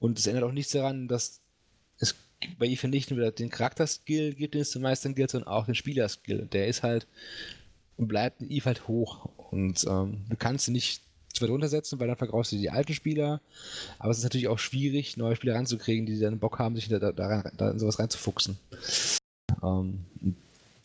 Und 0.00 0.18
es 0.18 0.26
ändert 0.26 0.44
auch 0.44 0.52
nichts 0.52 0.72
daran, 0.72 1.08
dass 1.08 1.40
es 1.98 2.14
bei 2.58 2.66
Eve 2.66 2.88
nicht 2.88 3.10
nur 3.10 3.30
den 3.30 3.50
Charakterskill 3.50 4.34
gibt, 4.34 4.54
den 4.54 4.62
es 4.62 4.70
zu 4.70 4.80
meistern 4.80 5.14
gilt, 5.14 5.30
sondern 5.30 5.48
auch 5.48 5.66
den 5.66 5.74
Spielerskill. 5.74 6.46
Der 6.52 6.68
ist 6.68 6.82
halt 6.82 7.06
und 7.96 8.08
bleibt 8.08 8.40
in 8.40 8.50
Eve 8.50 8.66
halt 8.66 8.88
hoch. 8.88 9.28
Und 9.50 9.84
ähm, 9.88 10.24
du 10.28 10.36
kannst 10.36 10.68
ihn 10.68 10.74
nicht 10.74 11.02
zu 11.32 11.42
weit 11.42 11.50
runtersetzen, 11.50 11.98
weil 11.98 12.08
dann 12.08 12.16
vergraust 12.16 12.52
du 12.52 12.56
die 12.56 12.70
alten 12.70 12.94
Spieler. 12.94 13.40
Aber 13.98 14.10
es 14.10 14.18
ist 14.18 14.24
natürlich 14.24 14.48
auch 14.48 14.58
schwierig, 14.58 15.16
neue 15.16 15.36
Spieler 15.36 15.54
ranzukriegen, 15.54 16.06
die 16.06 16.18
dann 16.18 16.38
Bock 16.38 16.58
haben, 16.58 16.76
sich 16.76 16.88
da, 16.88 16.98
da, 16.98 17.12
da 17.12 17.70
in 17.70 17.78
sowas 17.78 17.98
reinzufuchsen. 17.98 18.58
Ähm, 19.62 20.04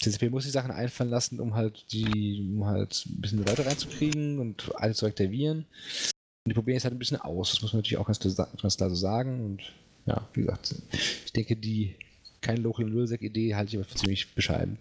CCP 0.02 0.30
muss 0.30 0.44
die 0.44 0.50
Sachen 0.50 0.72
einfallen 0.72 1.10
lassen, 1.10 1.40
um 1.40 1.56
halt 1.56 1.86
die, 1.92 2.42
um 2.56 2.66
halt 2.66 3.06
ein 3.06 3.22
bisschen 3.22 3.46
Leute 3.46 3.66
reinzukriegen 3.66 4.40
und 4.40 4.72
alles 4.76 4.98
zu 4.98 5.06
aktivieren. 5.06 5.66
Und 6.46 6.50
die 6.50 6.54
probieren 6.54 6.78
es 6.78 6.84
halt 6.84 6.94
ein 6.94 7.00
bisschen 7.00 7.22
aus. 7.22 7.52
Das 7.52 7.62
muss 7.62 7.74
man 7.74 7.80
natürlich 7.80 7.98
auch 7.98 8.08
ganz, 8.08 8.20
ganz 8.20 8.78
klar 8.78 8.90
so 8.90 8.96
sagen. 8.96 9.46
Und 9.46 9.74
ja, 10.06 10.28
wie 10.34 10.42
gesagt, 10.42 10.76
ich 11.26 11.32
denke, 11.32 11.56
die 11.56 11.96
keine 12.42 12.60
Local 12.60 12.86
Nullsec-Idee 12.86 13.56
halte 13.56 13.70
ich 13.70 13.78
aber 13.78 13.86
für 13.86 13.96
ziemlich 13.96 14.36
bescheiden. 14.36 14.78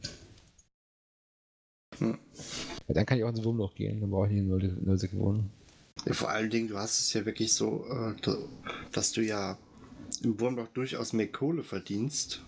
Hm. 1.99 2.19
Ja, 2.89 2.95
dann 2.95 3.07
kann 3.07 3.19
ich 3.19 3.25
auch 3.25 3.29
ins 3.29 3.45
Wurmloch 3.45 3.75
gehen, 3.75 4.01
dann 4.01 4.11
brauche 4.11 4.27
ich 4.27 4.33
nicht 4.33 4.43
in 4.43 4.85
Nullsec 4.85 5.15
wohnen. 5.15 5.51
Ja, 6.05 6.15
vor 6.15 6.31
allen 6.31 6.51
Dingen, 6.51 6.69
du 6.69 6.79
hast 6.79 6.99
es 6.99 7.13
ja 7.13 7.25
wirklich 7.25 7.53
so, 7.53 7.87
äh, 7.89 8.15
dass 8.91 9.13
du 9.13 9.23
ja 9.23 9.57
im 10.25 10.41
Wurmloch 10.41 10.69
durchaus 10.69 11.13
mehr 11.13 11.31
Kohle 11.31 11.63
verdienst. 11.63 12.43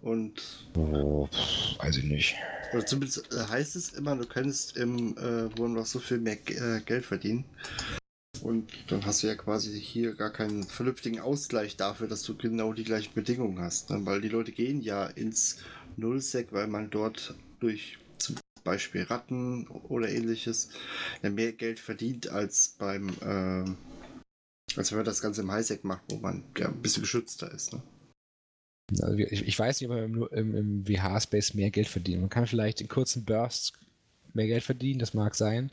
Und. 0.00 0.70
Oh, 0.74 1.28
weiß 1.78 1.98
ich 1.98 2.04
nicht. 2.04 2.34
Oder 2.72 2.86
zumindest 2.86 3.32
äh, 3.32 3.46
heißt 3.48 3.76
es 3.76 3.90
immer, 3.90 4.16
du 4.16 4.26
könntest 4.26 4.76
im 4.76 5.16
äh, 5.18 5.56
Wurmloch 5.58 5.86
so 5.86 5.98
viel 5.98 6.18
mehr 6.18 6.38
äh, 6.46 6.80
Geld 6.80 7.04
verdienen. 7.04 7.44
Und 8.42 8.70
dann 8.88 9.06
hast 9.06 9.22
du 9.22 9.28
ja 9.28 9.36
quasi 9.36 9.80
hier 9.80 10.14
gar 10.14 10.30
keinen 10.30 10.64
vernünftigen 10.64 11.20
Ausgleich 11.20 11.76
dafür, 11.76 12.08
dass 12.08 12.22
du 12.22 12.36
genau 12.36 12.72
die 12.72 12.84
gleichen 12.84 13.14
Bedingungen 13.14 13.60
hast. 13.60 13.90
Ne? 13.90 14.04
Weil 14.04 14.20
die 14.20 14.28
Leute 14.28 14.52
gehen 14.52 14.80
ja 14.80 15.06
ins 15.06 15.58
Nullsec, 15.96 16.48
weil 16.52 16.66
man 16.66 16.90
dort 16.90 17.34
durch 17.60 17.98
zum 18.18 18.36
Beispiel 18.64 19.02
Ratten 19.02 19.68
oder 19.68 20.08
ähnliches 20.08 20.70
mehr 21.22 21.52
Geld 21.52 21.78
verdient 21.78 22.28
als 22.28 22.74
beim 22.78 23.08
äh, 23.20 23.70
als 24.76 24.90
wenn 24.90 24.98
man 24.98 25.04
das 25.04 25.20
Ganze 25.20 25.42
im 25.42 25.52
Highsec 25.52 25.84
macht, 25.84 26.02
wo 26.10 26.16
man 26.16 26.44
ja 26.58 26.68
ein 26.68 26.82
bisschen 26.82 27.02
geschützter 27.02 27.52
ist. 27.52 27.72
Ne? 27.72 27.82
Also 29.00 29.16
ich, 29.16 29.46
ich, 29.46 29.58
weiß 29.58 29.80
nicht, 29.80 29.90
ob 29.90 29.96
man 29.96 30.28
im, 30.32 30.54
im, 30.54 30.88
WH-Space 30.88 31.54
mehr 31.54 31.70
Geld 31.70 31.88
verdient. 31.88 32.20
Man 32.20 32.30
kann 32.30 32.46
vielleicht 32.46 32.80
in 32.80 32.88
kurzen 32.88 33.24
Bursts 33.24 33.72
mehr 34.34 34.46
Geld 34.46 34.64
verdienen, 34.64 34.98
das 34.98 35.14
mag 35.14 35.34
sein. 35.34 35.70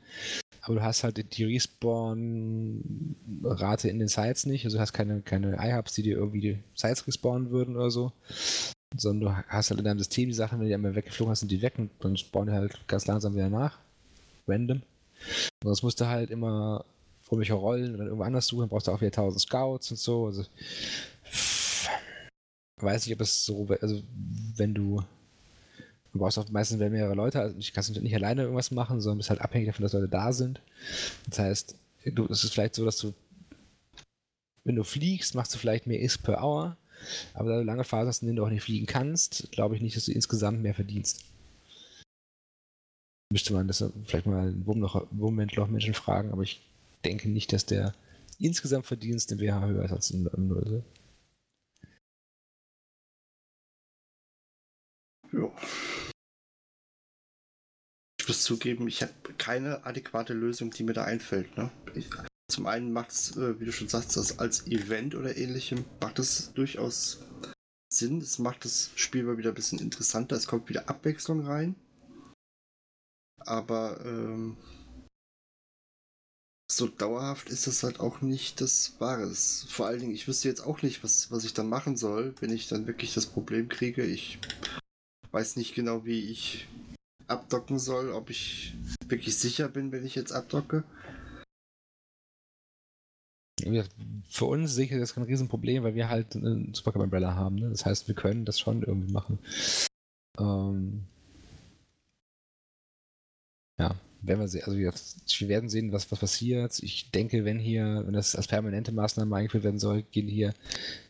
Aber 0.62 0.76
du 0.76 0.84
hast 0.84 1.04
halt 1.04 1.38
die 1.38 1.44
Respawn-Rate 1.46 3.90
in 3.90 4.00
den 4.00 4.08
Sites 4.08 4.46
nicht. 4.46 4.64
Also 4.66 4.78
du 4.78 4.82
hast 4.82 4.94
keine, 4.94 5.22
keine 5.22 5.58
iHubs, 5.60 5.94
die 5.94 6.04
dir 6.04 6.18
irgendwie 6.18 6.42
die 6.42 6.60
Sites 6.76 7.06
respawnen 7.08 7.52
würden 7.52 7.76
oder 7.76 7.92
so. 7.92 8.14
Sondern 8.96 9.30
du 9.30 9.36
hast 9.48 9.70
halt 9.70 9.80
in 9.80 9.86
deinem 9.86 10.00
System 10.00 10.30
die 10.30 10.36
Sachen, 10.36 10.60
wenn 10.60 10.68
die 10.68 10.74
einmal 10.74 10.96
weggeflogen 10.96 11.32
hast, 11.32 11.42
sind 11.42 11.52
die 11.52 11.62
weg 11.62 11.74
und 11.78 11.92
dann 12.00 12.18
spawnen 12.18 12.54
die 12.54 12.60
halt 12.60 12.88
ganz 12.88 13.06
langsam 13.08 13.36
wieder 13.36 13.50
nach. 13.50 13.78
Random. 14.48 14.78
Und 14.78 14.84
sonst 15.64 15.84
musst 15.84 16.02
du 16.02 16.08
halt 16.08 16.30
immer 16.30 16.86
irgendwelche 17.26 17.54
Rollen 17.54 17.96
oder 17.96 18.06
irgendwo 18.06 18.24
anders 18.24 18.48
suchen, 18.48 18.62
dann 18.62 18.70
brauchst 18.70 18.88
du 18.88 18.92
auch 18.92 19.02
wieder 19.02 19.08
1000 19.08 19.42
Scouts 19.42 19.92
und 19.92 19.98
so. 19.98 20.26
Also 20.26 20.46
weiß 22.82 23.06
nicht, 23.06 23.16
ob 23.16 23.22
es 23.22 23.46
so, 23.46 23.68
also 23.82 24.02
wenn 24.56 24.74
du, 24.74 25.04
du 26.20 26.26
brauchst 26.26 26.38
auch 26.38 26.50
meistens 26.50 26.80
mehrere 26.80 27.16
Leute, 27.16 27.40
also 27.40 27.58
ich 27.58 27.74
kannst 27.74 27.90
nicht 27.90 28.16
alleine 28.16 28.42
irgendwas 28.44 28.72
machen, 28.72 29.00
sondern 29.00 29.20
bist 29.20 29.30
halt 29.30 29.42
abhängig 29.42 29.68
davon, 29.68 29.84
dass 29.84 29.94
Leute 29.94 30.10
da 30.10 30.34
sind. 30.34 30.62
Das 31.28 31.40
heißt, 31.40 31.76
du, 32.06 32.26
es 32.26 32.44
ist 32.44 32.54
vielleicht 32.54 32.76
so, 32.76 32.84
dass 32.86 32.98
du, 32.98 33.14
wenn 34.66 34.76
du 34.76 34.84
fliegst, 34.84 35.34
machst 35.36 35.54
du 35.54 35.58
vielleicht 35.58 35.88
mehr 35.88 36.00
Is 36.00 36.18
per 36.18 36.44
Hour, 36.44 36.78
aber 37.34 37.50
da 37.50 37.58
du 37.58 37.64
lange 37.64 37.86
Phasen 37.86 38.10
hast, 38.10 38.22
in 38.22 38.28
denen 38.28 38.36
du 38.36 38.46
auch 38.46 38.50
nicht 38.50 38.64
fliegen 38.64 38.86
kannst, 38.86 39.52
glaube 39.52 39.76
ich 39.76 39.82
nicht, 39.82 39.96
dass 39.96 40.06
du 40.06 40.12
insgesamt 40.12 40.62
mehr 40.62 40.76
verdienst. 40.76 41.24
Müsste 43.32 43.54
man 43.54 43.68
das 43.68 43.84
vielleicht 44.06 44.26
mal 44.26 44.48
einen 44.48 44.66
Wurmwendloch-Menschen 44.66 45.94
fragen, 45.94 46.32
aber 46.32 46.42
ich 46.42 46.68
denke 47.06 47.30
nicht, 47.30 47.54
dass 47.54 47.66
der 47.66 47.94
insgesamt 48.40 48.88
Verdienst 48.88 49.32
im 49.32 49.40
WH 49.40 49.62
höher 49.62 49.86
ist 49.86 49.92
als 49.92 50.12
im 50.12 50.24
Null. 50.24 50.84
Ja. 55.32 55.52
Muss 58.30 58.44
zugeben, 58.44 58.88
ich 58.88 59.02
habe 59.02 59.12
keine 59.40 59.86
adäquate 59.86 60.34
Lösung, 60.34 60.70
die 60.70 60.84
mir 60.84 60.94
da 60.94 61.04
einfällt. 61.04 61.58
Ne? 61.58 61.72
Ich, 61.96 62.10
zum 62.48 62.68
einen 62.68 62.94
macht 62.94 63.10
es, 63.10 63.36
äh, 63.36 63.60
wie 63.60 63.66
du 63.66 63.72
schon 63.72 63.88
sagst, 63.88 64.16
das 64.16 64.38
als 64.38 64.68
Event 64.68 65.16
oder 65.16 65.36
ähnlichem, 65.36 65.84
macht 66.00 66.20
es 66.20 66.54
durchaus 66.54 67.20
Sinn. 67.92 68.20
Es 68.20 68.38
macht 68.38 68.66
das 68.66 68.92
Spiel 68.96 69.24
mal 69.24 69.40
wieder 69.40 69.50
ein 69.50 69.56
bisschen 69.56 69.80
interessanter. 69.80 70.36
Es 70.36 70.46
kommt 70.46 70.70
wieder 70.70 70.90
Abwechslung 70.90 71.44
rein. 71.44 71.76
Aber 73.40 74.00
ähm, 74.06 74.58
so 76.72 76.88
dauerhaft 76.88 77.50
ist 77.50 77.66
das 77.66 77.82
halt 77.82 78.00
auch 78.00 78.22
nicht 78.22 78.62
das 78.62 78.94
Wahres. 79.00 79.66
Vor 79.70 79.88
allen 79.88 80.02
Dingen, 80.02 80.14
ich 80.14 80.28
wüsste 80.28 80.50
jetzt 80.50 80.62
auch 80.62 80.84
nicht, 80.84 81.04
was, 81.04 81.32
was 81.32 81.46
ich 81.46 81.56
dann 81.56 81.68
machen 81.68 81.98
soll, 81.98 82.36
wenn 82.42 82.52
ich 82.52 82.68
dann 82.68 82.86
wirklich 82.86 83.16
das 83.16 83.26
Problem 83.26 83.70
kriege. 83.70 84.06
Ich 84.06 84.38
weiß 85.32 85.56
nicht 85.56 85.74
genau, 85.74 86.06
wie 86.06 86.30
ich 86.30 86.68
abdocken 87.30 87.80
soll, 87.80 88.12
ob 88.12 88.30
ich 88.30 88.76
wirklich 89.08 89.38
sicher 89.38 89.68
bin, 89.70 89.92
wenn 89.92 90.06
ich 90.06 90.16
jetzt 90.16 90.32
abdocke. 90.32 90.84
Für 94.30 94.46
uns 94.46 94.74
sicher 94.74 95.00
das 95.00 95.14
kein 95.14 95.26
Riesenproblem, 95.26 95.84
weil 95.84 95.96
wir 95.96 96.10
halt 96.10 96.36
einen 96.36 96.74
Supercup 96.74 97.04
Umbrella 97.04 97.36
haben. 97.36 97.56
Ne? 97.56 97.70
Das 97.70 97.86
heißt, 97.86 98.08
wir 98.08 98.16
können 98.16 98.46
das 98.46 98.60
schon 98.60 98.84
irgendwie 98.84 99.12
machen. 99.12 99.40
Ähm 100.40 101.04
ja, 103.78 103.96
werden 104.22 104.40
wir 104.40 104.48
sehen. 104.48 104.64
Also 104.66 104.78
wir 104.78 104.94
werden 105.50 105.70
sehen, 105.70 105.92
was, 105.92 106.12
was 106.12 106.20
passiert. 106.20 106.82
Ich 106.84 107.12
denke, 107.12 107.46
wenn 107.46 107.60
hier, 107.60 108.04
wenn 108.06 108.14
das 108.14 108.36
als 108.36 108.48
permanente 108.48 108.92
Maßnahme 108.92 109.36
eingeführt 109.36 109.64
werden 109.64 109.80
soll, 109.80 110.04
gehen 110.04 110.28
hier 110.28 110.54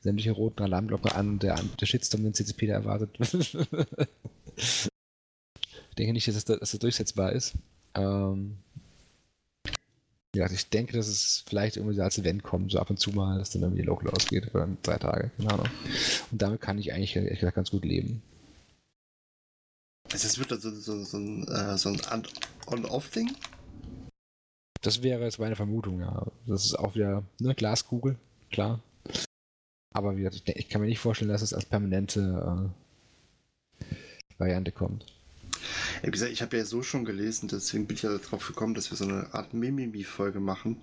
sämtliche 0.02 0.32
roten 0.32 0.64
Alarmglocken 0.64 1.12
an 1.12 1.40
der, 1.40 1.60
der 1.80 1.86
Shitstorm, 1.86 2.24
den 2.24 2.34
CCP 2.34 2.68
da 2.68 2.74
erwartet. 2.74 3.18
ich 6.00 6.06
denke 6.06 6.14
nicht, 6.14 6.30
dass 6.30 6.46
das, 6.46 6.60
dass 6.60 6.72
das 6.72 6.80
durchsetzbar 6.80 7.34
ist. 7.34 7.56
Ähm, 7.94 8.58
ja, 10.34 10.50
ich 10.50 10.70
denke, 10.70 10.94
dass 10.94 11.10
es 11.10 11.44
vielleicht 11.46 11.76
irgendwie 11.76 12.00
als 12.00 12.18
Event 12.18 12.42
kommt, 12.42 12.72
so 12.72 12.80
ab 12.80 12.90
und 12.90 13.00
zu 13.00 13.12
mal, 13.12 13.38
dass 13.38 13.50
dann 13.50 13.64
irgendwie 13.64 13.82
Local 13.82 14.10
ausgeht, 14.12 14.54
oder 14.56 14.70
drei 14.82 14.98
Tage, 14.98 15.32
keine 15.36 15.52
Ahnung. 15.52 15.68
Und 16.32 16.42
damit 16.42 16.62
kann 16.62 16.78
ich 16.78 16.94
eigentlich 16.94 17.18
ehrlich 17.18 17.40
gesagt 17.40 17.56
ganz 17.56 17.72
gut 17.72 17.84
leben. 17.84 18.22
Es 20.14 20.40
wird 20.40 20.54
also 20.54 20.74
so, 20.74 21.04
so 21.04 21.18
ein, 21.18 21.46
äh, 21.50 21.78
so 21.78 21.90
ein 21.90 22.24
On-Off-Ding? 22.68 23.36
Das 24.82 25.04
wäre 25.04 25.26
jetzt 25.26 25.40
meine 25.40 25.58
Vermutung, 25.58 26.00
ja. 26.00 26.28
Das 26.48 26.64
ist 26.64 26.80
auch 26.80 26.96
wieder 26.96 27.24
eine 27.42 27.56
Glaskugel, 27.56 28.18
klar. 28.52 28.82
Aber 29.94 30.16
wie 30.16 30.22
gesagt, 30.22 30.48
ich 30.48 30.70
kann 30.70 30.80
mir 30.80 30.88
nicht 30.88 31.00
vorstellen, 31.00 31.30
dass 31.30 31.42
es 31.42 31.54
als 31.54 31.66
permanente 31.66 32.72
äh, 33.82 33.86
Variante 34.38 34.72
kommt. 34.72 35.19
Wie 36.04 36.12
gesagt, 36.12 36.32
ich 36.32 36.42
habe 36.42 36.58
ja 36.58 36.66
so 36.66 36.84
schon 36.84 37.06
gelesen, 37.06 37.50
deswegen 37.50 37.88
bin 37.88 37.96
ich 37.96 38.04
ja 38.04 38.18
darauf 38.18 38.48
gekommen, 38.48 38.74
dass 38.74 38.92
wir 38.92 38.98
so 38.98 39.06
eine 39.06 39.34
Art 39.34 39.54
Mimimi-Folge 39.54 40.40
machen, 40.40 40.78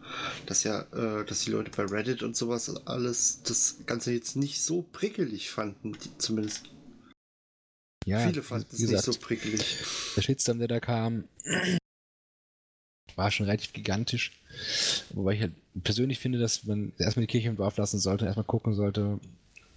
dass 0.47 0.65
ja, 0.65 0.83
äh, 0.93 1.25
dass 1.25 1.41
die 1.41 1.51
Leute 1.51 1.71
bei 1.71 1.85
Reddit 1.85 2.23
und 2.23 2.37
sowas 2.37 2.75
alles 2.87 3.43
das 3.43 3.79
Ganze 3.87 4.13
jetzt 4.13 4.37
nicht 4.37 4.63
so 4.63 4.83
prickelig 4.83 5.51
fanden, 5.51 5.93
die, 5.93 6.19
zumindest 6.19 6.71
ja, 8.05 8.21
viele 8.21 8.43
fanden 8.43 8.69
es 8.73 8.79
nicht 8.79 9.03
so 9.03 9.13
prickelig. 9.13 9.79
Der 10.17 10.23
Shitstorm, 10.23 10.59
der 10.59 10.69
da 10.69 10.81
kam, 10.81 11.25
war 13.17 13.31
schon 13.31 13.47
relativ 13.47 13.73
gigantisch. 13.73 14.33
Wobei 15.11 15.35
ich 15.35 15.41
halt 15.41 15.53
persönlich 15.83 16.19
finde, 16.19 16.39
dass 16.39 16.65
man 16.65 16.93
erstmal 16.99 17.27
die 17.27 17.33
Kirche 17.33 17.49
im 17.49 17.57
Dorf 17.57 17.77
lassen 17.77 17.99
sollte 17.99 18.25
und 18.25 18.29
erstmal 18.29 18.47
gucken 18.47 18.75
sollte, 18.75 19.19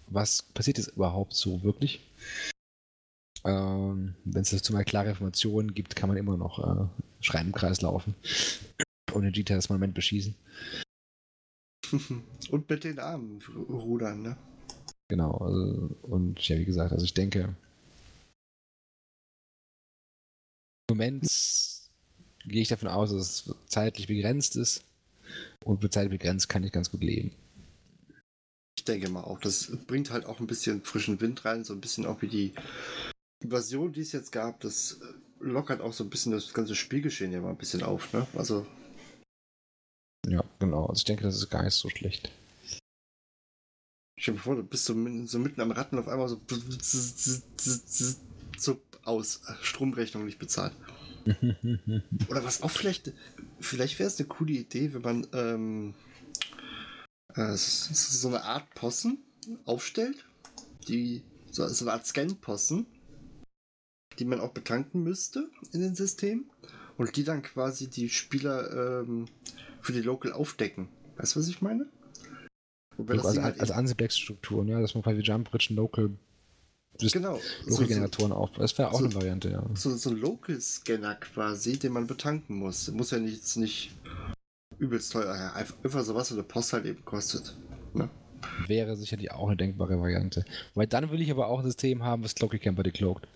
was 0.08 0.44
passiert 0.44 0.78
jetzt 0.78 0.96
überhaupt 0.96 1.34
so 1.34 1.64
wirklich. 1.64 2.02
Ähm, 3.46 4.16
Wenn 4.26 4.42
es 4.42 4.50
dazu 4.50 4.74
mal 4.74 4.84
klare 4.84 5.10
Informationen 5.10 5.74
gibt, 5.74 5.96
kann 5.96 6.10
man 6.10 6.18
immer 6.18 6.38
noch 6.38 6.60
äh, 6.60 6.88
schreien 7.22 7.48
im 7.48 7.54
Kreis 7.54 7.82
laufen 7.82 8.16
und 9.14 9.24
den 9.24 9.32
GTA 9.32 9.56
das 9.56 9.70
Monument 9.70 9.94
beschießen. 9.94 10.36
und 12.52 12.70
mit 12.70 12.84
den 12.84 13.00
Armen 13.00 13.42
rudern, 13.68 14.22
ne? 14.22 14.38
Genau, 15.08 15.32
also, 15.32 15.96
und 16.04 16.48
ja, 16.48 16.58
wie 16.58 16.66
gesagt, 16.66 16.92
also 16.92 17.04
ich 17.04 17.16
denke, 17.16 17.56
im 20.90 20.98
Moment 20.98 21.28
gehe 22.46 22.62
ich 22.62 22.68
davon 22.68 22.90
aus, 22.90 23.12
dass 23.12 23.48
es 23.48 23.56
zeitlich 23.68 24.08
begrenzt 24.08 24.56
ist. 24.56 24.84
Und 25.64 25.82
mit 25.84 25.94
zeitlich 25.94 26.20
begrenzt 26.20 26.50
kann 26.50 26.64
ich 26.64 26.72
ganz 26.72 26.92
gut 26.92 27.04
leben. 27.04 27.32
Ich 28.78 28.86
denke 28.86 29.10
mal 29.10 29.24
auch, 29.24 29.40
das 29.40 29.72
bringt 29.88 30.10
halt 30.10 30.26
auch 30.26 30.40
ein 30.40 30.48
bisschen 30.48 30.82
frischen 30.84 31.22
Wind 31.22 31.46
rein, 31.46 31.64
so 31.64 31.74
ein 31.74 31.82
bisschen 31.82 32.06
auch 32.06 32.22
wie 32.22 32.28
die 32.28 32.54
Invasion, 33.42 33.92
die 33.92 34.02
es 34.02 34.12
jetzt 34.12 34.32
gab, 34.32 34.60
das 34.62 35.00
lockert 35.40 35.82
auch 35.82 35.94
so 35.94 36.04
ein 36.04 36.10
bisschen 36.10 36.32
das 36.32 36.54
ganze 36.54 36.76
Spielgeschehen 36.76 37.32
ja 37.32 37.42
mal 37.42 37.50
ein 37.50 37.58
bisschen 37.58 37.84
auf, 37.84 38.12
ne? 38.14 38.28
Also. 38.36 38.66
Ja, 40.28 40.44
genau. 40.60 40.86
Also 40.88 41.00
ich 41.00 41.06
denke, 41.06 41.24
das 41.24 41.36
ist 41.36 41.50
gar 41.50 41.64
nicht 41.64 41.74
so 41.74 41.90
schlecht. 41.90 42.32
Ich 44.18 44.28
mir 44.28 44.38
vor, 44.38 44.56
du 44.56 44.64
bist 44.64 44.84
so, 44.84 44.94
so 45.26 45.40
mitten 45.40 45.62
am 45.62 45.72
Ratten 45.72 45.98
auf 45.98 46.10
einmal 46.10 46.28
so, 46.28 46.42
so 48.58 48.82
aus. 49.04 49.42
Stromrechnung 49.62 50.26
nicht 50.26 50.40
bezahlt. 50.40 50.74
Oder 52.30 52.44
was 52.44 52.62
auch 52.62 52.72
vielleicht, 52.72 53.14
vielleicht 53.62 53.98
wäre 53.98 54.08
es 54.08 54.20
eine 54.20 54.28
coole 54.28 54.54
Idee, 54.54 54.94
wenn 54.94 55.02
man 55.02 55.28
ähm, 55.34 55.94
äh, 57.36 57.56
so 57.56 58.28
eine 58.28 58.44
Art 58.44 58.74
Possen 58.76 59.20
aufstellt, 59.66 60.26
die 60.88 61.24
so, 61.52 61.68
so 61.68 61.86
eine 61.86 61.94
Art 61.94 62.06
Scan-Possen, 62.06 62.86
die 64.20 64.26
man 64.26 64.40
auch 64.40 64.52
betanken 64.52 65.04
müsste 65.04 65.50
in 65.72 65.82
den 65.82 65.96
System 65.96 66.46
und 66.98 67.16
die 67.16 67.24
dann 67.24 67.42
quasi 67.42 67.88
die 67.88 68.10
Spieler 68.10 69.02
ähm, 69.02 69.26
für 69.82 69.94
die 69.94 70.02
Local 70.02 70.34
aufdecken. 70.34 70.90
Weißt 71.18 71.36
du, 71.36 71.40
was 71.40 71.48
ich 71.48 71.62
meine? 71.62 71.88
Wobei 72.98 73.14
also, 73.14 73.42
halt 73.42 73.60
als 73.60 73.72
Ansiplex-Struktur, 73.72 74.66
ne? 74.66 74.82
dass 74.82 74.94
man 74.94 75.04
quasi 75.04 75.22
Jump 75.22 75.50
Bridge 75.50 75.74
Local 75.74 76.12
genau. 77.08 77.40
Local-Generatoren 77.66 78.32
so, 78.32 78.38
auf. 78.38 78.52
Das 78.52 78.78
wäre 78.78 78.90
auch 78.90 79.00
so, 79.00 79.06
eine 79.06 79.16
Variante, 79.16 79.50
ja. 79.50 79.64
So, 79.74 79.96
so 79.96 80.10
ein 80.10 80.18
Local-Scanner 80.18 81.16
quasi, 81.16 81.80
den 81.80 81.94
man 81.94 82.08
betanken 82.08 82.58
muss. 82.58 82.92
Muss 82.92 83.12
ja 83.12 83.20
nicht, 83.20 83.56
nicht 83.56 83.92
übelst 84.78 85.14
teuer. 85.14 85.34
Ja, 85.36 85.54
einfach, 85.54 85.76
so 86.04 86.16
was, 86.16 86.30
was 86.30 86.32
eine 86.34 86.44
Post 86.44 86.74
halt 86.74 86.86
eben 86.86 87.06
kostet. 87.06 87.56
Ne? 87.94 88.10
Wäre 88.68 88.96
sicherlich 88.96 89.32
auch 89.32 89.48
eine 89.48 89.58
denkbare 89.58 90.00
Variante. 90.00 90.44
Weil 90.76 90.88
dann 90.88 91.12
will 91.12 91.22
ich 91.22 91.32
aber 91.32 91.48
auch 91.48 91.60
ein 91.60 91.66
System 91.66 92.04
haben, 92.04 92.24
was 92.24 92.36
Cloaky 92.36 92.60
Camper 92.60 92.84
decloakt. 92.84 93.28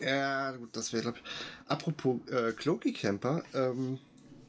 Ja, 0.00 0.52
gut, 0.52 0.70
das 0.72 0.92
wäre, 0.92 1.02
glaube 1.02 1.18
ich. 1.18 1.70
Apropos 1.70 2.20
äh, 2.28 2.52
Cloaky 2.52 2.92
Camper, 2.92 3.42
ähm, 3.54 3.98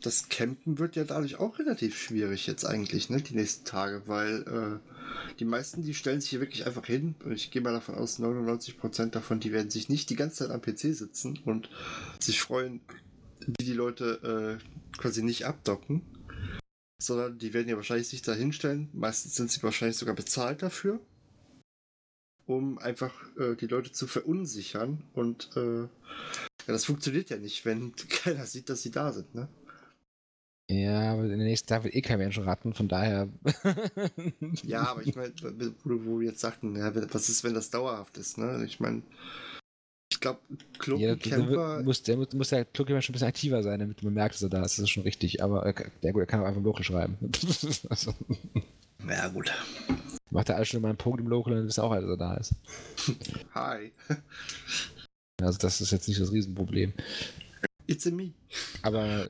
das 0.02 0.30
Campen 0.30 0.78
wird 0.78 0.96
ja 0.96 1.04
dadurch 1.04 1.40
auch 1.40 1.60
relativ 1.60 1.98
schwierig 1.98 2.48
jetzt 2.48 2.66
eigentlich, 2.66 3.10
ne, 3.10 3.22
die 3.22 3.36
nächsten 3.36 3.66
Tage, 3.66 4.04
weil 4.06 4.42
äh, 4.44 5.36
die 5.40 5.46
meisten, 5.46 5.84
die 5.84 5.94
stellen 5.94 6.22
sich 6.22 6.30
hier 6.30 6.40
wirklich 6.40 6.66
einfach 6.66 6.86
hin 6.86 7.16
und 7.24 7.32
ich 7.32 7.52
gehe 7.52 7.62
mal 7.62 7.74
davon 7.74 7.96
aus, 7.96 8.20
99% 8.20 9.10
davon, 9.10 9.40
die 9.40 9.52
werden 9.52 9.70
sich 9.70 9.90
nicht 9.90 10.10
die 10.10 10.16
ganze 10.16 10.48
Zeit 10.48 10.52
am 10.52 10.62
PC 10.62 10.96
sitzen 10.96 11.40
und 11.46 11.70
sich 12.20 12.42
freuen, 12.42 12.82
wie 13.40 13.66
die 13.66 13.74
Leute 13.74 14.60
äh, 14.62 14.98
quasi 14.98 15.24
nicht 15.24 15.46
abdocken, 15.46 16.02
sondern 17.02 17.38
die 17.38 17.54
werden 17.54 17.70
ja 17.70 17.76
wahrscheinlich 17.76 18.08
sich 18.08 18.22
da 18.22 18.34
hinstellen. 18.34 18.90
Meistens 18.94 19.36
sind 19.36 19.52
sie 19.52 19.64
wahrscheinlich 19.64 19.98
sogar 19.98 20.16
bezahlt 20.16 20.62
dafür. 20.62 21.00
Um 22.48 22.80
einfach 22.80 23.14
äh, 23.38 23.56
die 23.56 23.68
Leute 23.68 23.92
zu 23.92 24.08
verunsichern. 24.08 25.04
Und 25.14 25.50
äh, 25.56 25.82
ja, 25.82 25.88
das 26.66 26.86
funktioniert 26.86 27.30
ja 27.30 27.38
nicht, 27.38 27.66
wenn 27.66 27.94
keiner 28.10 28.46
sieht, 28.46 28.70
dass 28.70 28.82
sie 28.82 28.92
da 28.92 29.12
sind, 29.12 29.36
ne? 29.36 29.48
Ja, 30.70 31.14
aber 31.14 31.24
in 31.24 31.30
den 31.30 31.46
nächsten 31.46 31.68
Tagen 31.68 31.86
wird 31.86 31.96
eh 31.96 32.02
kein 32.02 32.20
Mensch 32.20 32.38
raten, 32.40 32.74
von 32.74 32.90
daher. 32.90 33.30
ja, 34.64 34.90
aber 34.90 35.02
ich 35.02 35.16
meine, 35.16 35.34
wo, 35.86 36.20
wir 36.20 36.28
jetzt 36.28 36.42
sagten, 36.42 36.76
ja, 36.76 36.94
was 37.14 37.30
ist, 37.30 37.46
wenn 37.46 37.54
das 37.54 37.70
dauerhaft 37.70 38.18
ist, 38.18 38.38
ne? 38.38 38.66
Ich 38.66 38.82
meine, 38.82 39.02
glaube, 40.28 40.40
Cloaky 40.80 41.04
ja, 41.04 41.16
Camper. 41.16 41.84
Muss, 41.84 42.04
der 42.04 42.18
muss, 42.18 42.34
muss 42.34 42.50
der 42.50 42.66
Cloaky 42.66 43.02
schon 43.02 43.12
ein 43.12 43.14
bisschen 43.14 43.28
aktiver 43.28 43.64
sein, 43.64 43.80
damit 43.80 44.04
man 44.04 44.14
merkt, 44.14 44.36
dass 44.36 44.44
er 44.44 44.50
da 44.50 44.64
ist. 44.64 44.78
Das 44.78 44.84
ist 44.84 44.90
schon 44.90 45.04
richtig. 45.04 45.44
Aber 45.44 45.66
äh, 45.66 45.74
der, 46.04 46.14
gut, 46.14 46.22
er 46.22 46.26
kann 46.26 46.42
auch 46.42 46.46
einfach 46.46 46.60
im 46.60 46.66
Local 46.66 46.84
schreiben. 46.84 47.18
also. 47.90 48.14
Ja, 49.08 49.28
gut. 49.30 49.52
Macht 50.30 50.50
er 50.50 50.56
alles 50.56 50.68
schon 50.68 50.82
mal 50.82 50.90
einen 50.90 50.98
Punkt 50.98 51.20
im 51.20 51.28
Local, 51.28 51.56
dann 51.56 51.66
wisst 51.66 51.80
ihr 51.80 51.84
auch, 51.84 51.96
dass 51.96 52.04
er 52.04 52.18
da 52.18 52.34
ist. 52.36 52.56
Hi. 53.56 53.92
Also, 55.42 55.60
das 55.60 55.82
ist 55.82 55.92
jetzt 55.92 56.08
nicht 56.08 56.20
das 56.20 56.32
Riesenproblem. 56.32 56.94
It's 57.86 58.08
a 58.08 58.12
me. 58.12 58.34
Aber 58.82 59.30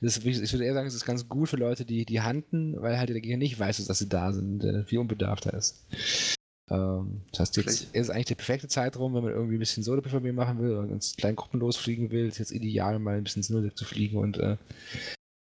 das, 0.00 0.18
ich 0.18 0.52
würde 0.52 0.64
eher 0.64 0.74
sagen, 0.74 0.86
es 0.86 0.94
ist 0.94 1.04
ganz 1.04 1.28
gut 1.28 1.48
für 1.48 1.56
Leute, 1.56 1.84
die, 1.84 2.04
die 2.04 2.20
handen, 2.20 2.80
weil 2.80 2.98
halt 2.98 3.08
der 3.08 3.20
Gegner 3.20 3.38
nicht 3.38 3.58
weiß, 3.58 3.84
dass 3.84 3.98
sie 3.98 4.08
da 4.08 4.32
sind, 4.32 4.64
viel 4.86 4.98
unbedarfter 4.98 5.54
ist. 5.54 5.84
Ähm, 6.70 7.22
das 7.30 7.40
heißt, 7.40 7.56
jetzt 7.58 7.94
ist 7.94 8.10
eigentlich 8.10 8.26
der 8.26 8.34
perfekte 8.34 8.68
Zeitraum, 8.68 9.14
wenn 9.14 9.22
man 9.22 9.32
irgendwie 9.32 9.56
ein 9.56 9.60
bisschen 9.60 9.82
Solo-PvP 9.82 10.32
machen 10.32 10.60
will 10.60 10.72
oder 10.72 10.86
ganz 10.86 11.16
kleinen 11.16 11.36
Gruppen 11.36 11.60
losfliegen 11.60 12.10
will, 12.10 12.26
ist 12.26 12.38
jetzt 12.38 12.52
ideal, 12.52 12.98
mal 12.98 13.16
ein 13.16 13.24
bisschen 13.24 13.40
ins 13.40 13.50
Null 13.50 13.72
zu 13.74 13.84
fliegen 13.84 14.18
und 14.18 14.38
äh, 14.38 14.56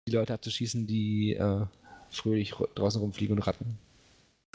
die 0.07 0.13
Leute 0.13 0.33
abzuschießen, 0.33 0.87
die 0.87 1.33
äh, 1.33 1.65
fröhlich 2.09 2.53
draußen 2.75 2.99
rumfliegen 2.99 3.35
und 3.35 3.43
ratten. 3.43 3.77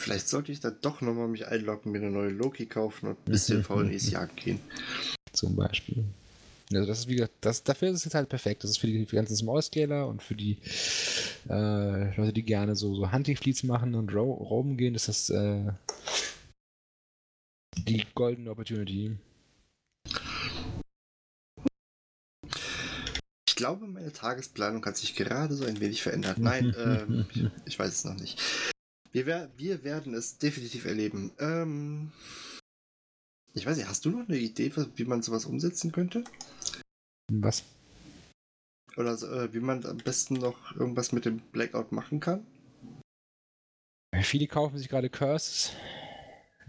Vielleicht 0.01 0.29
sollte 0.29 0.51
ich 0.51 0.59
da 0.59 0.71
doch 0.71 1.01
nochmal 1.01 1.27
mich 1.27 1.47
einloggen, 1.47 1.91
mir 1.91 1.99
eine 1.99 2.11
neue 2.11 2.29
Loki 2.29 2.65
kaufen 2.65 3.07
und 3.07 3.17
ein 3.19 3.25
bisschen 3.31 3.63
VNEs 3.63 4.11
jagen 4.11 4.35
gehen. 4.35 4.59
Zum 5.33 5.55
Beispiel. 5.55 6.03
Also 6.71 6.85
das 6.85 6.99
ist 6.99 7.07
wie 7.07 7.15
gesagt, 7.15 7.33
das, 7.41 7.63
dafür 7.63 7.89
ist 7.89 7.97
es 7.97 8.05
jetzt 8.05 8.15
halt 8.15 8.29
perfekt. 8.29 8.63
Das 8.63 8.71
ist 8.71 8.77
für 8.77 8.87
die, 8.87 9.05
für 9.05 9.11
die 9.11 9.15
ganzen 9.15 9.35
Small-Scaler 9.35 10.07
und 10.07 10.21
für 10.21 10.35
die 10.35 10.57
äh, 11.49 12.15
Leute, 12.15 12.33
die 12.33 12.43
gerne 12.43 12.75
so, 12.75 12.95
so 12.95 13.11
Hunting-Fleets 13.11 13.63
machen 13.63 13.95
und 13.95 14.13
ro 14.13 14.33
roamen 14.33 14.77
gehen, 14.77 14.93
ist 14.93 15.07
das 15.07 15.29
äh, 15.29 15.71
die 17.77 18.05
Golden 18.15 18.47
Opportunity. 18.47 19.17
Ich 23.47 23.55
glaube, 23.55 23.87
meine 23.87 24.13
Tagesplanung 24.13 24.85
hat 24.85 24.97
sich 24.97 25.15
gerade 25.15 25.53
so 25.53 25.65
ein 25.65 25.79
wenig 25.79 26.01
verändert. 26.01 26.37
Nein, 26.37 26.73
ähm, 26.79 27.25
ich 27.65 27.77
weiß 27.77 27.89
es 27.89 28.05
noch 28.05 28.15
nicht. 28.15 28.41
Wir, 29.11 29.49
wir 29.57 29.83
werden 29.83 30.13
es 30.13 30.37
definitiv 30.37 30.85
erleben. 30.85 31.31
Ähm, 31.39 32.11
ich 33.53 33.65
weiß 33.65 33.77
nicht, 33.77 33.89
hast 33.89 34.05
du 34.05 34.11
noch 34.11 34.27
eine 34.27 34.37
Idee, 34.37 34.71
wie 34.95 35.05
man 35.05 35.23
sowas 35.23 35.45
umsetzen 35.45 35.91
könnte? 35.91 36.23
Was? 37.31 37.63
Oder 38.95 39.13
äh, 39.13 39.53
wie 39.53 39.59
man 39.59 39.85
am 39.85 39.97
besten 39.97 40.35
noch 40.35 40.75
irgendwas 40.75 41.11
mit 41.11 41.25
dem 41.25 41.39
Blackout 41.39 41.91
machen 41.91 42.19
kann? 42.19 42.45
Viele 44.21 44.47
kaufen 44.47 44.77
sich 44.77 44.89
gerade 44.89 45.09
Curses. 45.09 45.71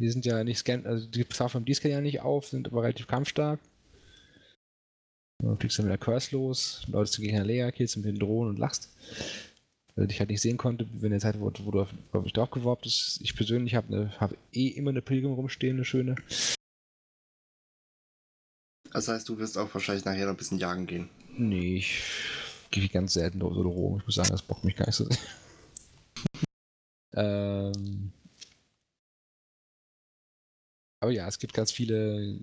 Die 0.01 0.09
sind 0.09 0.25
ja 0.25 0.43
nicht 0.45 0.59
scan, 0.59 0.87
also 0.87 1.07
die 1.07 1.25
vom 1.25 1.65
D-Scan 1.67 1.91
ja 1.91 2.01
nicht 2.01 2.23
auf, 2.23 2.47
sind 2.47 2.69
aber 2.69 2.83
relativ 2.83 3.07
kampfstark. 3.07 3.61
Du 5.43 5.55
fliegst 5.57 5.79
dann 5.79 5.87
mit 5.87 5.91
der 5.91 5.99
Curse 5.99 6.35
los, 6.35 6.87
läutest 6.89 7.19
du 7.19 7.23
gegen 7.23 7.37
eine 7.37 7.45
Leer, 7.45 7.71
killst 7.71 7.99
mit 7.99 8.07
den 8.07 8.19
Drohnen 8.19 8.51
und 8.51 8.59
lachst. 8.59 8.89
Weil 9.97 10.11
ich 10.11 10.19
halt 10.19 10.31
nicht 10.31 10.41
sehen 10.41 10.57
konnte, 10.57 10.87
wenn 10.93 11.11
der 11.11 11.21
Zeit, 11.21 11.39
wo, 11.39 11.53
wo 11.65 11.71
du 11.71 11.83
auf, 11.83 11.89
auf 12.13 12.25
mich 12.25 12.33
drauf 12.33 12.51
geworben 12.51 12.81
bist. 12.83 13.21
Ich 13.21 13.37
persönlich 13.37 13.75
habe 13.75 14.11
hab 14.19 14.35
eh 14.53 14.69
immer 14.69 14.89
eine 14.91 15.03
Pilgrim 15.03 15.35
rumstehen, 15.35 15.77
eine 15.77 15.85
schöne. 15.85 16.17
Das 18.91 19.09
heißt, 19.09 19.29
du 19.29 19.39
wirst 19.39 19.59
auch 19.59 19.73
wahrscheinlich 19.75 20.07
nachher 20.07 20.25
noch 20.25 20.33
ein 20.33 20.39
bisschen 20.39 20.59
jagen 20.59 20.87
gehen. 20.87 21.11
Nee, 21.37 21.77
ich 21.77 22.03
gehe 22.71 22.89
ganz 22.89 23.13
selten 23.13 23.41
so 23.41 23.49
rum. 23.49 23.99
Ich 23.99 24.07
muss 24.07 24.15
sagen, 24.15 24.31
das 24.31 24.43
bockt 24.43 24.65
mich 24.65 24.77
gar 24.77 24.87
nicht 24.87 24.97
so 24.97 25.05
sehr. 25.05 25.19
ähm, 27.73 28.13
aber 31.01 31.11
ja, 31.11 31.27
es 31.27 31.39
gibt 31.39 31.55
ganz 31.55 31.73
viele. 31.73 32.39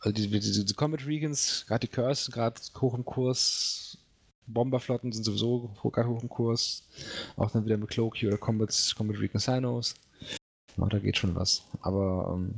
Also 0.00 0.12
diese, 0.12 0.28
diese, 0.28 0.62
diese 0.62 0.74
Combat 0.74 1.06
Regans, 1.06 1.64
gerade 1.66 1.86
die 1.86 1.92
Curse, 1.92 2.30
gerade 2.30 2.60
hoch 2.80 2.94
im 2.94 3.04
Kurs. 3.04 3.98
Bomberflotten 4.46 5.10
sind 5.10 5.24
sowieso 5.24 5.70
gerade 5.82 6.08
hoch 6.08 6.22
im 6.22 6.28
Kurs. 6.28 6.86
Auch 7.36 7.50
dann 7.50 7.64
wieder 7.64 7.78
mit 7.78 7.88
Cloaky 7.88 8.26
oder 8.28 8.36
Combat, 8.36 8.94
Combat 8.96 9.18
Regan 9.18 9.40
Sinos. 9.40 9.94
Ja, 10.76 10.86
da 10.86 10.98
geht 10.98 11.16
schon 11.16 11.34
was. 11.34 11.62
Aber 11.80 12.34
ähm, 12.34 12.54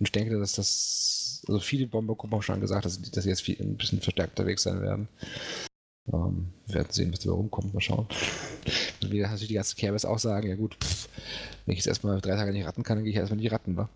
ich 0.00 0.10
denke, 0.10 0.38
dass 0.38 0.54
das. 0.54 1.42
Also 1.46 1.60
viele 1.60 1.86
Bombergruppen 1.86 2.34
haben 2.34 2.42
schon 2.42 2.60
gesagt, 2.60 2.86
dass, 2.86 2.94
sie 2.94 3.28
jetzt 3.28 3.42
viel, 3.42 3.60
ein 3.60 3.76
bisschen 3.76 4.00
verstärkt 4.00 4.38
unterwegs 4.38 4.62
sein 4.62 4.80
werden. 4.80 5.08
Ähm, 6.12 6.52
wir 6.66 6.74
werden 6.76 6.92
sehen, 6.92 7.12
was 7.12 7.20
da 7.20 7.32
rumkommt. 7.32 7.72
Mal 7.72 7.80
schauen. 7.80 8.06
Und 9.02 9.10
wie 9.12 9.20
natürlich 9.20 9.48
die 9.48 9.54
ganzen 9.54 9.76
Kerbers 9.76 10.04
auch 10.04 10.18
sagen: 10.18 10.48
Ja, 10.48 10.56
gut, 10.56 10.76
pff, 10.82 11.08
wenn 11.66 11.72
ich 11.72 11.78
jetzt 11.78 11.86
erstmal 11.86 12.20
drei 12.20 12.36
Tage 12.36 12.52
nicht 12.52 12.66
ratten 12.66 12.82
kann, 12.82 12.98
dann 12.98 13.04
gehe 13.04 13.12
ich 13.12 13.18
erstmal 13.18 13.38
nicht 13.38 13.52
ratten, 13.52 13.76
wa? 13.76 13.88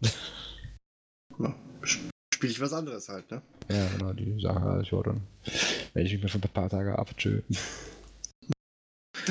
Ja, 1.39 1.55
spiele 1.83 2.53
ich 2.53 2.61
was 2.61 2.73
anderes 2.73 3.09
halt, 3.09 3.31
ne? 3.31 3.43
Ja, 3.69 3.87
genau, 3.97 4.13
die 4.13 4.41
sagen 4.41 4.65
halt, 4.65 4.91
ja, 4.91 5.03
dann 5.03 5.21
melde 5.95 6.09
ich 6.09 6.15
mich 6.15 6.23
mal 6.23 6.29
für 6.29 6.39
ein 6.39 6.53
paar 6.53 6.71
Tage 6.71 6.99
ab. 6.99 7.11
Tschö. 7.17 7.43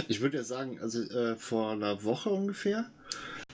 Ich 0.07 0.21
würde 0.21 0.37
ja 0.37 0.43
sagen, 0.43 0.79
also 0.79 1.01
äh, 1.01 1.35
vor 1.35 1.71
einer 1.71 2.03
Woche 2.03 2.29
ungefähr 2.29 2.89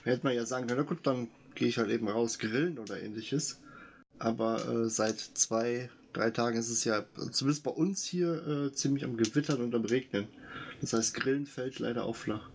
hätte 0.04 0.24
man 0.24 0.34
ja 0.34 0.44
sagen 0.44 0.66
können, 0.66 0.80
na 0.80 0.86
gut, 0.86 1.06
dann 1.06 1.28
gehe 1.54 1.68
ich 1.68 1.78
halt 1.78 1.90
eben 1.90 2.08
raus 2.08 2.38
grillen 2.38 2.78
oder 2.78 3.00
ähnliches. 3.00 3.60
Aber 4.18 4.66
äh, 4.68 4.90
seit 4.90 5.18
zwei, 5.18 5.88
drei 6.14 6.30
Tagen 6.30 6.58
ist 6.58 6.70
es 6.70 6.84
ja 6.84 7.04
zumindest 7.32 7.64
bei 7.64 7.70
uns 7.70 8.04
hier 8.04 8.46
äh, 8.46 8.72
ziemlich 8.72 9.04
am 9.04 9.16
Gewittern 9.16 9.60
und 9.60 9.74
am 9.74 9.84
Regnen. 9.84 10.28
Das 10.80 10.92
heißt, 10.92 11.14
Grillen 11.14 11.46
fällt 11.46 11.78
leider 11.78 12.04
auch 12.04 12.16
flach. 12.16 12.48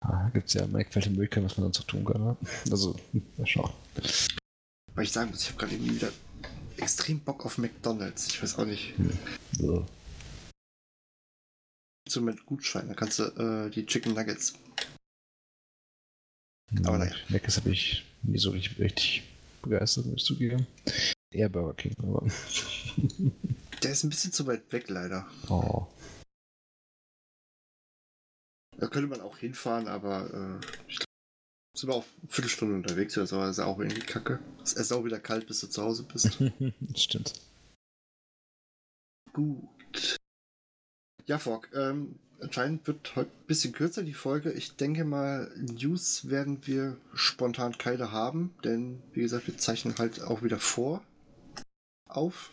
Ah, 0.00 0.28
gibt 0.30 0.48
es 0.48 0.54
ja 0.54 0.66
mannigfaltige 0.66 1.14
Möglichkeiten, 1.14 1.46
was 1.46 1.56
man 1.56 1.64
sonst 1.64 1.80
noch 1.80 1.86
tun 1.86 2.04
kann. 2.04 2.22
Ne? 2.22 2.36
Also, 2.70 2.96
mal 3.36 3.46
schauen. 3.46 3.72
Weil 4.94 5.04
ich 5.04 5.12
sagen 5.12 5.30
muss, 5.30 5.42
ich 5.42 5.48
habe 5.48 5.58
gerade 5.58 5.74
irgendwie 5.74 5.96
wieder 5.96 6.12
extrem 6.76 7.20
Bock 7.20 7.44
auf 7.44 7.58
McDonalds. 7.58 8.28
Ich 8.28 8.42
weiß 8.42 8.58
auch 8.58 8.66
nicht. 8.66 8.96
Hm. 8.96 9.10
So. 9.58 9.86
So 12.06 12.20
mit 12.20 12.44
Gutschein, 12.44 12.88
da 12.88 12.94
kannst 12.94 13.18
du 13.18 13.24
äh, 13.24 13.70
die 13.70 13.86
Chicken 13.86 14.12
Nuggets. 14.12 14.54
Aber 16.84 16.98
naja. 16.98 17.14
Macs 17.28 17.56
habe 17.56 17.70
ich 17.70 18.04
nie 18.22 18.38
so 18.38 18.50
richtig, 18.50 18.78
richtig 18.78 19.22
begeistert, 19.62 20.06
muss 20.06 20.16
ich 20.16 20.24
zugeben. 20.24 20.66
Eher 21.34 21.48
Burger 21.48 21.74
King, 21.74 21.96
aber. 21.98 22.26
Der 23.82 23.90
ist 23.90 24.04
ein 24.04 24.10
bisschen 24.10 24.32
zu 24.32 24.46
weit 24.46 24.72
weg, 24.72 24.88
leider. 24.88 25.26
Oh. 25.48 25.86
Da 28.78 28.86
könnte 28.86 29.08
man 29.08 29.20
auch 29.20 29.38
hinfahren, 29.38 29.88
aber 29.88 30.32
äh, 30.32 30.66
ich 30.88 30.98
glaube, 30.98 31.10
sind 31.76 31.90
wir 31.90 31.94
auch 31.94 32.04
eine 32.22 32.28
Viertelstunde 32.30 32.74
unterwegs 32.76 33.16
oder 33.16 33.26
so, 33.26 33.40
das 33.40 33.58
ist 33.58 33.64
auch 33.64 33.78
irgendwie 33.78 34.00
kacke. 34.00 34.38
Es 34.62 34.72
ist 34.72 34.92
auch 34.92 35.04
wieder 35.04 35.18
kalt, 35.18 35.46
bis 35.46 35.60
du 35.60 35.66
zu 35.66 35.82
Hause 35.82 36.04
bist. 36.04 36.38
Stimmt. 36.96 37.34
Gut. 39.32 40.16
Ja, 41.26 41.38
Fogg, 41.38 41.68
ähm, 41.74 42.18
anscheinend 42.40 42.86
wird 42.86 43.16
heute 43.16 43.30
ein 43.30 43.46
bisschen 43.46 43.72
kürzer 43.72 44.02
die 44.02 44.14
Folge. 44.14 44.52
Ich 44.52 44.76
denke 44.76 45.04
mal, 45.04 45.50
News 45.56 46.28
werden 46.30 46.66
wir 46.66 46.96
spontan 47.14 47.76
keine 47.76 48.12
haben, 48.12 48.54
denn 48.62 49.02
wie 49.12 49.22
gesagt, 49.22 49.46
wir 49.48 49.58
zeichnen 49.58 49.98
halt 49.98 50.22
auch 50.22 50.42
wieder 50.42 50.58
vor 50.58 51.02
auf. 52.16 52.50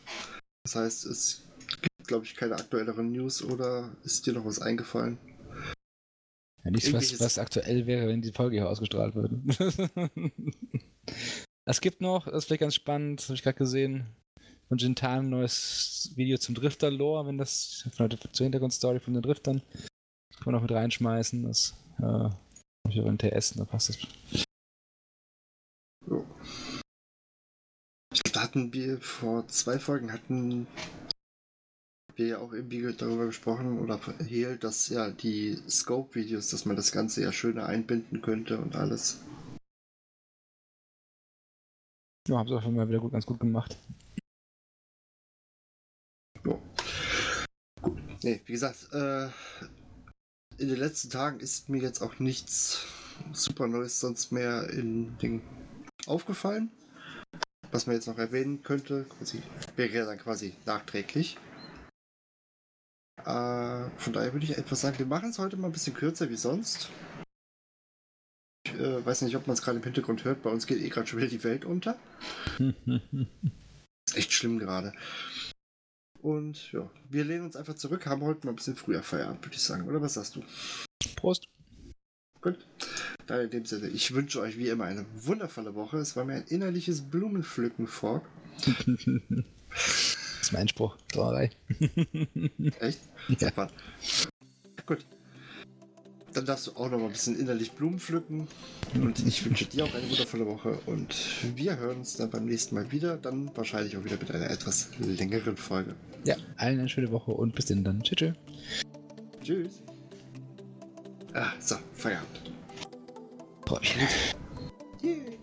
Das 0.63 0.75
heißt, 0.75 1.05
es 1.05 1.43
gibt, 1.81 2.07
glaube 2.07 2.25
ich, 2.25 2.35
keine 2.35 2.55
aktuelleren 2.55 3.11
News 3.11 3.43
oder 3.43 3.95
ist 4.03 4.25
dir 4.25 4.33
noch 4.33 4.45
was 4.45 4.59
eingefallen? 4.59 5.17
Ja, 6.63 6.71
nichts, 6.71 6.93
was, 6.93 7.19
was 7.19 7.39
aktuell 7.39 7.87
wäre, 7.87 8.07
wenn 8.07 8.21
die 8.21 8.31
Folge 8.31 8.57
hier 8.57 8.69
ausgestrahlt 8.69 9.15
würde. 9.15 9.41
es 11.65 11.81
gibt 11.81 12.01
noch, 12.01 12.25
das 12.25 12.35
ist 12.35 12.45
vielleicht 12.45 12.61
ganz 12.61 12.75
spannend, 12.75 13.21
habe 13.23 13.33
ich 13.33 13.43
gerade 13.43 13.57
gesehen, 13.57 14.05
von 14.67 14.77
Jintan 14.77 15.25
ein 15.25 15.29
neues 15.29 16.11
Video 16.15 16.37
zum 16.37 16.55
Drifter-Lore, 16.55 17.25
wenn 17.25 17.37
das 17.37 17.87
von 17.95 18.09
der, 18.09 18.19
zur 18.19 18.45
Hintergrundstory 18.45 18.99
von 18.99 19.13
den 19.13 19.23
Driftern 19.23 19.61
kann 20.41 20.53
man 20.53 20.59
auch 20.59 20.61
mit 20.63 20.71
reinschmeißen. 20.71 21.43
Das 21.43 21.75
äh, 21.99 22.29
ich 22.89 22.99
auch 22.99 23.05
in 23.05 23.17
TS, 23.17 23.53
da 23.53 23.65
passt 23.65 23.89
das. 23.89 23.97
Oh. 26.09 26.25
Ich 28.13 28.23
glaube, 28.23 28.30
da 28.30 28.30
hatten 28.41 28.73
wir 28.73 28.99
vor 28.99 29.47
zwei 29.47 29.79
Folgen 29.79 30.11
hatten 30.11 30.67
wir 32.15 32.27
ja 32.27 32.37
auch 32.39 32.53
irgendwie 32.53 32.91
darüber 32.93 33.25
gesprochen 33.25 33.79
oder 33.79 33.99
erhielt, 34.19 34.63
dass 34.63 34.89
ja 34.89 35.09
die 35.09 35.57
Scope-Videos, 35.69 36.49
dass 36.49 36.65
man 36.65 36.75
das 36.75 36.91
Ganze 36.91 37.21
ja 37.21 37.31
schöner 37.31 37.65
einbinden 37.65 38.21
könnte 38.21 38.57
und 38.57 38.75
alles. 38.75 39.19
Ja, 42.27 42.37
haben 42.37 42.47
sie 42.47 42.55
einfach 42.55 42.71
mal 42.71 42.87
wieder 42.87 42.99
gut, 42.99 43.11
ganz 43.11 43.25
gut 43.25 43.39
gemacht. 43.39 43.77
Jo. 46.43 46.61
Gut. 47.81 48.01
Nee, 48.23 48.41
wie 48.45 48.51
gesagt, 48.51 48.89
äh, 48.93 49.25
in 50.57 50.67
den 50.67 50.77
letzten 50.77 51.09
Tagen 51.09 51.39
ist 51.39 51.69
mir 51.69 51.81
jetzt 51.81 52.01
auch 52.01 52.19
nichts 52.19 52.85
super 53.31 53.67
Neues 53.67 53.99
sonst 53.99 54.31
mehr 54.31 54.69
in 54.69 55.17
Ding 55.17 55.41
aufgefallen. 56.05 56.71
Was 57.71 57.87
man 57.87 57.95
jetzt 57.95 58.07
noch 58.07 58.17
erwähnen 58.17 58.63
könnte, 58.63 59.05
quasi, 59.17 59.41
wäre 59.75 59.93
ja 59.93 60.05
dann 60.05 60.19
quasi 60.19 60.53
nachträglich. 60.65 61.37
Äh, 63.19 63.89
von 63.97 64.13
daher 64.13 64.33
würde 64.33 64.45
ich 64.45 64.57
etwas 64.57 64.81
sagen, 64.81 64.99
wir 64.99 65.05
machen 65.05 65.29
es 65.29 65.39
heute 65.39 65.55
mal 65.57 65.67
ein 65.67 65.73
bisschen 65.73 65.93
kürzer 65.93 66.29
wie 66.29 66.35
sonst. 66.35 66.89
Ich 68.65 68.73
äh, 68.73 69.05
weiß 69.05 69.21
nicht, 69.21 69.35
ob 69.35 69.47
man 69.47 69.53
es 69.53 69.61
gerade 69.61 69.77
im 69.77 69.83
Hintergrund 69.83 70.25
hört, 70.25 70.43
bei 70.43 70.49
uns 70.49 70.67
geht 70.67 70.81
eh 70.81 70.89
gerade 70.89 71.07
schon 71.07 71.19
wieder 71.19 71.29
die 71.29 71.43
Welt 71.43 71.65
unter. 71.65 71.97
ist 72.59 74.17
echt 74.17 74.33
schlimm 74.33 74.59
gerade. 74.59 74.93
Und 76.21 76.71
ja, 76.71 76.89
wir 77.09 77.23
lehnen 77.23 77.45
uns 77.45 77.55
einfach 77.55 77.73
zurück, 77.75 78.05
haben 78.05 78.21
heute 78.21 78.45
mal 78.45 78.53
ein 78.53 78.57
bisschen 78.57 78.75
früher 78.75 79.01
Feierabend, 79.01 79.43
würde 79.43 79.55
ich 79.55 79.63
sagen. 79.63 79.87
Oder 79.87 80.01
was 80.01 80.15
sagst 80.15 80.35
du? 80.35 80.43
Prost. 81.15 81.47
Gut. 82.41 82.67
Dann 83.31 83.45
in 83.45 83.49
dem 83.49 83.65
Sinne, 83.65 83.87
ich 83.87 84.13
wünsche 84.13 84.41
euch 84.41 84.57
wie 84.57 84.67
immer 84.67 84.83
eine 84.83 85.05
wundervolle 85.15 85.73
Woche. 85.73 85.99
Es 85.99 86.17
war 86.17 86.25
mir 86.25 86.33
ein 86.33 86.43
innerliches 86.49 86.99
Blumenpflücken, 86.99 87.87
Fork. 87.87 88.25
das 89.69 90.17
ist 90.41 90.51
mein 90.51 90.67
Spruch. 90.67 90.97
Sauerei. 91.13 91.49
Echt? 92.81 92.99
Ja. 93.29 93.47
Super. 93.47 93.67
Gut. 94.85 95.05
Dann 96.33 96.45
darfst 96.45 96.67
du 96.67 96.71
auch 96.71 96.91
noch 96.91 96.99
mal 96.99 97.05
ein 97.05 97.13
bisschen 97.13 97.39
innerlich 97.39 97.71
Blumen 97.71 97.99
pflücken. 97.99 98.49
Und 98.95 99.25
ich 99.25 99.45
wünsche 99.45 99.63
dir 99.63 99.85
auch 99.85 99.95
eine 99.95 100.09
wundervolle 100.09 100.45
Woche. 100.45 100.79
Und 100.85 101.15
wir 101.55 101.77
hören 101.77 101.99
uns 101.99 102.17
dann 102.17 102.29
beim 102.29 102.43
nächsten 102.43 102.75
Mal 102.75 102.91
wieder. 102.91 103.15
Dann 103.15 103.55
wahrscheinlich 103.55 103.95
auch 103.95 104.03
wieder 104.03 104.17
mit 104.17 104.29
einer 104.29 104.49
etwas 104.49 104.89
längeren 104.99 105.55
Folge. 105.55 105.95
Ja, 106.25 106.35
allen 106.57 106.79
eine 106.79 106.89
schöne 106.89 107.09
Woche 107.11 107.31
und 107.31 107.55
bis 107.55 107.67
denn 107.67 107.85
dann. 107.85 108.03
Tschüss. 108.03 108.17
tschüss. 108.17 108.33
Tschüss. 109.41 109.81
Ah, 111.33 111.53
so, 111.61 111.77
Feierabend. 111.93 112.51
Pleasure. 113.71 114.35
Yeah. 115.01 115.40